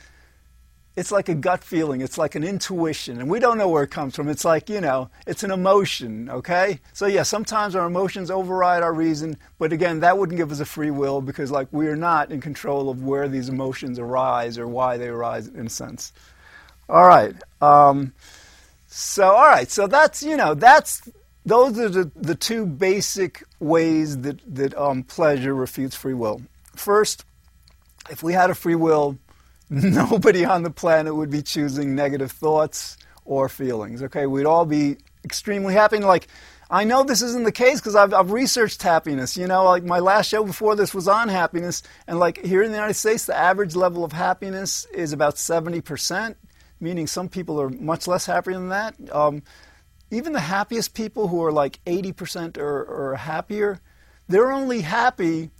it's 0.98 1.12
like 1.12 1.30
a 1.30 1.36
gut 1.36 1.64
feeling, 1.64 2.02
it's 2.02 2.18
like 2.18 2.34
an 2.34 2.43
intuition, 2.43 3.22
and 3.22 3.30
we 3.30 3.39
don't 3.39 3.60
know 3.60 3.70
where 3.70 3.84
it 3.84 3.91
comes 3.91 4.16
from. 4.16 4.28
It's 4.28 4.43
like, 4.43 4.68
you 4.68 4.82
know, 4.82 5.12
it's 5.28 5.43
an 5.43 5.52
emotion, 5.52 6.28
okay? 6.28 6.80
So, 6.91 7.06
yeah, 7.06 7.22
sometimes 7.22 7.76
our 7.76 7.86
emotions 7.86 8.32
override 8.32 8.82
our 8.82 8.93
reason, 8.93 9.38
but 9.60 9.72
again, 9.72 10.00
that 10.00 10.18
wouldn't 10.18 10.38
give 10.38 10.52
us 10.52 10.60
a 10.60 10.66
free 10.66 10.89
will 10.89 11.22
because, 11.22 11.52
like, 11.52 11.68
we 11.72 11.88
are 11.88 11.95
not 11.95 12.32
in 12.32 12.41
control 12.41 12.89
of 12.89 13.04
where 13.04 13.28
these 13.30 13.48
emotions 13.48 14.00
arise 14.00 14.58
or 14.58 14.68
why 14.68 14.98
they 14.98 15.08
arise 15.08 15.48
in 15.48 15.68
a 15.68 15.70
sense. 15.70 16.14
All 16.89 17.06
right. 17.06 17.36
Um, 17.62 18.14
so, 18.88 19.28
all 19.36 19.48
right. 19.48 19.70
So 19.70 19.86
that's 19.86 20.24
you 20.24 20.38
know 20.38 20.54
that's 20.54 21.10
those 21.45 21.78
are 21.78 21.89
the, 21.89 22.12
the 22.16 22.34
two 22.34 22.66
basic 22.66 23.43
ways 23.60 24.22
that 24.22 24.39
that 24.56 24.76
um, 24.78 25.04
pleasure 25.04 25.54
refutes 25.54 25.95
free 25.95 26.14
will. 26.14 26.41
First, 26.76 27.26
if 28.10 28.24
we 28.24 28.34
had 28.34 28.50
a 28.50 28.56
free 28.56 28.76
will, 28.76 29.18
nobody 29.70 30.45
on 30.45 30.63
the 30.63 30.70
planet 30.70 31.15
would 31.15 31.30
be 31.30 31.41
choosing 31.41 31.95
negative 31.95 32.32
thoughts 32.32 32.97
or 33.26 33.49
feelings. 33.49 34.01
Okay, 34.03 34.26
we'd 34.26 34.45
all 34.45 34.65
be 34.65 34.97
extremely 35.24 35.74
happy. 35.74 35.97
And 35.97 36.05
like, 36.05 36.28
I 36.70 36.84
know 36.84 37.03
this 37.03 37.22
isn't 37.22 37.43
the 37.43 37.51
case 37.51 37.80
because 37.80 37.95
I've, 37.95 38.13
I've 38.13 38.32
researched 38.32 38.82
happiness. 38.82 39.38
You 39.38 39.47
know, 39.47 39.65
like 39.65 39.84
my 39.84 39.99
last 39.99 40.30
show 40.30 40.43
before 40.43 40.76
this 40.76 40.93
was 40.93 41.07
on 41.07 41.30
happiness, 41.30 41.84
and 42.07 42.20
like 42.20 42.43
here 42.43 42.63
in 42.63 42.72
the 42.72 42.78
United 42.78 42.95
States, 42.95 43.26
the 43.26 43.36
average 43.36 43.76
level 43.76 44.03
of 44.03 44.11
happiness 44.13 44.86
is 44.93 45.13
about 45.13 45.38
seventy 45.38 45.82
percent 45.82 46.38
meaning 46.80 47.07
some 47.07 47.30
people 47.30 47.59
are 47.61 47.70
much 47.70 48.07
less 48.07 48.26
happy 48.26 48.53
than 48.53 48.70
that. 48.70 48.95
Um, 49.11 49.43
even 50.11 50.34
the 50.34 50.39
happiest 50.39 50.93
people 50.93 51.28
who 51.28 51.43
are 51.43 51.51
like 51.51 51.84
80% 51.86 52.57
or, 52.57 52.84
or 52.84 53.15
happier, 53.15 53.80
they're 54.28 54.51
only 54.51 54.82
happy 54.82 55.51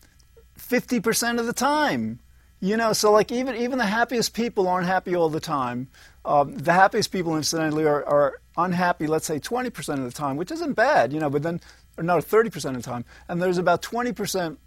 50% 0.58 1.40
of 1.40 1.46
the 1.46 1.54
time. 1.54 2.20
You 2.60 2.76
know, 2.76 2.92
so 2.94 3.12
like 3.12 3.32
even 3.32 3.56
even 3.56 3.78
the 3.78 3.86
happiest 3.86 4.34
people 4.34 4.68
aren't 4.68 4.88
happy 4.88 5.16
all 5.16 5.30
the 5.30 5.40
time. 5.40 5.90
Um, 6.26 6.58
the 6.58 6.74
happiest 6.74 7.12
people, 7.12 7.38
incidentally, 7.38 7.86
are, 7.86 8.04
are 8.06 8.42
unhappy, 8.58 9.08
let's 9.08 9.26
say 9.26 9.40
20% 9.40 9.94
of 9.94 10.04
the 10.04 10.12
time, 10.12 10.36
which 10.36 10.52
isn't 10.52 10.74
bad, 10.74 11.14
you 11.14 11.22
know, 11.22 11.30
but 11.30 11.42
then, 11.42 11.62
or 11.98 12.04
no, 12.04 12.18
30% 12.18 12.66
of 12.66 12.76
the 12.76 12.82
time. 12.82 13.06
And 13.30 13.42
there's 13.42 13.58
about 13.58 13.82
20% 13.82 14.58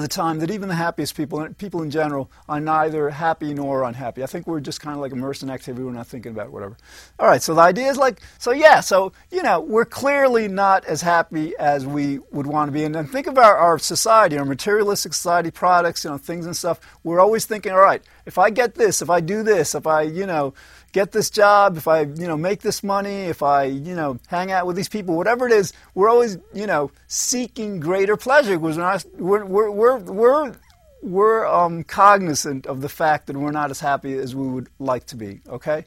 the 0.00 0.08
time 0.08 0.38
that 0.38 0.50
even 0.50 0.68
the 0.68 0.74
happiest 0.74 1.14
people, 1.16 1.46
people 1.58 1.82
in 1.82 1.90
general, 1.90 2.30
are 2.48 2.60
neither 2.60 3.10
happy 3.10 3.52
nor 3.52 3.84
unhappy. 3.84 4.22
I 4.22 4.26
think 4.26 4.46
we're 4.46 4.60
just 4.60 4.80
kind 4.80 4.94
of 4.94 5.00
like 5.02 5.12
immersed 5.12 5.42
in 5.42 5.50
activity. 5.50 5.84
We're 5.84 5.92
not 5.92 6.06
thinking 6.06 6.32
about 6.32 6.50
whatever. 6.50 6.76
All 7.18 7.26
right, 7.26 7.42
so 7.42 7.54
the 7.54 7.60
idea 7.60 7.88
is 7.88 7.98
like, 7.98 8.20
so 8.38 8.52
yeah, 8.52 8.80
so, 8.80 9.12
you 9.30 9.42
know, 9.42 9.60
we're 9.60 9.84
clearly 9.84 10.48
not 10.48 10.84
as 10.86 11.02
happy 11.02 11.54
as 11.58 11.86
we 11.86 12.20
would 12.30 12.46
want 12.46 12.68
to 12.68 12.72
be. 12.72 12.84
And 12.84 12.94
then 12.94 13.06
think 13.06 13.26
of 13.26 13.36
our, 13.36 13.56
our 13.56 13.78
society, 13.78 14.38
our 14.38 14.46
materialistic 14.46 15.12
society 15.12 15.50
products, 15.50 16.04
you 16.04 16.10
know, 16.10 16.18
things 16.18 16.46
and 16.46 16.56
stuff. 16.56 16.80
We're 17.04 17.20
always 17.20 17.44
thinking, 17.44 17.72
all 17.72 17.80
right, 17.80 18.02
if 18.24 18.38
I 18.38 18.48
get 18.50 18.74
this, 18.74 19.02
if 19.02 19.10
I 19.10 19.20
do 19.20 19.42
this, 19.42 19.74
if 19.74 19.86
I, 19.86 20.02
you 20.02 20.26
know, 20.26 20.54
get 20.92 21.12
this 21.12 21.30
job, 21.30 21.76
if 21.76 21.88
I, 21.88 22.02
you 22.02 22.26
know, 22.26 22.36
make 22.36 22.60
this 22.60 22.82
money, 22.82 23.22
if 23.24 23.42
I, 23.42 23.64
you 23.64 23.94
know, 23.94 24.18
hang 24.28 24.52
out 24.52 24.66
with 24.66 24.76
these 24.76 24.88
people, 24.88 25.16
whatever 25.16 25.46
it 25.46 25.52
is, 25.52 25.72
we're 25.94 26.08
always, 26.08 26.38
you 26.52 26.66
know, 26.66 26.90
seeking 27.08 27.80
greater 27.80 28.16
pleasure 28.16 28.58
because 28.58 28.76
we're, 28.76 28.82
not, 28.82 29.04
we're, 29.18 29.44
we're, 29.44 29.70
we're, 29.70 29.98
we're, 29.98 30.54
we're 31.02 31.46
um, 31.46 31.82
cognizant 31.82 32.66
of 32.66 32.80
the 32.80 32.88
fact 32.88 33.26
that 33.26 33.36
we're 33.36 33.50
not 33.50 33.70
as 33.70 33.80
happy 33.80 34.14
as 34.14 34.34
we 34.34 34.46
would 34.46 34.68
like 34.78 35.06
to 35.06 35.16
be, 35.16 35.40
okay? 35.48 35.84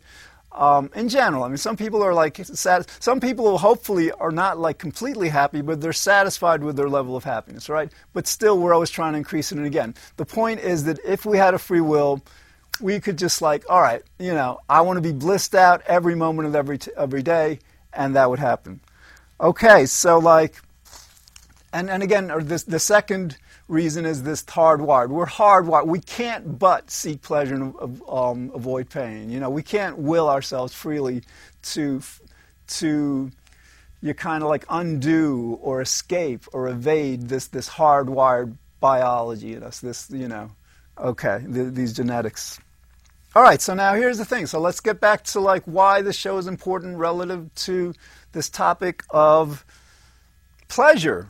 Um, 0.52 0.90
in 0.96 1.10
general, 1.10 1.44
I 1.44 1.50
mean, 1.50 1.58
some 1.58 1.76
people 1.76 2.02
are 2.02 2.14
like, 2.14 2.38
sad, 2.38 2.88
some 3.00 3.20
people 3.20 3.58
hopefully 3.58 4.12
are 4.14 4.32
not 4.32 4.58
like 4.58 4.78
completely 4.78 5.28
happy, 5.28 5.62
but 5.62 5.82
they're 5.82 5.94
satisfied 5.94 6.64
with 6.64 6.78
their 6.78 6.90
level 6.90 7.16
of 7.16 7.26
happiness, 7.26 7.68
right? 7.68 7.92
But 8.14 8.26
still, 8.26 8.58
we're 8.58 8.74
always 8.74 8.90
trying 8.90 9.14
to 9.14 9.18
increase 9.18 9.52
it. 9.52 9.58
And 9.58 9.68
again, 9.68 9.96
the 10.16 10.26
point 10.26 10.62
is 10.62 10.86
that 10.86 10.98
if 11.06 11.26
we 11.26 11.38
had 11.38 11.54
a 11.54 11.60
free 11.60 11.82
will, 11.82 12.24
we 12.80 13.00
could 13.00 13.18
just 13.18 13.42
like, 13.42 13.64
all 13.70 13.82
right, 13.82 14.04
you 14.20 14.34
know, 14.34 14.60
I 14.70 14.82
want 14.82 14.98
to 14.98 15.02
be 15.02 15.12
blissed 15.12 15.56
out 15.56 15.82
every 15.88 16.16
moment 16.16 16.48
of 16.48 16.56
every 16.56 16.78
t- 16.78 16.92
every 16.98 17.24
day, 17.24 17.60
and 17.94 18.16
that 18.16 18.30
would 18.30 18.40
happen. 18.40 18.80
Okay, 19.40 19.86
so 19.86 20.20
like, 20.20 20.56
and 21.74 21.90
and 21.90 22.04
again, 22.04 22.32
or 22.32 22.42
this 22.42 22.64
the 22.64 22.80
second 22.80 23.38
reason 23.68 24.06
is 24.06 24.24
this 24.24 24.44
hardwired. 24.44 25.10
We're 25.10 25.26
hardwired. 25.26 25.88
We 25.88 26.00
can't 26.00 26.60
but 26.60 26.92
seek 26.92 27.22
pleasure 27.22 27.56
and 27.56 28.02
um, 28.08 28.52
avoid 28.54 28.90
pain. 28.90 29.30
You 29.30 29.40
know, 29.40 29.50
we 29.50 29.64
can't 29.64 29.98
will 29.98 30.30
ourselves 30.30 30.74
freely 30.74 31.24
to 31.64 32.02
to 32.68 33.32
you 34.02 34.14
kind 34.14 34.44
of 34.44 34.50
like 34.50 34.66
undo 34.70 35.60
or 35.62 35.82
escape 35.82 36.46
or 36.54 36.68
evade 36.68 37.30
this 37.30 37.48
this 37.48 37.70
hardwired 37.70 38.56
biology 38.80 39.54
in 39.54 39.64
us. 39.64 39.80
This 39.80 40.10
you 40.12 40.28
know, 40.28 40.52
okay, 40.98 41.44
the, 41.48 41.66
these 41.66 41.94
genetics. 41.94 42.60
All 43.36 43.44
right, 43.44 43.62
so 43.62 43.74
now 43.74 43.96
here's 43.96 44.18
the 44.18 44.24
thing. 44.24 44.46
So 44.46 44.62
let's 44.62 44.80
get 44.80 45.02
back 45.02 45.26
to 45.26 45.42
like 45.42 45.64
why 45.66 46.02
this 46.02 46.16
show 46.16 46.38
is 46.38 46.48
important 46.48 46.98
relative 46.98 47.54
to 47.56 47.94
this 48.32 48.50
topic 48.50 49.04
of 49.10 49.66
pleasure. 50.70 51.28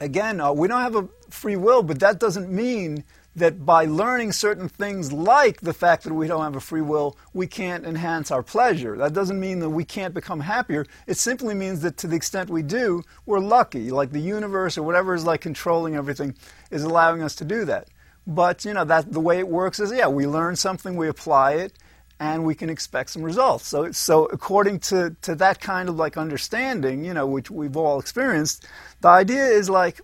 Again, 0.00 0.40
uh, 0.40 0.50
we 0.52 0.66
don't 0.66 0.80
have 0.80 0.96
a 0.96 1.10
free 1.28 1.56
will, 1.56 1.82
but 1.82 2.00
that 2.00 2.18
doesn't 2.18 2.48
mean 2.48 3.04
that 3.36 3.66
by 3.66 3.84
learning 3.84 4.32
certain 4.32 4.66
things 4.66 5.12
like 5.12 5.60
the 5.60 5.74
fact 5.74 6.04
that 6.04 6.14
we 6.14 6.26
don't 6.26 6.42
have 6.42 6.56
a 6.56 6.60
free 6.60 6.80
will, 6.80 7.18
we 7.34 7.46
can't 7.46 7.84
enhance 7.84 8.30
our 8.30 8.42
pleasure. 8.42 8.96
That 8.96 9.12
doesn't 9.12 9.38
mean 9.38 9.58
that 9.58 9.70
we 9.70 9.84
can't 9.84 10.14
become 10.14 10.40
happier. 10.40 10.86
It 11.06 11.18
simply 11.18 11.54
means 11.54 11.82
that 11.82 11.98
to 11.98 12.06
the 12.06 12.16
extent 12.16 12.48
we 12.48 12.62
do, 12.62 13.02
we're 13.26 13.40
lucky. 13.40 13.90
Like 13.90 14.10
the 14.10 14.20
universe 14.20 14.78
or 14.78 14.84
whatever 14.84 15.14
is 15.14 15.26
like 15.26 15.42
controlling 15.42 15.96
everything 15.96 16.34
is 16.70 16.82
allowing 16.82 17.22
us 17.22 17.34
to 17.36 17.44
do 17.44 17.66
that. 17.66 17.88
But 18.26 18.64
you 18.64 18.72
know 18.72 18.84
that 18.84 19.12
the 19.12 19.20
way 19.20 19.38
it 19.38 19.48
works 19.48 19.80
is 19.80 19.92
yeah, 19.92 20.08
we 20.08 20.26
learn 20.26 20.56
something, 20.56 20.96
we 20.96 21.08
apply 21.08 21.52
it, 21.54 21.72
and 22.18 22.44
we 22.44 22.54
can 22.54 22.70
expect 22.70 23.10
some 23.10 23.22
results. 23.22 23.66
So 23.66 23.90
so 23.92 24.26
according 24.26 24.80
to, 24.80 25.14
to 25.22 25.34
that 25.36 25.60
kind 25.60 25.88
of 25.88 25.96
like 25.96 26.16
understanding, 26.16 27.04
you 27.04 27.12
know, 27.12 27.26
which 27.26 27.50
we've 27.50 27.76
all 27.76 27.98
experienced, 28.00 28.66
the 29.00 29.08
idea 29.08 29.44
is 29.44 29.68
like 29.68 30.00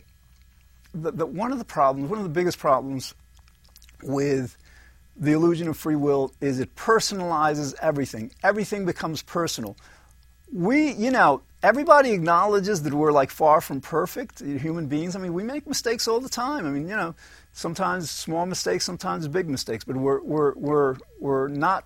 that 0.95 1.29
one 1.29 1.53
of 1.53 1.59
the 1.59 1.65
problems, 1.65 2.11
one 2.11 2.19
of 2.19 2.25
the 2.25 2.31
biggest 2.31 2.59
problems 2.59 3.15
with 4.03 4.57
the 5.17 5.33
illusion 5.33 5.69
of 5.69 5.77
free 5.77 5.97
will 5.97 6.33
is 6.41 6.61
it 6.61 6.75
personalizes 6.75 7.75
everything. 7.81 8.33
Everything 8.43 8.87
becomes 8.87 9.23
personal. 9.23 9.77
We, 10.53 10.93
you 10.93 11.11
know, 11.11 11.43
everybody 11.63 12.13
acknowledges 12.13 12.83
that 12.83 12.95
we're 12.95 13.13
like 13.13 13.31
far 13.31 13.61
from 13.61 13.81
perfect 13.81 14.41
human 14.41 14.87
beings. 14.87 15.15
I 15.15 15.21
mean, 15.21 15.35
we 15.35 15.45
make 15.45 15.67
mistakes 15.67 16.09
all 16.09 16.21
the 16.21 16.29
time. 16.29 16.67
I 16.67 16.71
mean, 16.71 16.89
you 16.89 16.97
know, 16.97 17.15
sometimes 17.53 18.11
small 18.11 18.47
mistakes, 18.47 18.85
sometimes 18.85 19.29
big 19.29 19.49
mistakes, 19.49 19.85
but 19.85 19.97
we're, 19.97 20.21
we're, 20.23 20.55
we're, 20.55 20.97
we're 21.19 21.49
not 21.49 21.85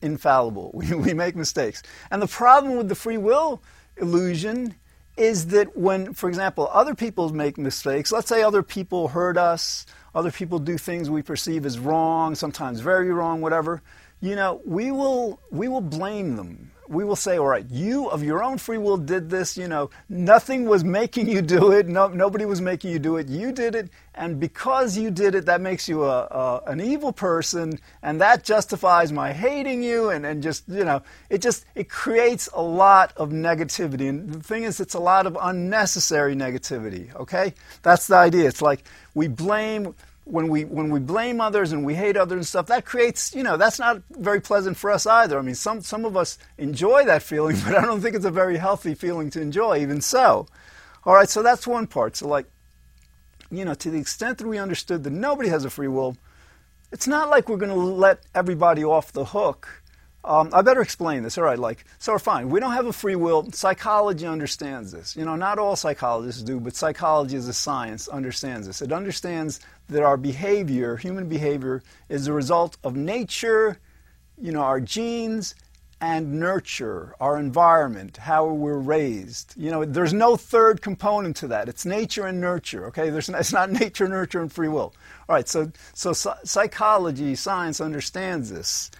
infallible. 0.00 0.70
We, 0.74 0.94
we 0.94 1.14
make 1.14 1.36
mistakes. 1.36 1.82
And 2.10 2.20
the 2.20 2.26
problem 2.26 2.76
with 2.76 2.88
the 2.88 2.94
free 2.94 3.18
will 3.18 3.62
illusion 3.96 4.74
is 5.16 5.48
that 5.48 5.76
when, 5.76 6.14
for 6.14 6.28
example, 6.28 6.68
other 6.72 6.94
people 6.94 7.28
make 7.32 7.58
mistakes, 7.58 8.10
let's 8.10 8.28
say 8.28 8.42
other 8.42 8.62
people 8.62 9.08
hurt 9.08 9.36
us, 9.36 9.86
other 10.14 10.30
people 10.30 10.58
do 10.58 10.78
things 10.78 11.10
we 11.10 11.22
perceive 11.22 11.66
as 11.66 11.78
wrong, 11.78 12.34
sometimes 12.34 12.80
very 12.80 13.10
wrong, 13.10 13.40
whatever, 13.40 13.82
you 14.20 14.34
know, 14.34 14.60
we 14.64 14.90
will, 14.90 15.38
we 15.50 15.68
will 15.68 15.80
blame 15.80 16.36
them 16.36 16.71
we 16.88 17.04
will 17.04 17.16
say, 17.16 17.38
all 17.38 17.46
right, 17.46 17.64
you 17.70 18.08
of 18.08 18.22
your 18.22 18.42
own 18.42 18.58
free 18.58 18.78
will 18.78 18.96
did 18.96 19.30
this. 19.30 19.56
You 19.56 19.68
know, 19.68 19.90
nothing 20.08 20.64
was 20.64 20.84
making 20.84 21.28
you 21.28 21.42
do 21.42 21.72
it. 21.72 21.88
No, 21.88 22.08
nobody 22.08 22.44
was 22.44 22.60
making 22.60 22.92
you 22.92 22.98
do 22.98 23.16
it. 23.16 23.28
You 23.28 23.52
did 23.52 23.74
it, 23.74 23.90
and 24.14 24.40
because 24.40 24.96
you 24.96 25.10
did 25.10 25.34
it, 25.34 25.46
that 25.46 25.60
makes 25.60 25.88
you 25.88 26.04
a, 26.04 26.22
a, 26.24 26.62
an 26.66 26.80
evil 26.80 27.12
person, 27.12 27.78
and 28.02 28.20
that 28.20 28.44
justifies 28.44 29.12
my 29.12 29.32
hating 29.32 29.82
you. 29.82 30.10
And, 30.10 30.26
and 30.26 30.42
just 30.42 30.68
you 30.68 30.84
know, 30.84 31.02
it 31.30 31.40
just 31.42 31.64
it 31.74 31.88
creates 31.88 32.48
a 32.52 32.62
lot 32.62 33.12
of 33.16 33.30
negativity. 33.30 34.08
And 34.08 34.32
the 34.32 34.42
thing 34.42 34.64
is, 34.64 34.80
it's 34.80 34.94
a 34.94 35.00
lot 35.00 35.26
of 35.26 35.38
unnecessary 35.40 36.34
negativity. 36.34 37.14
Okay, 37.14 37.54
that's 37.82 38.06
the 38.06 38.16
idea. 38.16 38.48
It's 38.48 38.62
like 38.62 38.84
we 39.14 39.28
blame 39.28 39.94
when 40.24 40.48
we 40.48 40.64
when 40.64 40.90
we 40.90 41.00
blame 41.00 41.40
others 41.40 41.72
and 41.72 41.84
we 41.84 41.94
hate 41.94 42.16
others 42.16 42.36
and 42.36 42.46
stuff, 42.46 42.66
that 42.66 42.84
creates 42.84 43.34
you 43.34 43.42
know 43.42 43.56
that's 43.56 43.78
not 43.78 44.02
very 44.10 44.40
pleasant 44.40 44.76
for 44.76 44.90
us 44.90 45.06
either. 45.06 45.38
I 45.38 45.42
mean, 45.42 45.54
some 45.54 45.80
some 45.80 46.04
of 46.04 46.16
us 46.16 46.38
enjoy 46.58 47.04
that 47.04 47.22
feeling, 47.22 47.56
but 47.64 47.74
I 47.74 47.82
don't 47.82 48.00
think 48.00 48.14
it's 48.14 48.24
a 48.24 48.30
very 48.30 48.56
healthy 48.56 48.94
feeling 48.94 49.30
to 49.30 49.40
enjoy. 49.40 49.80
Even 49.80 50.00
so, 50.00 50.46
all 51.04 51.14
right. 51.14 51.28
So 51.28 51.42
that's 51.42 51.66
one 51.66 51.86
part. 51.86 52.16
So 52.16 52.28
like, 52.28 52.46
you 53.50 53.64
know, 53.64 53.74
to 53.74 53.90
the 53.90 53.98
extent 53.98 54.38
that 54.38 54.46
we 54.46 54.58
understood 54.58 55.04
that 55.04 55.10
nobody 55.10 55.48
has 55.48 55.64
a 55.64 55.70
free 55.70 55.88
will, 55.88 56.16
it's 56.92 57.06
not 57.06 57.28
like 57.28 57.48
we're 57.48 57.56
going 57.56 57.72
to 57.72 57.76
let 57.76 58.20
everybody 58.34 58.84
off 58.84 59.12
the 59.12 59.24
hook 59.24 59.81
um, 60.24 60.50
I 60.52 60.62
better 60.62 60.82
explain 60.82 61.22
this. 61.22 61.36
All 61.36 61.44
right, 61.44 61.58
like, 61.58 61.84
so 61.98 62.12
we're 62.12 62.18
fine. 62.18 62.48
We 62.48 62.60
don't 62.60 62.72
have 62.72 62.86
a 62.86 62.92
free 62.92 63.16
will. 63.16 63.50
Psychology 63.52 64.26
understands 64.26 64.92
this. 64.92 65.16
You 65.16 65.24
know, 65.24 65.36
not 65.36 65.58
all 65.58 65.74
psychologists 65.74 66.42
do, 66.42 66.60
but 66.60 66.76
psychology 66.76 67.36
as 67.36 67.48
a 67.48 67.52
science 67.52 68.08
understands 68.08 68.66
this. 68.66 68.82
It 68.82 68.92
understands 68.92 69.60
that 69.88 70.02
our 70.02 70.16
behavior, 70.16 70.96
human 70.96 71.28
behavior, 71.28 71.82
is 72.08 72.28
a 72.28 72.32
result 72.32 72.76
of 72.84 72.94
nature, 72.94 73.78
you 74.40 74.52
know, 74.52 74.62
our 74.62 74.80
genes, 74.80 75.54
and 76.02 76.40
nurture, 76.40 77.14
our 77.20 77.38
environment, 77.38 78.16
how 78.16 78.46
we're 78.46 78.76
raised. 78.76 79.54
You 79.56 79.70
know, 79.70 79.84
there's 79.84 80.12
no 80.12 80.36
third 80.36 80.82
component 80.82 81.36
to 81.36 81.48
that. 81.48 81.68
It's 81.68 81.86
nature 81.86 82.26
and 82.26 82.40
nurture, 82.40 82.86
okay? 82.86 83.08
There's, 83.08 83.28
it's 83.28 83.52
not 83.52 83.70
nature, 83.70 84.08
nurture, 84.08 84.40
and 84.40 84.52
free 84.52 84.68
will. 84.68 84.94
All 85.28 85.36
right, 85.36 85.48
so, 85.48 85.70
so 85.94 86.12
psychology, 86.12 87.36
science 87.36 87.80
understands 87.80 88.50
this. 88.50 88.90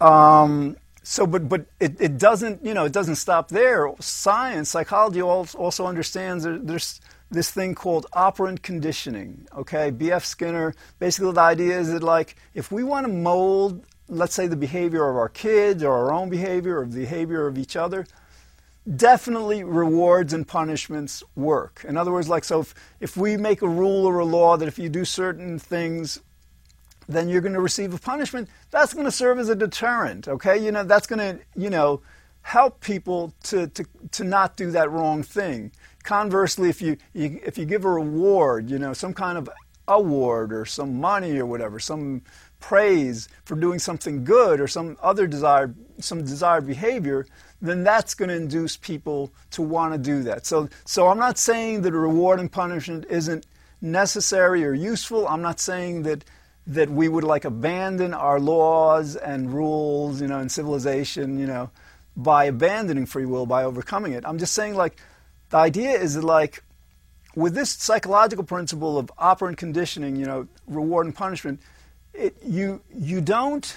Um, 0.00 0.76
so, 1.02 1.26
but 1.26 1.48
but 1.48 1.66
it, 1.78 2.00
it 2.00 2.18
doesn't 2.18 2.64
you 2.64 2.74
know 2.74 2.84
it 2.84 2.92
doesn't 2.92 3.16
stop 3.16 3.48
there. 3.48 3.92
Science, 4.00 4.70
psychology 4.70 5.22
also 5.22 5.86
understands 5.86 6.44
there's 6.44 7.00
this 7.30 7.50
thing 7.50 7.74
called 7.74 8.06
operant 8.12 8.62
conditioning. 8.62 9.46
Okay, 9.56 9.90
B.F. 9.90 10.24
Skinner. 10.24 10.74
Basically, 10.98 11.32
the 11.32 11.40
idea 11.40 11.78
is 11.78 11.92
that 11.92 12.02
like 12.02 12.36
if 12.54 12.70
we 12.72 12.82
want 12.82 13.06
to 13.06 13.12
mold, 13.12 13.84
let's 14.08 14.34
say, 14.34 14.46
the 14.46 14.56
behavior 14.56 15.08
of 15.08 15.16
our 15.16 15.28
kids 15.28 15.82
or 15.82 15.92
our 15.92 16.12
own 16.12 16.28
behavior 16.28 16.80
or 16.80 16.86
the 16.86 17.00
behavior 17.00 17.46
of 17.46 17.56
each 17.56 17.76
other, 17.76 18.06
definitely 18.96 19.62
rewards 19.64 20.32
and 20.32 20.46
punishments 20.46 21.22
work. 21.36 21.84
In 21.86 21.96
other 21.96 22.12
words, 22.12 22.28
like 22.28 22.44
so, 22.44 22.60
if, 22.60 22.74
if 23.00 23.16
we 23.16 23.36
make 23.36 23.62
a 23.62 23.68
rule 23.68 24.06
or 24.06 24.18
a 24.18 24.24
law 24.24 24.56
that 24.56 24.68
if 24.68 24.78
you 24.78 24.88
do 24.88 25.04
certain 25.04 25.58
things, 25.58 26.20
then 27.12 27.28
you're 27.28 27.40
going 27.40 27.54
to 27.54 27.60
receive 27.60 27.92
a 27.94 27.98
punishment. 27.98 28.48
That's 28.70 28.94
going 28.94 29.04
to 29.04 29.10
serve 29.12 29.38
as 29.38 29.48
a 29.48 29.56
deterrent, 29.56 30.28
okay? 30.28 30.58
You 30.58 30.72
know, 30.72 30.84
that's 30.84 31.06
going 31.06 31.18
to, 31.18 31.42
you 31.56 31.70
know, 31.70 32.02
help 32.42 32.80
people 32.80 33.34
to, 33.44 33.66
to, 33.68 33.84
to 34.12 34.24
not 34.24 34.56
do 34.56 34.70
that 34.70 34.90
wrong 34.90 35.22
thing. 35.22 35.72
Conversely, 36.02 36.68
if 36.68 36.80
you, 36.80 36.96
you, 37.12 37.40
if 37.44 37.58
you 37.58 37.64
give 37.64 37.84
a 37.84 37.90
reward, 37.90 38.70
you 38.70 38.78
know, 38.78 38.92
some 38.92 39.12
kind 39.12 39.36
of 39.36 39.48
award 39.88 40.52
or 40.52 40.64
some 40.64 41.00
money 41.00 41.38
or 41.38 41.46
whatever, 41.46 41.78
some 41.78 42.22
praise 42.60 43.28
for 43.44 43.56
doing 43.56 43.78
something 43.78 44.24
good 44.24 44.60
or 44.60 44.68
some 44.68 44.96
other 45.02 45.26
desired, 45.26 45.74
some 45.98 46.22
desired 46.22 46.66
behavior, 46.66 47.26
then 47.60 47.84
that's 47.84 48.14
going 48.14 48.28
to 48.28 48.34
induce 48.34 48.76
people 48.76 49.30
to 49.50 49.62
want 49.62 49.92
to 49.92 49.98
do 49.98 50.22
that. 50.22 50.46
So, 50.46 50.68
so 50.84 51.08
I'm 51.08 51.18
not 51.18 51.38
saying 51.38 51.82
that 51.82 51.92
a 51.92 51.98
reward 51.98 52.40
and 52.40 52.50
punishment 52.50 53.06
isn't 53.10 53.46
necessary 53.82 54.64
or 54.64 54.72
useful. 54.72 55.26
I'm 55.28 55.42
not 55.42 55.60
saying 55.60 56.02
that 56.04 56.24
that 56.66 56.90
we 56.90 57.08
would 57.08 57.24
like 57.24 57.44
abandon 57.44 58.14
our 58.14 58.38
laws 58.38 59.16
and 59.16 59.52
rules, 59.52 60.20
you 60.20 60.28
know, 60.28 60.38
and 60.38 60.52
civilization, 60.52 61.38
you 61.38 61.46
know, 61.46 61.70
by 62.16 62.44
abandoning 62.44 63.06
free 63.06 63.26
will, 63.26 63.46
by 63.46 63.64
overcoming 63.64 64.12
it. 64.12 64.24
I'm 64.26 64.38
just 64.38 64.54
saying, 64.54 64.74
like, 64.74 64.96
the 65.50 65.56
idea 65.56 65.90
is 65.90 66.14
that, 66.14 66.24
like, 66.24 66.62
with 67.34 67.54
this 67.54 67.70
psychological 67.70 68.44
principle 68.44 68.98
of 68.98 69.10
operant 69.18 69.56
conditioning, 69.56 70.16
you 70.16 70.26
know, 70.26 70.48
reward 70.66 71.06
and 71.06 71.14
punishment, 71.14 71.60
it, 72.12 72.36
you 72.44 72.80
you 72.92 73.20
don't 73.20 73.76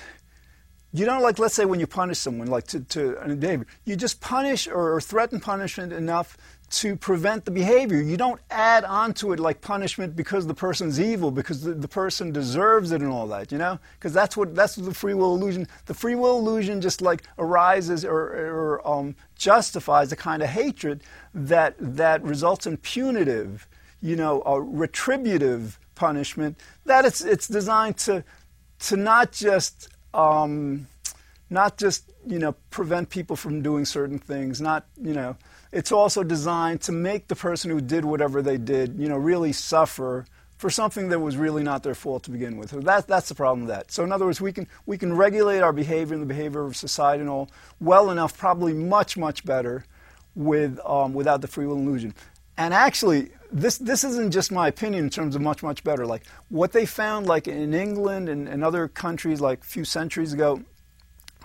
you 0.91 1.05
don't 1.05 1.21
like 1.21 1.39
let's 1.39 1.53
say 1.53 1.65
when 1.65 1.79
you 1.79 1.87
punish 1.87 2.17
someone 2.17 2.47
like 2.47 2.65
to, 2.67 2.79
to 2.81 3.17
uh, 3.17 3.21
an 3.21 3.39
behavior, 3.39 3.67
you 3.85 3.95
just 3.95 4.21
punish 4.21 4.67
or, 4.67 4.95
or 4.95 5.01
threaten 5.01 5.39
punishment 5.39 5.93
enough 5.93 6.37
to 6.73 6.95
prevent 6.95 7.45
the 7.45 7.51
behavior. 7.51 8.01
You 8.01 8.17
don't 8.17 8.41
add 8.49 8.83
onto 8.83 9.31
it 9.31 9.39
like 9.39 9.61
punishment 9.61 10.15
because 10.15 10.47
the 10.47 10.55
person's 10.55 10.99
evil, 10.99 11.29
because 11.29 11.61
the, 11.61 11.73
the 11.75 11.87
person 11.87 12.31
deserves 12.31 12.91
it 12.91 13.01
and 13.01 13.11
all 13.11 13.27
that, 13.27 13.51
you 13.51 13.59
know? 13.59 13.77
Because 13.99 14.11
that's 14.11 14.35
what 14.35 14.55
that's 14.55 14.75
the 14.75 14.93
free 14.93 15.13
will 15.13 15.35
illusion. 15.35 15.67
The 15.85 15.93
free 15.93 16.15
will 16.15 16.39
illusion 16.39 16.81
just 16.81 16.99
like 16.99 17.23
arises 17.37 18.03
or, 18.03 18.17
or 18.17 18.87
um, 18.87 19.15
justifies 19.35 20.11
a 20.11 20.15
kind 20.15 20.41
of 20.41 20.49
hatred 20.49 21.03
that 21.35 21.75
that 21.77 22.23
results 22.23 22.65
in 22.65 22.77
punitive, 22.77 23.67
you 24.01 24.15
know, 24.15 24.41
a 24.43 24.59
retributive 24.59 25.79
punishment. 25.93 26.59
That 26.87 27.05
it's 27.05 27.21
it's 27.21 27.47
designed 27.47 27.97
to 27.99 28.23
to 28.79 28.97
not 28.97 29.31
just 29.31 29.89
um, 30.15 30.87
not 31.51 31.77
just 31.77 32.11
you 32.25 32.39
know 32.39 32.55
prevent 32.71 33.11
people 33.11 33.35
from 33.35 33.61
doing 33.61 33.85
certain 33.85 34.17
things, 34.17 34.59
not 34.59 34.87
you 34.99 35.13
know 35.13 35.37
it's 35.73 35.91
also 35.91 36.23
designed 36.23 36.81
to 36.81 36.91
make 36.91 37.27
the 37.27 37.35
person 37.35 37.71
who 37.71 37.81
did 37.81 38.05
whatever 38.05 38.41
they 38.41 38.57
did, 38.57 38.97
you 38.99 39.09
know, 39.09 39.17
really 39.17 39.51
suffer 39.51 40.25
for 40.57 40.69
something 40.69 41.09
that 41.09 41.19
was 41.19 41.35
really 41.35 41.63
not 41.63 41.81
their 41.81 41.95
fault 41.95 42.23
to 42.23 42.31
begin 42.31 42.57
with. 42.57 42.69
So 42.69 42.79
that, 42.81 43.07
that's 43.07 43.27
the 43.27 43.35
problem 43.35 43.65
with 43.65 43.75
that. 43.75 43.91
So 43.91 44.03
in 44.03 44.11
other 44.11 44.25
words, 44.25 44.39
we 44.39 44.53
can, 44.53 44.67
we 44.85 44.97
can 44.97 45.13
regulate 45.13 45.61
our 45.61 45.73
behavior 45.73 46.13
and 46.13 46.21
the 46.21 46.27
behavior 46.27 46.63
of 46.63 46.75
society 46.75 47.21
and 47.21 47.29
all 47.29 47.49
well 47.81 48.11
enough, 48.11 48.37
probably 48.37 48.71
much, 48.71 49.17
much 49.17 49.43
better 49.43 49.83
with, 50.35 50.79
um, 50.85 51.13
without 51.13 51.41
the 51.41 51.47
free 51.47 51.65
will 51.65 51.77
illusion. 51.77 52.13
And 52.55 52.71
actually, 52.71 53.31
this, 53.51 53.79
this 53.79 54.03
isn't 54.03 54.31
just 54.31 54.51
my 54.51 54.67
opinion 54.67 55.05
in 55.05 55.09
terms 55.09 55.35
of 55.35 55.41
much, 55.41 55.63
much 55.63 55.83
better. 55.83 56.05
Like 56.05 56.23
what 56.49 56.71
they 56.71 56.85
found 56.85 57.25
like 57.25 57.47
in 57.47 57.73
England 57.73 58.29
and, 58.29 58.47
and 58.47 58.63
other 58.63 58.87
countries 58.87 59.41
like 59.41 59.61
a 59.61 59.65
few 59.65 59.83
centuries 59.83 60.33
ago, 60.33 60.61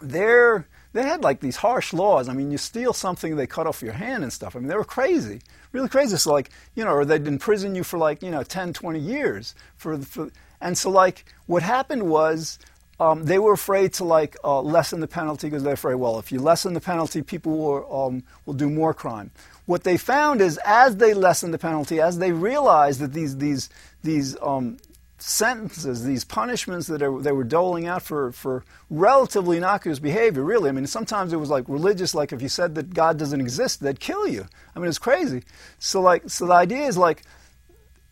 they're, 0.02 0.68
they 0.92 1.02
had 1.02 1.22
like 1.22 1.40
these 1.40 1.56
harsh 1.56 1.92
laws. 1.92 2.28
I 2.28 2.32
mean, 2.32 2.50
you 2.50 2.58
steal 2.58 2.92
something, 2.92 3.36
they 3.36 3.46
cut 3.46 3.66
off 3.66 3.82
your 3.82 3.92
hand 3.92 4.22
and 4.22 4.32
stuff. 4.32 4.56
I 4.56 4.58
mean, 4.58 4.68
they 4.68 4.76
were 4.76 4.84
crazy, 4.84 5.40
really 5.72 5.88
crazy. 5.88 6.16
So 6.16 6.32
like, 6.32 6.50
you 6.74 6.84
know, 6.84 6.92
or 6.92 7.04
they'd 7.04 7.26
imprison 7.26 7.74
you 7.74 7.84
for 7.84 7.98
like, 7.98 8.22
you 8.22 8.30
know, 8.30 8.42
10, 8.42 8.72
20 8.72 8.98
years. 8.98 9.54
For, 9.76 9.98
for 9.98 10.30
and 10.60 10.76
so 10.76 10.90
like, 10.90 11.24
what 11.46 11.62
happened 11.62 12.04
was 12.04 12.58
um, 13.00 13.24
they 13.24 13.38
were 13.38 13.52
afraid 13.52 13.92
to 13.94 14.04
like 14.04 14.36
uh, 14.42 14.60
lessen 14.60 15.00
the 15.00 15.06
penalty 15.06 15.48
because 15.48 15.62
they're 15.62 15.74
afraid, 15.74 15.96
well, 15.96 16.18
if 16.18 16.32
you 16.32 16.40
lessen 16.40 16.72
the 16.72 16.80
penalty, 16.80 17.22
people 17.22 17.56
will, 17.56 18.06
um, 18.06 18.22
will 18.44 18.54
do 18.54 18.68
more 18.68 18.92
crime. 18.92 19.30
What 19.66 19.84
they 19.84 19.98
found 19.98 20.40
is 20.40 20.58
as 20.64 20.96
they 20.96 21.14
lessened 21.14 21.52
the 21.52 21.58
penalty, 21.58 22.00
as 22.00 22.18
they 22.18 22.32
realized 22.32 23.00
that 23.00 23.12
these, 23.12 23.36
these, 23.36 23.68
these 24.02 24.36
um, 24.40 24.78
sentences, 25.18 26.04
these 26.04 26.24
punishments 26.24 26.86
that 26.86 27.02
are, 27.02 27.20
they 27.20 27.32
were 27.32 27.44
doling 27.44 27.86
out 27.86 28.02
for, 28.02 28.32
for 28.32 28.64
relatively 28.88 29.56
innocuous 29.56 29.98
behavior, 29.98 30.42
really. 30.42 30.68
I 30.68 30.72
mean, 30.72 30.86
sometimes 30.86 31.32
it 31.32 31.36
was 31.36 31.50
like 31.50 31.68
religious, 31.68 32.14
like 32.14 32.32
if 32.32 32.40
you 32.40 32.48
said 32.48 32.74
that 32.76 32.94
God 32.94 33.18
doesn't 33.18 33.40
exist, 33.40 33.80
they'd 33.80 34.00
kill 34.00 34.28
you. 34.28 34.46
I 34.74 34.78
mean, 34.78 34.88
it's 34.88 34.98
crazy. 34.98 35.42
So, 35.78 36.00
like, 36.00 36.28
so 36.30 36.46
the 36.46 36.52
idea 36.52 36.86
is 36.86 36.96
like, 36.96 37.22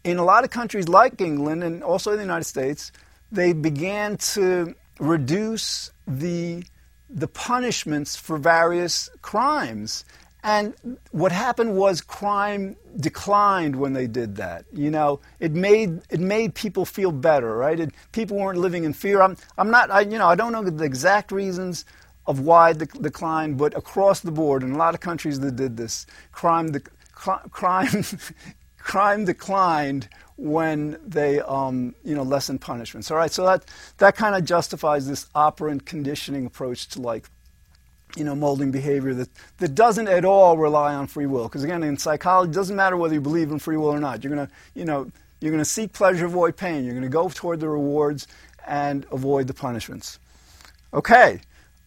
in 0.05 0.19
a 0.19 0.25
lot 0.25 0.45
of 0.45 0.51
countries 0.51 0.89
like 0.89 1.21
England 1.21 1.65
and 1.65 1.83
also 1.83 2.13
in 2.13 2.17
the 2.17 2.23
United 2.23 2.45
States, 2.45 2.93
they 3.33 3.53
began 3.53 4.17
to 4.17 4.75
reduce 5.01 5.91
the, 6.07 6.65
the 7.11 7.29
punishments 7.29 8.17
for 8.17 8.39
various 8.39 9.11
crimes. 9.23 10.05
And 10.45 10.75
what 11.11 11.33
happened 11.33 11.77
was 11.77 12.01
crime 12.01 12.77
declined 12.99 13.77
when 13.77 13.93
they 13.95 14.07
did 14.07 14.37
that. 14.37 14.65
You 14.73 14.91
know, 14.91 15.21
it 15.41 15.53
made 15.53 16.03
it 16.11 16.21
made 16.21 16.55
people 16.55 16.85
feel 16.85 17.13
better, 17.13 17.57
right? 17.57 17.79
It, 17.81 17.93
people 18.13 18.37
weren't 18.39 18.59
living 18.59 18.85
in 18.85 18.93
fear. 18.93 19.23
I'm 19.23 19.37
I'm 19.59 19.71
not. 19.71 19.91
I, 19.91 20.01
you 20.03 20.19
know, 20.19 20.29
I 20.29 20.37
don't 20.37 20.53
know 20.53 20.63
the 20.63 20.85
exact 20.85 21.33
reasons 21.33 21.85
of 22.27 22.41
why 22.41 22.73
the 22.73 22.87
decline, 22.87 23.55
but 23.55 23.77
across 23.77 24.21
the 24.21 24.31
board, 24.31 24.63
in 24.63 24.73
a 24.73 24.79
lot 24.79 24.95
of 24.95 25.01
countries 25.01 25.41
that 25.41 25.57
did 25.57 25.77
this, 25.77 26.07
crime 26.33 26.73
de- 26.73 26.81
crime 27.15 28.05
crime 28.79 29.25
declined 29.25 30.09
when 30.37 30.99
they 31.05 31.41
um, 31.41 31.95
you 32.05 32.15
know 32.15 32.23
lessened 32.23 32.61
punishments. 32.61 33.11
All 33.11 33.17
right, 33.17 33.33
so 33.33 33.45
that 33.47 33.65
that 33.99 34.17
kind 34.17 34.37
of 34.37 34.45
justifies 34.45 35.09
this 35.09 35.27
operant 35.35 35.87
conditioning 35.87 36.47
approach 36.47 36.89
to 36.91 37.01
like 37.01 37.29
you 38.17 38.25
know, 38.25 38.35
molding 38.35 38.71
behavior 38.71 39.15
that, 39.15 39.29
that 39.59 39.75
doesn't 39.75 40.09
at 40.09 40.25
all 40.25 40.57
rely 40.57 40.95
on 40.95 41.07
free 41.07 41.27
will. 41.27 41.45
Because 41.45 41.63
again, 41.63 41.83
in 41.83 41.97
psychology, 41.97 42.51
it 42.51 42.55
doesn't 42.55 42.77
matter 42.77 42.97
whether 42.97 43.15
you 43.15 43.21
believe 43.21 43.51
in 43.51 43.59
free 43.59 43.77
will 43.77 43.89
or 43.93 44.01
not. 44.01 44.25
You're 44.25 44.35
to, 44.35 44.49
you 44.75 44.85
know, 44.85 45.11
you're 45.41 45.53
to 45.57 45.65
seek 45.65 45.93
pleasure, 45.93 46.27
avoid 46.27 46.57
pain. 46.57 46.85
You're 46.85 46.99
to 47.01 47.09
go 47.09 47.29
toward 47.29 47.61
the 47.61 47.69
rewards 47.69 48.27
and 48.67 49.07
avoid 49.13 49.47
the 49.47 49.55
punishments. 49.55 50.19
Okay. 50.93 51.41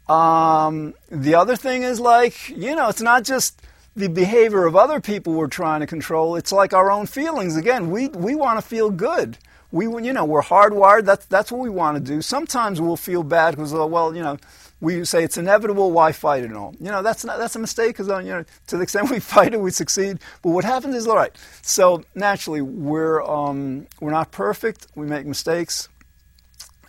Um, 0.07 0.93
the 1.09 1.35
other 1.35 1.55
thing 1.55 1.83
is 1.83 1.99
like, 1.99 2.49
you 2.49 2.75
know, 2.75 2.89
it's 2.89 3.01
not 3.01 3.23
just 3.23 3.61
the 3.95 4.07
behavior 4.07 4.65
of 4.65 4.75
other 4.75 4.99
people 4.99 5.33
we're 5.33 5.47
trying 5.47 5.81
to 5.81 5.87
control. 5.87 6.35
It's 6.35 6.51
like 6.51 6.73
our 6.73 6.91
own 6.91 7.05
feelings. 7.05 7.55
Again, 7.55 7.89
we, 7.89 8.07
we 8.09 8.35
want 8.35 8.59
to 8.59 8.65
feel 8.65 8.89
good. 8.89 9.37
We, 9.71 9.85
you 9.85 10.13
know, 10.13 10.25
we're 10.25 10.41
hardwired. 10.41 11.05
That's, 11.05 11.25
that's 11.27 11.51
what 11.51 11.61
we 11.61 11.69
want 11.69 11.97
to 11.97 12.03
do. 12.03 12.21
Sometimes 12.21 12.81
we'll 12.81 12.97
feel 12.97 13.23
bad 13.23 13.51
because, 13.51 13.73
oh, 13.73 13.85
well, 13.85 14.15
you 14.15 14.23
know, 14.23 14.37
we 14.81 15.03
say 15.05 15.23
it's 15.23 15.37
inevitable, 15.37 15.91
why 15.91 16.11
fight 16.11 16.43
it 16.43 16.53
all? 16.53 16.73
You 16.79 16.89
know, 16.89 17.03
that's, 17.03 17.25
not, 17.25 17.37
that's 17.37 17.55
a 17.55 17.59
mistake 17.59 17.89
because, 17.89 18.09
uh, 18.09 18.19
you 18.19 18.29
know, 18.29 18.45
to 18.67 18.77
the 18.77 18.83
extent 18.83 19.09
we 19.11 19.19
fight 19.19 19.53
it, 19.53 19.59
we 19.59 19.71
succeed. 19.71 20.19
But 20.41 20.51
what 20.51 20.63
happens 20.63 20.95
is, 20.95 21.07
all 21.07 21.15
right, 21.15 21.35
so 21.61 22.03
naturally, 22.15 22.61
we're, 22.61 23.21
um, 23.23 23.87
we're 23.99 24.11
not 24.11 24.31
perfect, 24.31 24.87
we 24.95 25.05
make 25.05 25.25
mistakes. 25.25 25.89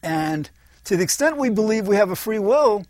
And 0.02 0.48
to 0.84 0.96
the 0.96 1.02
extent 1.02 1.36
we 1.36 1.50
believe 1.50 1.86
we 1.86 1.96
have 1.96 2.10
a 2.10 2.16
free 2.16 2.38
will, 2.38 2.86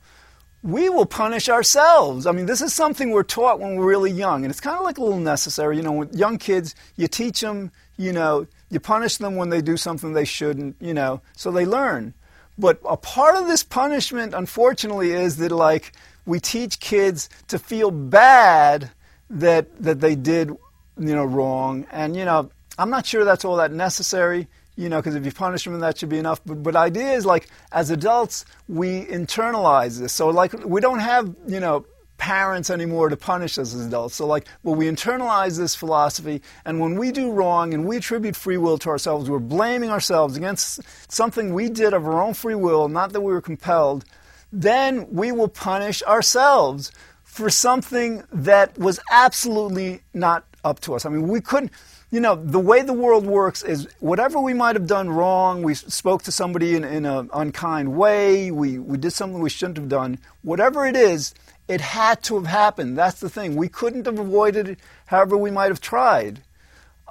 we 0.63 0.89
will 0.91 1.07
punish 1.07 1.49
ourselves. 1.49 2.27
I 2.27 2.33
mean, 2.33 2.47
this 2.47 2.61
is 2.61 2.75
something 2.75 3.11
we're 3.11 3.23
taught 3.23 3.61
when 3.61 3.77
we're 3.77 3.87
really 3.87 4.11
young, 4.11 4.45
and 4.45 4.51
it's 4.51 4.61
kind 4.61 4.77
of 4.77 4.85
like 4.85 4.99
a 4.99 5.03
little 5.03 5.19
necessary. 5.19 5.77
You 5.77 5.83
know, 5.83 5.93
with 5.93 6.15
young 6.15 6.37
kids, 6.37 6.75
you 6.97 7.09
teach 7.09 7.41
them, 7.41 7.73
you 7.97 8.13
know, 8.13 8.47
you 8.71 8.81
punish 8.81 9.17
them 9.17 9.37
when 9.37 9.51
they 9.51 9.61
do 9.61 9.77
something 9.77 10.13
they 10.13 10.25
shouldn't, 10.25 10.77
you 10.81 10.95
know, 10.95 11.21
so 11.37 11.51
they 11.51 11.67
learn. 11.67 12.15
But 12.59 12.81
a 12.89 12.97
part 12.97 13.37
of 13.37 13.47
this 13.47 13.63
punishment, 13.63 14.35
unfortunately, 14.35 15.13
is 15.13 15.37
that 15.39 15.51
like 15.51 15.93
we 16.27 16.41
teach 16.41 16.79
kids 16.79 17.29
to 17.49 17.59
feel 17.59 17.91
bad 17.91 18.91
that 19.31 19.83
that 19.83 20.01
they 20.01 20.15
did, 20.15 20.49
you 20.49 21.15
know, 21.15 21.25
wrong. 21.25 21.87
And 21.91 22.15
you 22.15 22.25
know, 22.25 22.51
I'm 22.79 22.91
not 22.91 23.07
sure 23.07 23.25
that's 23.25 23.45
all 23.45 23.57
that 23.57 23.73
necessary. 23.73 24.47
You 24.77 24.89
know, 24.89 24.99
because 24.99 25.15
if 25.15 25.27
you 25.27 25.33
punish 25.33 25.65
them, 25.65 25.79
that 25.81 25.99
should 25.99 26.09
be 26.09 26.19
enough. 26.19 26.41
But 26.45 26.63
but 26.63 26.77
idea 26.77 27.13
is 27.13 27.27
like 27.27 27.49
as 27.73 27.91
adults, 27.91 28.45
we 28.69 29.05
internalize 29.07 29.99
this. 29.99 30.13
So 30.13 30.29
like 30.29 30.53
we 30.65 30.81
don't 30.81 31.01
have 31.01 31.35
you 31.47 31.61
know 31.61 31.87
parents 32.21 32.69
anymore 32.69 33.09
to 33.09 33.17
punish 33.17 33.59
us 33.59 33.75
as 33.75 33.87
adults. 33.87 34.15
So, 34.15 34.27
like, 34.27 34.47
well, 34.63 34.75
we 34.75 34.87
internalize 34.87 35.57
this 35.57 35.75
philosophy, 35.75 36.43
and 36.67 36.79
when 36.79 36.97
we 36.97 37.11
do 37.11 37.33
wrong 37.33 37.73
and 37.73 37.87
we 37.87 37.97
attribute 37.97 38.37
free 38.37 38.59
will 38.59 38.77
to 38.79 38.91
ourselves, 38.91 39.29
we're 39.29 39.39
blaming 39.39 39.91
ourselves 39.91 40.37
against 40.37 40.81
something 41.11 41.55
we 41.55 41.71
did 41.71 41.95
of 41.95 42.07
our 42.07 42.23
own 42.23 42.35
free 42.35 42.55
will, 42.55 42.89
not 42.89 43.15
that 43.15 43.23
we 43.23 43.33
were 43.33 43.41
compelled, 43.41 44.05
then 44.53 45.11
we 45.11 45.33
will 45.33 45.49
punish 45.49 46.03
ourselves 46.03 46.93
for 47.25 47.49
something 47.49 48.23
that 48.33 48.77
was 48.77 49.01
absolutely 49.11 50.03
not 50.13 50.45
up 50.63 50.81
to 50.81 50.95
us. 50.95 51.07
I 51.07 51.09
mean, 51.09 51.27
we 51.27 51.41
couldn't. 51.41 51.73
You 52.13 52.19
know, 52.19 52.35
the 52.35 52.59
way 52.59 52.83
the 52.83 52.93
world 52.93 53.25
works 53.25 53.63
is 53.63 53.87
whatever 54.01 54.41
we 54.41 54.53
might 54.53 54.75
have 54.75 54.89
done 54.89 55.09
wrong, 55.09 55.63
we 55.63 55.75
spoke 55.75 56.25
to 56.25 56.33
somebody 56.33 56.75
in, 56.75 56.83
in 56.83 57.07
an 57.07 57.31
unkind 57.33 57.95
way, 57.95 58.51
we, 58.51 58.81
we 58.81 58.99
did 58.99 59.13
something 59.13 59.41
we 59.41 59.49
shouldn't 59.49 59.77
have 59.79 59.89
done, 59.89 60.19
whatever 60.43 60.85
it 60.85 60.97
is, 60.97 61.35
it 61.71 61.81
had 61.81 62.21
to 62.25 62.35
have 62.35 62.47
happened. 62.49 62.99
That's 62.99 63.21
the 63.21 63.31
thing. 63.31 63.55
We 63.55 63.69
couldn't 63.69 64.07
have 64.07 64.19
avoided 64.19 64.69
it 64.71 64.81
however 65.07 65.37
we 65.37 65.53
might 65.53 65.69
have 65.69 65.81
tried. 65.81 66.41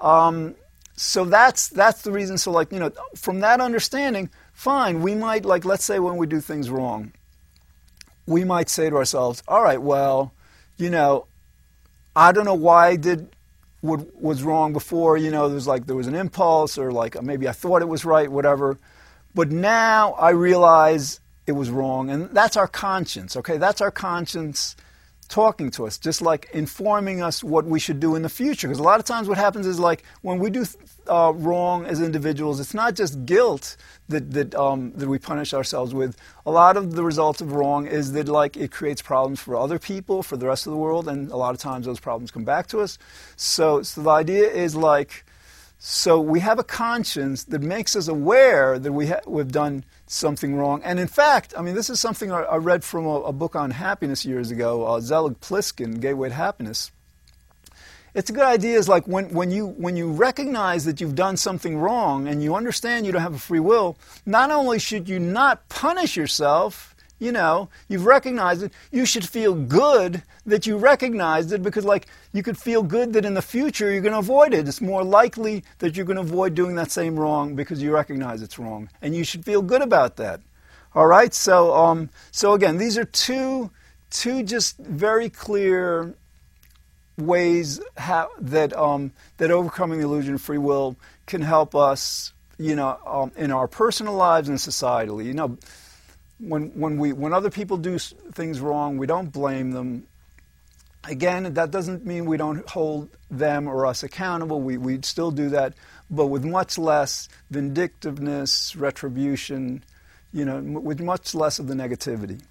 Um, 0.01 0.55
so 0.97 1.24
that's 1.24 1.70
that's 1.70 2.01
the 2.01 2.12
reason. 2.12 2.38
So 2.38 2.51
like 2.51 2.74
you 2.74 2.80
know, 2.80 2.91
from 3.16 3.39
that 3.39 3.62
understanding, 3.62 4.30
fine. 4.51 5.01
We 5.01 5.16
might 5.16 5.45
like 5.45 5.64
let's 5.64 5.86
say 5.86 5.99
when 5.99 6.18
we 6.18 6.28
do 6.28 6.41
things 6.41 6.70
wrong, 6.70 7.14
we 8.28 8.43
might 8.43 8.68
say 8.68 8.89
to 8.89 8.97
ourselves, 8.97 9.41
all 9.47 9.64
right, 9.64 9.82
well, 9.82 10.34
you 10.76 10.89
know, 10.89 11.26
I 12.14 12.34
don't 12.34 12.43
know 12.43 12.53
why 12.53 12.88
I 12.88 12.95
did 12.97 13.30
what 13.80 14.22
was 14.22 14.43
wrong 14.43 14.74
before. 14.74 15.16
You 15.16 15.32
know, 15.32 15.47
there's 15.47 15.68
like 15.68 15.86
there 15.88 15.95
was 15.95 16.07
an 16.07 16.16
impulse 16.16 16.78
or 16.78 16.91
like 16.91 17.22
maybe 17.24 17.47
I 17.47 17.53
thought 17.53 17.82
it 17.82 17.88
was 17.88 18.03
right, 18.03 18.30
whatever. 18.30 18.78
But 19.34 19.51
now 19.51 20.12
I 20.14 20.32
realize 20.32 21.22
it 21.49 21.53
was 21.53 21.69
wrong. 21.69 22.09
And 22.09 22.29
that's 22.29 22.55
our 22.55 22.67
conscience, 22.67 23.35
okay? 23.35 23.57
That's 23.57 23.81
our 23.81 23.91
conscience 23.91 24.75
talking 25.27 25.69
to 25.71 25.85
us, 25.85 25.97
just 25.97 26.21
like 26.21 26.49
informing 26.53 27.21
us 27.21 27.43
what 27.43 27.65
we 27.65 27.79
should 27.79 27.99
do 27.99 28.15
in 28.15 28.21
the 28.21 28.29
future. 28.29 28.67
Because 28.67 28.79
a 28.79 28.83
lot 28.83 28.99
of 28.99 29.05
times 29.05 29.27
what 29.27 29.37
happens 29.37 29.67
is 29.67 29.79
like 29.79 30.03
when 30.21 30.39
we 30.39 30.49
do 30.49 30.65
uh, 31.07 31.33
wrong 31.35 31.85
as 31.85 32.01
individuals, 32.01 32.59
it's 32.59 32.73
not 32.73 32.95
just 32.95 33.25
guilt 33.25 33.77
that, 34.09 34.31
that, 34.31 34.55
um, 34.55 34.91
that 34.95 35.07
we 35.07 35.19
punish 35.19 35.53
ourselves 35.53 35.93
with. 35.93 36.15
A 36.45 36.51
lot 36.51 36.77
of 36.77 36.95
the 36.95 37.03
results 37.03 37.41
of 37.41 37.51
wrong 37.51 37.85
is 37.85 38.13
that 38.13 38.27
like 38.27 38.57
it 38.57 38.71
creates 38.71 39.01
problems 39.01 39.39
for 39.39 39.55
other 39.55 39.79
people, 39.79 40.23
for 40.23 40.37
the 40.37 40.47
rest 40.47 40.65
of 40.65 40.71
the 40.71 40.77
world, 40.77 41.07
and 41.07 41.31
a 41.31 41.37
lot 41.37 41.53
of 41.53 41.59
times 41.59 41.85
those 41.85 41.99
problems 41.99 42.31
come 42.31 42.43
back 42.43 42.67
to 42.67 42.79
us. 42.79 42.97
So, 43.35 43.83
so 43.83 44.01
the 44.01 44.09
idea 44.09 44.49
is 44.49 44.75
like, 44.75 45.25
so 45.82 46.19
we 46.19 46.41
have 46.41 46.59
a 46.59 46.63
conscience 46.63 47.45
that 47.45 47.61
makes 47.61 47.95
us 47.95 48.09
aware 48.09 48.77
that 48.77 48.91
we 48.91 49.07
ha- 49.07 49.21
we've 49.25 49.51
done 49.51 49.86
something 50.07 50.57
wrong. 50.57 50.84
And 50.84 50.99
in 50.99 51.07
fact, 51.07 51.53
I 51.57 51.61
mean, 51.61 51.73
this 51.73 51.89
is 51.89 52.01
something 52.01 52.34
I, 52.34 52.41
I 52.41 52.57
read 52.57 52.84
from 52.84 53.05
a, 53.05 53.21
a, 53.21 53.32
book 53.32 53.55
on 53.55 53.71
happiness 53.71 54.25
years 54.25 54.51
ago, 54.51 54.86
uh, 54.86 54.99
Zelig 54.99 55.39
Pliskin, 55.39 56.01
Gateway 56.01 56.27
to 56.27 56.36
Happiness. 56.36 56.91
It's 58.13 58.30
a 58.30 58.34
good 58.34 58.43
idea 58.43 58.77
is 58.77 58.89
like 58.89 59.07
when, 59.07 59.30
when, 59.30 59.51
you, 59.51 59.67
when 59.67 59.95
you 59.95 60.11
recognize 60.11 60.84
that 60.84 60.99
you've 60.99 61.15
done 61.15 61.38
something 61.38 61.77
wrong 61.77 62.27
and 62.27 62.43
you 62.43 62.55
understand 62.55 63.05
you 63.05 63.13
don't 63.13 63.21
have 63.21 63.36
a 63.36 63.39
free 63.39 63.61
will, 63.61 63.95
not 64.25 64.51
only 64.51 64.80
should 64.80 65.07
you 65.07 65.17
not 65.17 65.69
punish 65.69 66.17
yourself, 66.17 66.93
you 67.20 67.34
know, 67.34 67.70
you've 67.89 68.05
recognized 68.05 68.63
it, 68.63 68.72
you 68.91 69.05
should 69.05 69.28
feel 69.28 69.53
good 69.53 70.24
that 70.45 70.65
you 70.65 70.78
recognized 70.78 71.51
it 71.51 71.61
because, 71.61 71.84
like, 71.84 72.07
you 72.34 72.41
could 72.41 72.57
feel 72.57 72.82
good 72.82 73.13
that 73.13 73.26
in 73.26 73.34
the 73.34 73.41
future 73.41 73.91
you're 73.91 74.01
going 74.01 74.13
to 74.13 74.20
avoid 74.20 74.53
it. 74.53 74.67
It's 74.67 74.82
more 74.82 75.03
likely 75.03 75.63
that 75.80 75.95
you're 75.95 76.05
going 76.05 76.15
to 76.15 76.22
avoid 76.22 76.55
doing 76.55 76.76
that 76.76 76.91
same 76.91 77.20
wrong 77.20 77.55
because 77.55 77.82
you 77.84 77.91
recognize 77.93 78.41
it's 78.41 78.57
wrong. 78.57 78.89
And 79.01 79.13
you 79.13 79.26
should 79.26 79.43
feel 79.43 79.61
good 79.61 79.82
about 79.82 80.15
that. 80.15 80.39
All 80.95 81.07
right? 81.07 81.34
So, 81.34 81.76
um, 81.76 82.09
so 82.32 82.53
again, 82.53 82.78
these 82.78 82.97
are 82.97 83.05
two, 83.05 83.70
two 84.09 84.43
just 84.43 84.78
very 84.78 85.30
clear 85.30 86.13
ways 87.17 87.82
how, 87.97 88.30
that, 88.39 88.74
um, 88.76 89.11
that 89.38 89.51
overcoming 89.51 89.99
the 89.99 90.05
illusion 90.05 90.36
of 90.36 90.41
free 90.41 90.57
will 90.57 90.95
can 91.28 91.41
help 91.41 91.76
us, 91.76 92.32
you 92.57 92.76
know, 92.76 92.97
um, 93.05 93.32
in 93.36 93.51
our 93.51 93.67
personal 93.67 94.13
lives 94.13 94.47
and 94.47 94.57
societally. 94.57 95.26
You 95.26 95.34
know, 95.34 95.57
when 96.39 96.69
when 96.79 96.97
we 96.97 97.13
when 97.13 97.33
other 97.33 97.49
people 97.49 97.77
do 97.77 97.97
things 97.97 98.59
wrong, 98.59 98.97
we 98.97 99.07
don't 99.07 99.31
blame 99.31 99.71
them. 99.71 100.07
Again, 101.03 101.53
that 101.53 101.71
doesn't 101.71 102.05
mean 102.05 102.25
we 102.25 102.37
don't 102.37 102.67
hold 102.69 103.09
them 103.31 103.67
or 103.67 103.85
us 103.85 104.03
accountable. 104.03 104.61
We 104.61 104.77
we 104.77 104.99
still 105.03 105.31
do 105.31 105.49
that, 105.49 105.73
but 106.09 106.27
with 106.27 106.45
much 106.45 106.77
less 106.77 107.29
vindictiveness, 107.51 108.75
retribution, 108.75 109.83
you 110.33 110.45
know, 110.45 110.59
with 110.59 110.99
much 111.01 111.35
less 111.35 111.59
of 111.59 111.67
the 111.67 111.73
negativity. 111.73 112.41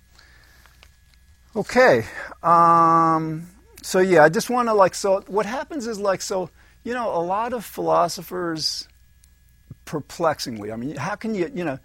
Okay. 1.56 2.04
Um, 2.42 3.48
so 3.82 4.00
yeah, 4.00 4.24
I 4.24 4.28
just 4.28 4.50
want 4.50 4.68
to 4.68 4.74
like 4.74 4.94
so 4.94 5.22
what 5.28 5.46
happens 5.46 5.86
is 5.86 5.98
like 5.98 6.20
so 6.22 6.50
you 6.84 6.94
know 6.94 7.14
a 7.14 7.22
lot 7.22 7.52
of 7.52 7.64
philosophers 7.64 8.86
perplexingly. 9.84 10.72
I 10.72 10.76
mean, 10.76 10.96
how 10.96 11.16
can 11.16 11.34
you 11.34 11.50
you 11.54 11.64
know 11.64 11.78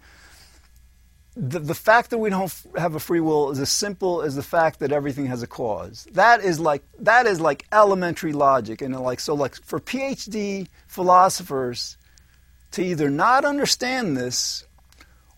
the, 1.36 1.58
the 1.58 1.74
fact 1.74 2.10
that 2.10 2.18
we 2.18 2.30
don't 2.30 2.52
have 2.76 2.94
a 2.94 3.00
free 3.00 3.20
will 3.20 3.50
is 3.50 3.58
as 3.58 3.70
simple 3.70 4.22
as 4.22 4.36
the 4.36 4.42
fact 4.42 4.78
that 4.78 4.92
everything 4.92 5.26
has 5.26 5.42
a 5.42 5.46
cause. 5.46 6.06
That 6.12 6.42
is 6.42 6.60
like 6.60 6.84
that 7.00 7.26
is 7.26 7.40
like 7.40 7.66
elementary 7.72 8.32
logic, 8.32 8.80
and 8.82 8.94
like 9.00 9.20
so 9.20 9.34
like 9.34 9.56
for 9.56 9.80
PhD 9.80 10.68
philosophers 10.86 11.96
to 12.72 12.84
either 12.84 13.10
not 13.10 13.44
understand 13.44 14.16
this 14.16 14.64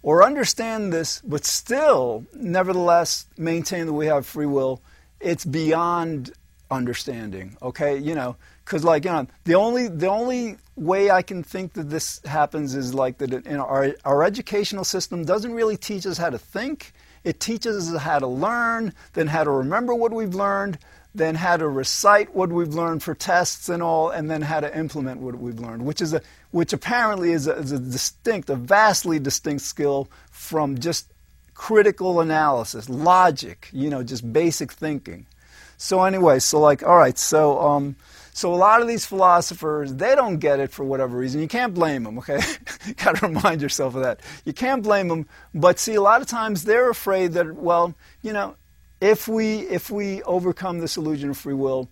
or 0.02 0.24
understand 0.24 0.92
this, 0.92 1.20
but 1.24 1.44
still, 1.44 2.24
nevertheless, 2.32 3.26
maintain 3.36 3.86
that 3.86 3.92
we 3.92 4.06
have 4.06 4.24
free 4.24 4.46
will, 4.46 4.80
it's 5.20 5.44
beyond 5.44 6.32
understanding. 6.70 7.56
Okay, 7.60 7.98
you 7.98 8.14
know, 8.14 8.36
because 8.66 8.82
like 8.84 9.04
you 9.04 9.12
know, 9.12 9.26
the 9.44 9.54
only 9.54 9.88
the 9.88 10.08
only 10.08 10.56
way 10.74 11.10
I 11.10 11.22
can 11.22 11.42
think 11.42 11.74
that 11.74 11.88
this 11.88 12.20
happens 12.24 12.74
is 12.74 12.92
like 12.92 13.18
that 13.18 13.32
in 13.32 13.56
our 13.56 13.94
our 14.04 14.24
educational 14.24 14.84
system 14.84 15.24
doesn't 15.24 15.54
really 15.54 15.76
teach 15.76 16.04
us 16.04 16.18
how 16.18 16.30
to 16.30 16.38
think. 16.38 16.92
It 17.24 17.40
teaches 17.40 17.92
us 17.92 18.02
how 18.02 18.18
to 18.18 18.26
learn, 18.26 18.92
then 19.14 19.28
how 19.28 19.44
to 19.44 19.50
remember 19.50 19.94
what 19.94 20.12
we've 20.12 20.34
learned, 20.34 20.78
then 21.14 21.34
how 21.34 21.56
to 21.56 21.68
recite 21.68 22.34
what 22.34 22.50
we've 22.50 22.74
learned 22.74 23.02
for 23.02 23.14
tests 23.14 23.68
and 23.68 23.82
all, 23.82 24.10
and 24.10 24.30
then 24.30 24.42
how 24.42 24.60
to 24.60 24.78
implement 24.78 25.20
what 25.20 25.36
we've 25.36 25.58
learned, 25.58 25.84
which 25.86 26.00
is 26.00 26.12
a 26.12 26.20
which 26.50 26.72
apparently 26.72 27.32
is 27.32 27.46
a, 27.46 27.52
is 27.52 27.72
a 27.72 27.78
distinct, 27.78 28.50
a 28.50 28.56
vastly 28.56 29.18
distinct 29.18 29.62
skill 29.62 30.08
from 30.30 30.78
just 30.78 31.12
critical 31.54 32.20
analysis, 32.20 32.88
logic, 32.88 33.70
you 33.72 33.90
know, 33.90 34.02
just 34.02 34.30
basic 34.32 34.72
thinking. 34.72 35.26
So 35.78 36.02
anyway, 36.02 36.38
so 36.40 36.60
like, 36.60 36.82
all 36.82 36.96
right, 36.96 37.18
so 37.18 37.58
um, 37.60 37.96
so 38.36 38.52
a 38.52 38.54
lot 38.54 38.82
of 38.82 38.86
these 38.86 39.06
philosophers, 39.06 39.94
they 39.94 40.14
don't 40.14 40.36
get 40.36 40.60
it 40.60 40.70
for 40.70 40.84
whatever 40.84 41.16
reason. 41.16 41.40
You 41.40 41.48
can't 41.48 41.72
blame 41.72 42.04
them, 42.04 42.18
okay? 42.18 42.38
You 42.86 42.92
got 42.92 43.16
to 43.16 43.28
remind 43.28 43.62
yourself 43.62 43.94
of 43.94 44.02
that. 44.02 44.20
You 44.44 44.52
can't 44.52 44.82
blame 44.82 45.08
them, 45.08 45.26
but 45.54 45.78
see, 45.78 45.94
a 45.94 46.02
lot 46.02 46.20
of 46.20 46.26
times 46.26 46.64
they're 46.64 46.90
afraid 46.90 47.32
that, 47.32 47.56
well, 47.56 47.94
you 48.20 48.34
know, 48.34 48.54
if 49.00 49.26
we 49.26 49.60
if 49.60 49.90
we 49.90 50.22
overcome 50.24 50.80
this 50.80 50.98
illusion 50.98 51.30
of 51.30 51.38
free 51.38 51.54
will, 51.54 51.88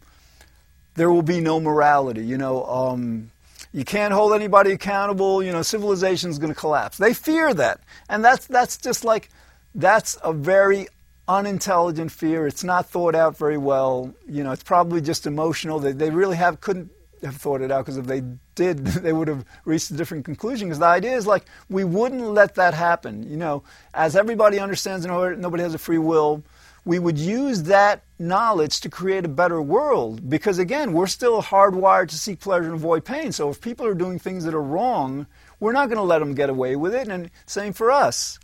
there 0.97 1.11
will 1.11 1.23
be 1.23 1.41
no 1.41 1.61
morality. 1.61 2.27
You 2.27 2.37
know, 2.37 2.67
um, 2.67 3.31
you 3.73 3.87
can't 3.87 4.13
hold 4.13 4.35
anybody 4.35 4.73
accountable. 4.73 5.43
You 5.43 5.51
know, 5.51 5.63
civilization 5.63 6.29
is 6.29 6.39
going 6.39 6.53
to 6.53 6.61
collapse. 6.61 6.99
They 6.99 7.15
fear 7.15 7.55
that, 7.55 7.81
and 8.11 8.23
that's 8.23 8.47
that's 8.47 8.77
just 8.77 9.03
like 9.03 9.31
that's 9.75 10.19
a 10.23 10.35
very 10.35 10.89
unintelligent 11.29 12.12
fear. 12.12 12.47
It's 12.47 12.64
not 12.64 12.89
thought 12.89 13.14
out 13.14 13.37
very 13.37 13.59
well. 13.59 14.14
You 14.29 14.45
know, 14.45 14.53
it's 14.53 14.62
probably 14.62 15.01
just 15.01 15.27
emotional. 15.27 15.79
They, 15.79 15.93
they 15.93 16.11
really 16.11 16.37
have 16.37 16.61
couldn't 16.61 16.91
have 17.22 17.37
thought 17.37 17.62
it 17.62 17.70
out 17.70 17.85
because 17.85 17.97
if 17.97 18.07
they 18.07 18.22
did, 18.55 18.79
they 18.85 19.12
would 19.12 19.29
have 19.29 19.45
reached 19.64 19.91
a 19.91 19.95
different 19.95 20.25
conclusion. 20.25 20.68
Because 20.68 20.79
the 20.79 20.87
idea 20.87 21.16
is 21.16 21.27
like 21.27 21.45
we 21.68 21.85
wouldn't 21.85 22.22
let 22.22 22.55
that 22.57 22.75
happen. 22.75 23.29
You 23.29 23.37
know, 23.37 23.62
as 23.93 24.16
everybody 24.16 24.59
understands, 24.59 25.07
nobody 25.07 25.62
has 25.62 25.75
a 25.75 25.79
free 25.79 25.99
will. 25.99 26.43
We 26.87 26.99
would 26.99 27.16
use 27.16 27.62
that 27.62 28.03
knowledge 28.18 28.81
to 28.81 28.91
create 28.91 29.25
a 29.25 29.29
better 29.29 29.62
world. 29.62 30.29
Because 30.29 30.59
again, 30.59 30.93
we're 30.93 31.07
still 31.07 31.43
hardwired 31.43 32.09
to 32.09 32.18
seek 32.18 32.41
pleasure 32.41 32.66
and 32.66 32.75
avoid 32.75 33.07
pain. 33.07 33.33
So 33.33 33.49
if 33.49 33.61
people 33.62 33.87
are 33.87 33.95
doing 33.95 34.18
things 34.18 34.45
that 34.45 34.53
are 34.53 34.62
wrong, 34.62 35.27
we're 35.61 35.72
not 35.72 35.89
going 35.89 35.97
to 35.97 36.03
let 36.03 36.18
them 36.18 36.35
get 36.35 36.51
away 36.51 36.77
with 36.77 36.95
it. 36.95 37.09
And 37.09 37.31
same 37.47 37.72
for 37.72 37.91
us. 37.91 38.39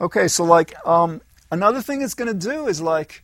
Okay, 0.00 0.28
so 0.28 0.44
like 0.44 0.74
um, 0.86 1.20
Another 1.52 1.82
thing 1.82 2.00
it's 2.00 2.14
going 2.14 2.32
to 2.32 2.48
do 2.48 2.66
is 2.66 2.80
like, 2.80 3.22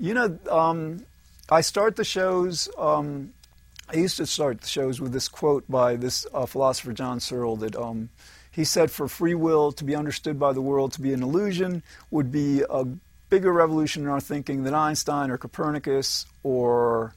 you 0.00 0.14
know, 0.14 0.38
um, 0.48 1.04
I 1.50 1.62
start 1.62 1.96
the 1.96 2.04
shows. 2.04 2.68
Um, 2.78 3.34
I 3.88 3.96
used 3.96 4.18
to 4.18 4.26
start 4.26 4.60
the 4.60 4.68
shows 4.68 5.00
with 5.00 5.12
this 5.12 5.26
quote 5.26 5.68
by 5.68 5.96
this 5.96 6.26
uh, 6.32 6.46
philosopher 6.46 6.92
John 6.92 7.18
Searle 7.18 7.56
that 7.56 7.74
um, 7.74 8.08
he 8.52 8.62
said, 8.62 8.92
"For 8.92 9.08
free 9.08 9.34
will 9.34 9.72
to 9.72 9.82
be 9.82 9.96
understood 9.96 10.38
by 10.38 10.52
the 10.52 10.60
world 10.60 10.92
to 10.92 11.00
be 11.00 11.12
an 11.12 11.24
illusion 11.24 11.82
would 12.12 12.30
be 12.30 12.62
a 12.70 12.84
bigger 13.30 13.52
revolution 13.52 14.04
in 14.04 14.08
our 14.08 14.20
thinking 14.20 14.62
than 14.62 14.72
Einstein 14.72 15.30
or 15.30 15.36
Copernicus 15.36 16.26
or." 16.44 17.14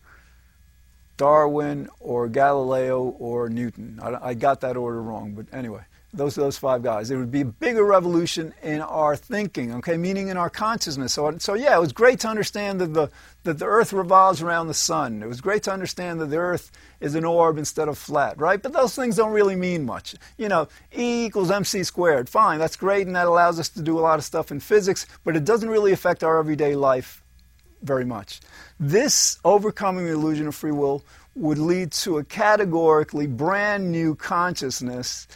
Darwin 1.17 1.89
or 1.99 2.27
Galileo 2.27 3.01
or 3.17 3.49
Newton. 3.49 3.99
I, 4.03 4.29
I 4.29 4.33
got 4.35 4.61
that 4.61 4.77
order 4.77 5.01
wrong, 5.01 5.31
but 5.31 5.47
anyway 5.51 5.81
those 6.17 6.35
those 6.35 6.57
five 6.57 6.83
guys. 6.83 7.11
It 7.11 7.17
would 7.17 7.31
be 7.31 7.41
a 7.41 7.45
bigger 7.45 7.83
revolution 7.83 8.53
in 8.61 8.81
our 8.81 9.15
thinking, 9.15 9.73
okay, 9.75 9.97
meaning 9.97 10.27
in 10.27 10.37
our 10.37 10.49
consciousness. 10.49 11.13
So, 11.13 11.37
so 11.37 11.53
yeah, 11.53 11.77
it 11.77 11.79
was 11.79 11.93
great 11.93 12.19
to 12.21 12.27
understand 12.27 12.81
that 12.81 12.93
the 12.93 13.09
that 13.43 13.59
the 13.59 13.65
Earth 13.65 13.93
revolves 13.93 14.41
around 14.41 14.67
the 14.67 14.73
sun. 14.73 15.23
It 15.23 15.27
was 15.27 15.39
great 15.39 15.63
to 15.63 15.71
understand 15.71 16.19
that 16.19 16.27
the 16.27 16.37
Earth 16.37 16.71
is 16.99 17.15
an 17.15 17.23
orb 17.23 17.57
instead 17.57 17.87
of 17.87 17.97
flat, 17.97 18.39
right? 18.39 18.61
But 18.61 18.73
those 18.73 18.95
things 18.95 19.15
don't 19.15 19.31
really 19.31 19.55
mean 19.55 19.85
much. 19.85 20.15
You 20.37 20.49
know, 20.49 20.67
E 20.95 21.25
equals 21.25 21.51
mc 21.51 21.83
squared. 21.83 22.27
Fine, 22.27 22.59
that's 22.59 22.75
great, 22.75 23.07
and 23.07 23.15
that 23.15 23.27
allows 23.27 23.59
us 23.59 23.69
to 23.69 23.81
do 23.81 23.97
a 23.97 24.01
lot 24.01 24.19
of 24.19 24.25
stuff 24.25 24.51
in 24.51 24.59
physics, 24.59 25.05
but 25.23 25.35
it 25.35 25.45
doesn't 25.45 25.69
really 25.69 25.93
affect 25.93 26.23
our 26.23 26.37
everyday 26.37 26.75
life 26.75 27.23
very 27.81 28.05
much. 28.05 28.41
This 28.79 29.39
overcoming 29.45 30.05
the 30.05 30.13
illusion 30.13 30.47
of 30.47 30.55
free 30.55 30.71
will 30.71 31.03
would 31.35 31.59
lead 31.59 31.91
to 31.91 32.17
a 32.17 32.23
categorically 32.23 33.27
brand 33.27 33.91
new 33.91 34.15
consciousness 34.15 35.27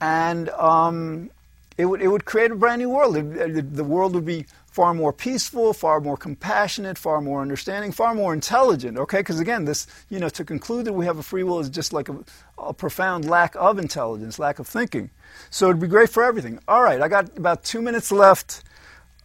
and 0.00 0.48
um, 0.50 1.30
it 1.76 1.86
would 1.86 2.02
it 2.02 2.08
would 2.08 2.24
create 2.24 2.50
a 2.50 2.54
brand 2.54 2.80
new 2.80 2.90
world. 2.90 3.16
It, 3.16 3.74
the 3.74 3.84
world 3.84 4.14
would 4.14 4.26
be 4.26 4.46
far 4.70 4.94
more 4.94 5.12
peaceful, 5.12 5.72
far 5.72 6.00
more 6.00 6.16
compassionate, 6.16 6.96
far 6.96 7.20
more 7.20 7.42
understanding, 7.42 7.90
far 7.90 8.14
more 8.14 8.32
intelligent. 8.32 8.98
Okay, 8.98 9.18
because 9.18 9.40
again, 9.40 9.64
this 9.64 9.86
you 10.08 10.18
know 10.18 10.28
to 10.28 10.44
conclude 10.44 10.84
that 10.86 10.92
we 10.92 11.06
have 11.06 11.18
a 11.18 11.22
free 11.22 11.42
will 11.42 11.58
is 11.58 11.68
just 11.68 11.92
like 11.92 12.08
a, 12.08 12.16
a, 12.58 12.74
profound 12.74 13.28
lack 13.28 13.54
of 13.56 13.78
intelligence, 13.78 14.38
lack 14.38 14.58
of 14.58 14.66
thinking. 14.66 15.10
So 15.50 15.68
it'd 15.68 15.80
be 15.80 15.88
great 15.88 16.10
for 16.10 16.22
everything. 16.22 16.58
All 16.68 16.82
right, 16.82 17.00
I 17.00 17.08
got 17.08 17.36
about 17.36 17.64
two 17.64 17.82
minutes 17.82 18.12
left. 18.12 18.62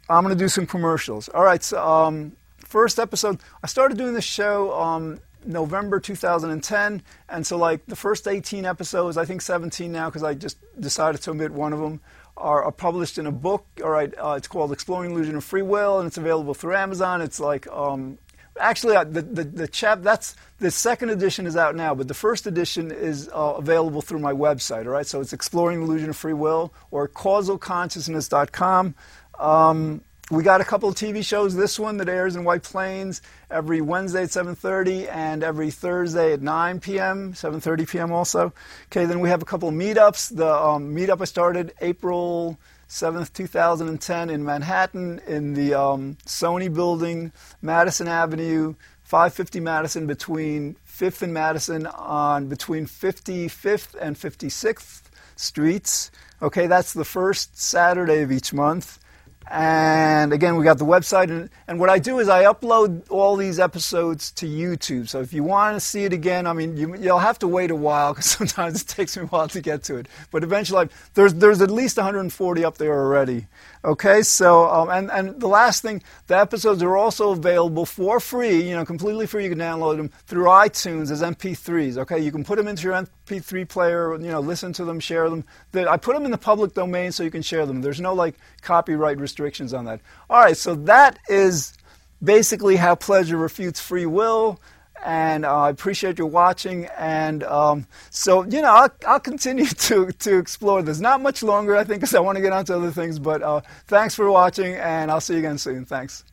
I'm 0.09 0.23
going 0.23 0.37
to 0.37 0.43
do 0.43 0.49
some 0.49 0.67
commercials. 0.67 1.29
All 1.29 1.43
right, 1.43 1.63
so 1.63 1.83
um, 1.85 2.33
first 2.59 2.99
episode, 2.99 3.39
I 3.63 3.67
started 3.67 3.97
doing 3.97 4.13
this 4.13 4.23
show 4.23 4.71
um, 4.73 5.19
November 5.45 5.99
2010. 5.99 7.01
And 7.29 7.47
so, 7.47 7.57
like, 7.57 7.85
the 7.85 7.95
first 7.95 8.27
18 8.27 8.65
episodes, 8.65 9.17
I 9.17 9.25
think 9.25 9.41
17 9.41 9.91
now, 9.91 10.09
because 10.09 10.23
I 10.23 10.33
just 10.33 10.57
decided 10.79 11.21
to 11.21 11.31
omit 11.31 11.51
one 11.51 11.73
of 11.73 11.79
them, 11.79 12.01
are, 12.37 12.63
are 12.63 12.71
published 12.71 13.17
in 13.17 13.27
a 13.27 13.31
book. 13.31 13.65
All 13.83 13.89
right, 13.89 14.13
uh, 14.17 14.35
it's 14.37 14.47
called 14.47 14.71
Exploring 14.71 15.11
Illusion 15.11 15.35
of 15.35 15.43
Free 15.43 15.61
Will, 15.61 15.99
and 15.99 16.07
it's 16.07 16.17
available 16.17 16.53
through 16.53 16.75
Amazon. 16.75 17.21
It's 17.21 17.39
like, 17.39 17.67
um, 17.67 18.17
actually, 18.59 18.95
uh, 18.95 19.03
the, 19.05 19.21
the, 19.21 19.43
the 19.43 19.67
chap, 19.67 20.01
that's, 20.01 20.35
the 20.59 20.71
second 20.71 21.09
edition 21.09 21.47
is 21.47 21.55
out 21.55 21.75
now, 21.75 21.95
but 21.95 22.07
the 22.07 22.13
first 22.13 22.47
edition 22.47 22.91
is 22.91 23.29
uh, 23.29 23.55
available 23.57 24.01
through 24.01 24.19
my 24.19 24.33
website. 24.33 24.85
All 24.85 24.91
right, 24.91 25.07
so 25.07 25.21
it's 25.21 25.33
Exploring 25.33 25.81
Illusion 25.81 26.09
of 26.09 26.17
Free 26.17 26.33
Will 26.33 26.73
or 26.91 27.07
causalconsciousness.com. 27.07 28.95
Um, 29.39 30.01
we 30.31 30.41
got 30.41 30.59
a 30.59 30.65
couple 30.65 30.89
of 30.89 30.95
TV 30.95 31.23
shows. 31.23 31.55
This 31.55 31.77
one 31.77 31.97
that 31.97 32.09
airs 32.09 32.35
in 32.35 32.43
White 32.43 32.63
Plains 32.63 33.21
every 33.51 33.81
Wednesday 33.81 34.23
at 34.23 34.29
7:30 34.29 35.07
and 35.11 35.43
every 35.43 35.69
Thursday 35.69 36.33
at 36.33 36.41
9 36.41 36.79
p.m. 36.79 37.33
7:30 37.33 37.87
p.m. 37.87 38.11
also. 38.11 38.51
Okay, 38.85 39.05
then 39.05 39.19
we 39.19 39.29
have 39.29 39.43
a 39.43 39.45
couple 39.45 39.69
of 39.69 39.75
meetups. 39.75 40.35
The 40.35 40.51
um, 40.51 40.95
meetup 40.95 41.21
I 41.21 41.25
started 41.25 41.73
April 41.79 42.57
7th, 42.89 43.33
2010 43.33 44.29
in 44.29 44.43
Manhattan 44.43 45.21
in 45.27 45.53
the 45.53 45.73
um, 45.73 46.17
Sony 46.25 46.73
building, 46.73 47.31
Madison 47.61 48.07
Avenue, 48.07 48.73
550 49.03 49.59
Madison 49.59 50.07
between 50.07 50.75
5th 50.87 51.21
and 51.21 51.33
Madison 51.33 51.85
on 51.87 52.47
between 52.47 52.87
55th 52.87 53.95
and 53.99 54.15
56th 54.15 55.03
streets. 55.35 56.09
Okay, 56.41 56.65
that's 56.65 56.93
the 56.93 57.05
first 57.05 57.59
Saturday 57.59 58.21
of 58.21 58.31
each 58.31 58.53
month. 58.53 58.99
And 59.47 60.33
again, 60.33 60.55
we 60.55 60.63
got 60.63 60.79
the 60.79 60.85
website. 60.85 61.29
And, 61.29 61.49
and, 61.67 61.79
what 61.79 61.89
I 61.89 61.99
do 61.99 62.19
is 62.19 62.29
I 62.29 62.45
upload 62.45 63.03
all 63.09 63.35
these 63.35 63.59
episodes 63.59 64.31
to 64.33 64.47
YouTube. 64.47 65.07
So 65.07 65.21
if 65.21 65.33
you 65.33 65.43
want 65.43 65.75
to 65.75 65.79
see 65.79 66.03
it 66.03 66.13
again, 66.13 66.47
I 66.47 66.53
mean, 66.53 66.75
you, 66.75 66.89
will 66.89 67.19
have 67.19 67.37
to 67.39 67.47
wait 67.47 67.69
a 67.69 67.75
while 67.75 68.13
because 68.13 68.25
sometimes 68.37 68.81
it 68.81 68.87
takes 68.87 69.15
me 69.15 69.23
a 69.23 69.27
while 69.27 69.47
to 69.49 69.61
get 69.61 69.83
to 69.83 69.97
it. 69.97 70.07
But 70.31 70.43
eventually, 70.43 70.89
there's, 71.13 71.35
there's 71.35 71.61
at 71.61 71.69
least 71.69 71.97
140 71.97 72.65
up 72.65 72.77
there 72.77 72.93
already. 72.93 73.45
Okay, 73.85 74.23
so, 74.23 74.67
um, 74.67 74.89
and, 74.89 75.11
and 75.11 75.39
the 75.39 75.47
last 75.47 75.83
thing, 75.83 76.01
the 76.25 76.35
episodes 76.35 76.81
are 76.81 76.97
also 76.97 77.29
available 77.29 77.85
for 77.85 78.19
free, 78.19 78.67
you 78.67 78.75
know, 78.75 78.83
completely 78.83 79.27
free. 79.27 79.43
You 79.43 79.49
can 79.49 79.59
download 79.59 79.97
them 79.97 80.09
through 80.25 80.45
iTunes 80.45 81.11
as 81.11 81.21
MP3s. 81.21 81.95
Okay, 81.99 82.17
you 82.17 82.31
can 82.31 82.43
put 82.43 82.57
them 82.57 82.67
into 82.67 82.81
your 82.81 82.93
MP3 82.93 83.69
player, 83.69 84.13
you 84.15 84.31
know, 84.31 84.39
listen 84.39 84.73
to 84.73 84.85
them, 84.85 84.99
share 84.99 85.29
them. 85.29 85.45
I 85.75 85.97
put 85.97 86.15
them 86.15 86.25
in 86.25 86.31
the 86.31 86.37
public 86.37 86.73
domain 86.73 87.11
so 87.11 87.21
you 87.21 87.29
can 87.29 87.43
share 87.43 87.67
them. 87.67 87.83
There's 87.83 88.01
no 88.01 88.15
like 88.15 88.33
copyright 88.63 89.19
restrictions 89.19 89.71
on 89.71 89.85
that. 89.85 90.01
All 90.31 90.39
right, 90.39 90.57
so 90.57 90.73
that 90.73 91.19
is 91.29 91.77
basically 92.23 92.77
how 92.77 92.95
pleasure 92.95 93.37
refutes 93.37 93.79
free 93.79 94.07
will. 94.07 94.59
And 95.05 95.45
uh, 95.45 95.55
I 95.55 95.69
appreciate 95.69 96.17
you 96.17 96.25
watching. 96.25 96.85
And 96.97 97.43
um, 97.43 97.87
so, 98.09 98.43
you 98.43 98.61
know, 98.61 98.71
I'll, 98.71 98.89
I'll, 99.07 99.19
continue 99.19 99.65
to, 99.87 100.11
to 100.11 100.37
explore 100.37 100.81
this. 100.81 100.99
Not 100.99 101.21
much 101.21 101.43
longer, 101.43 101.75
I 101.75 101.83
think, 101.83 102.01
because 102.01 102.15
I 102.15 102.19
want 102.19 102.37
to 102.37 102.41
get 102.41 102.51
on 102.51 102.65
to 102.65 102.75
other 102.75 102.91
things. 102.91 103.19
But 103.19 103.43
uh, 103.43 103.61
thanks 103.87 104.15
for 104.15 104.29
watching, 104.29 104.73
and 104.75 105.11
I'll 105.11 105.21
see 105.21 105.33
you 105.33 105.39
again 105.39 105.57
soon. 105.57 105.85
Thanks. 105.85 106.25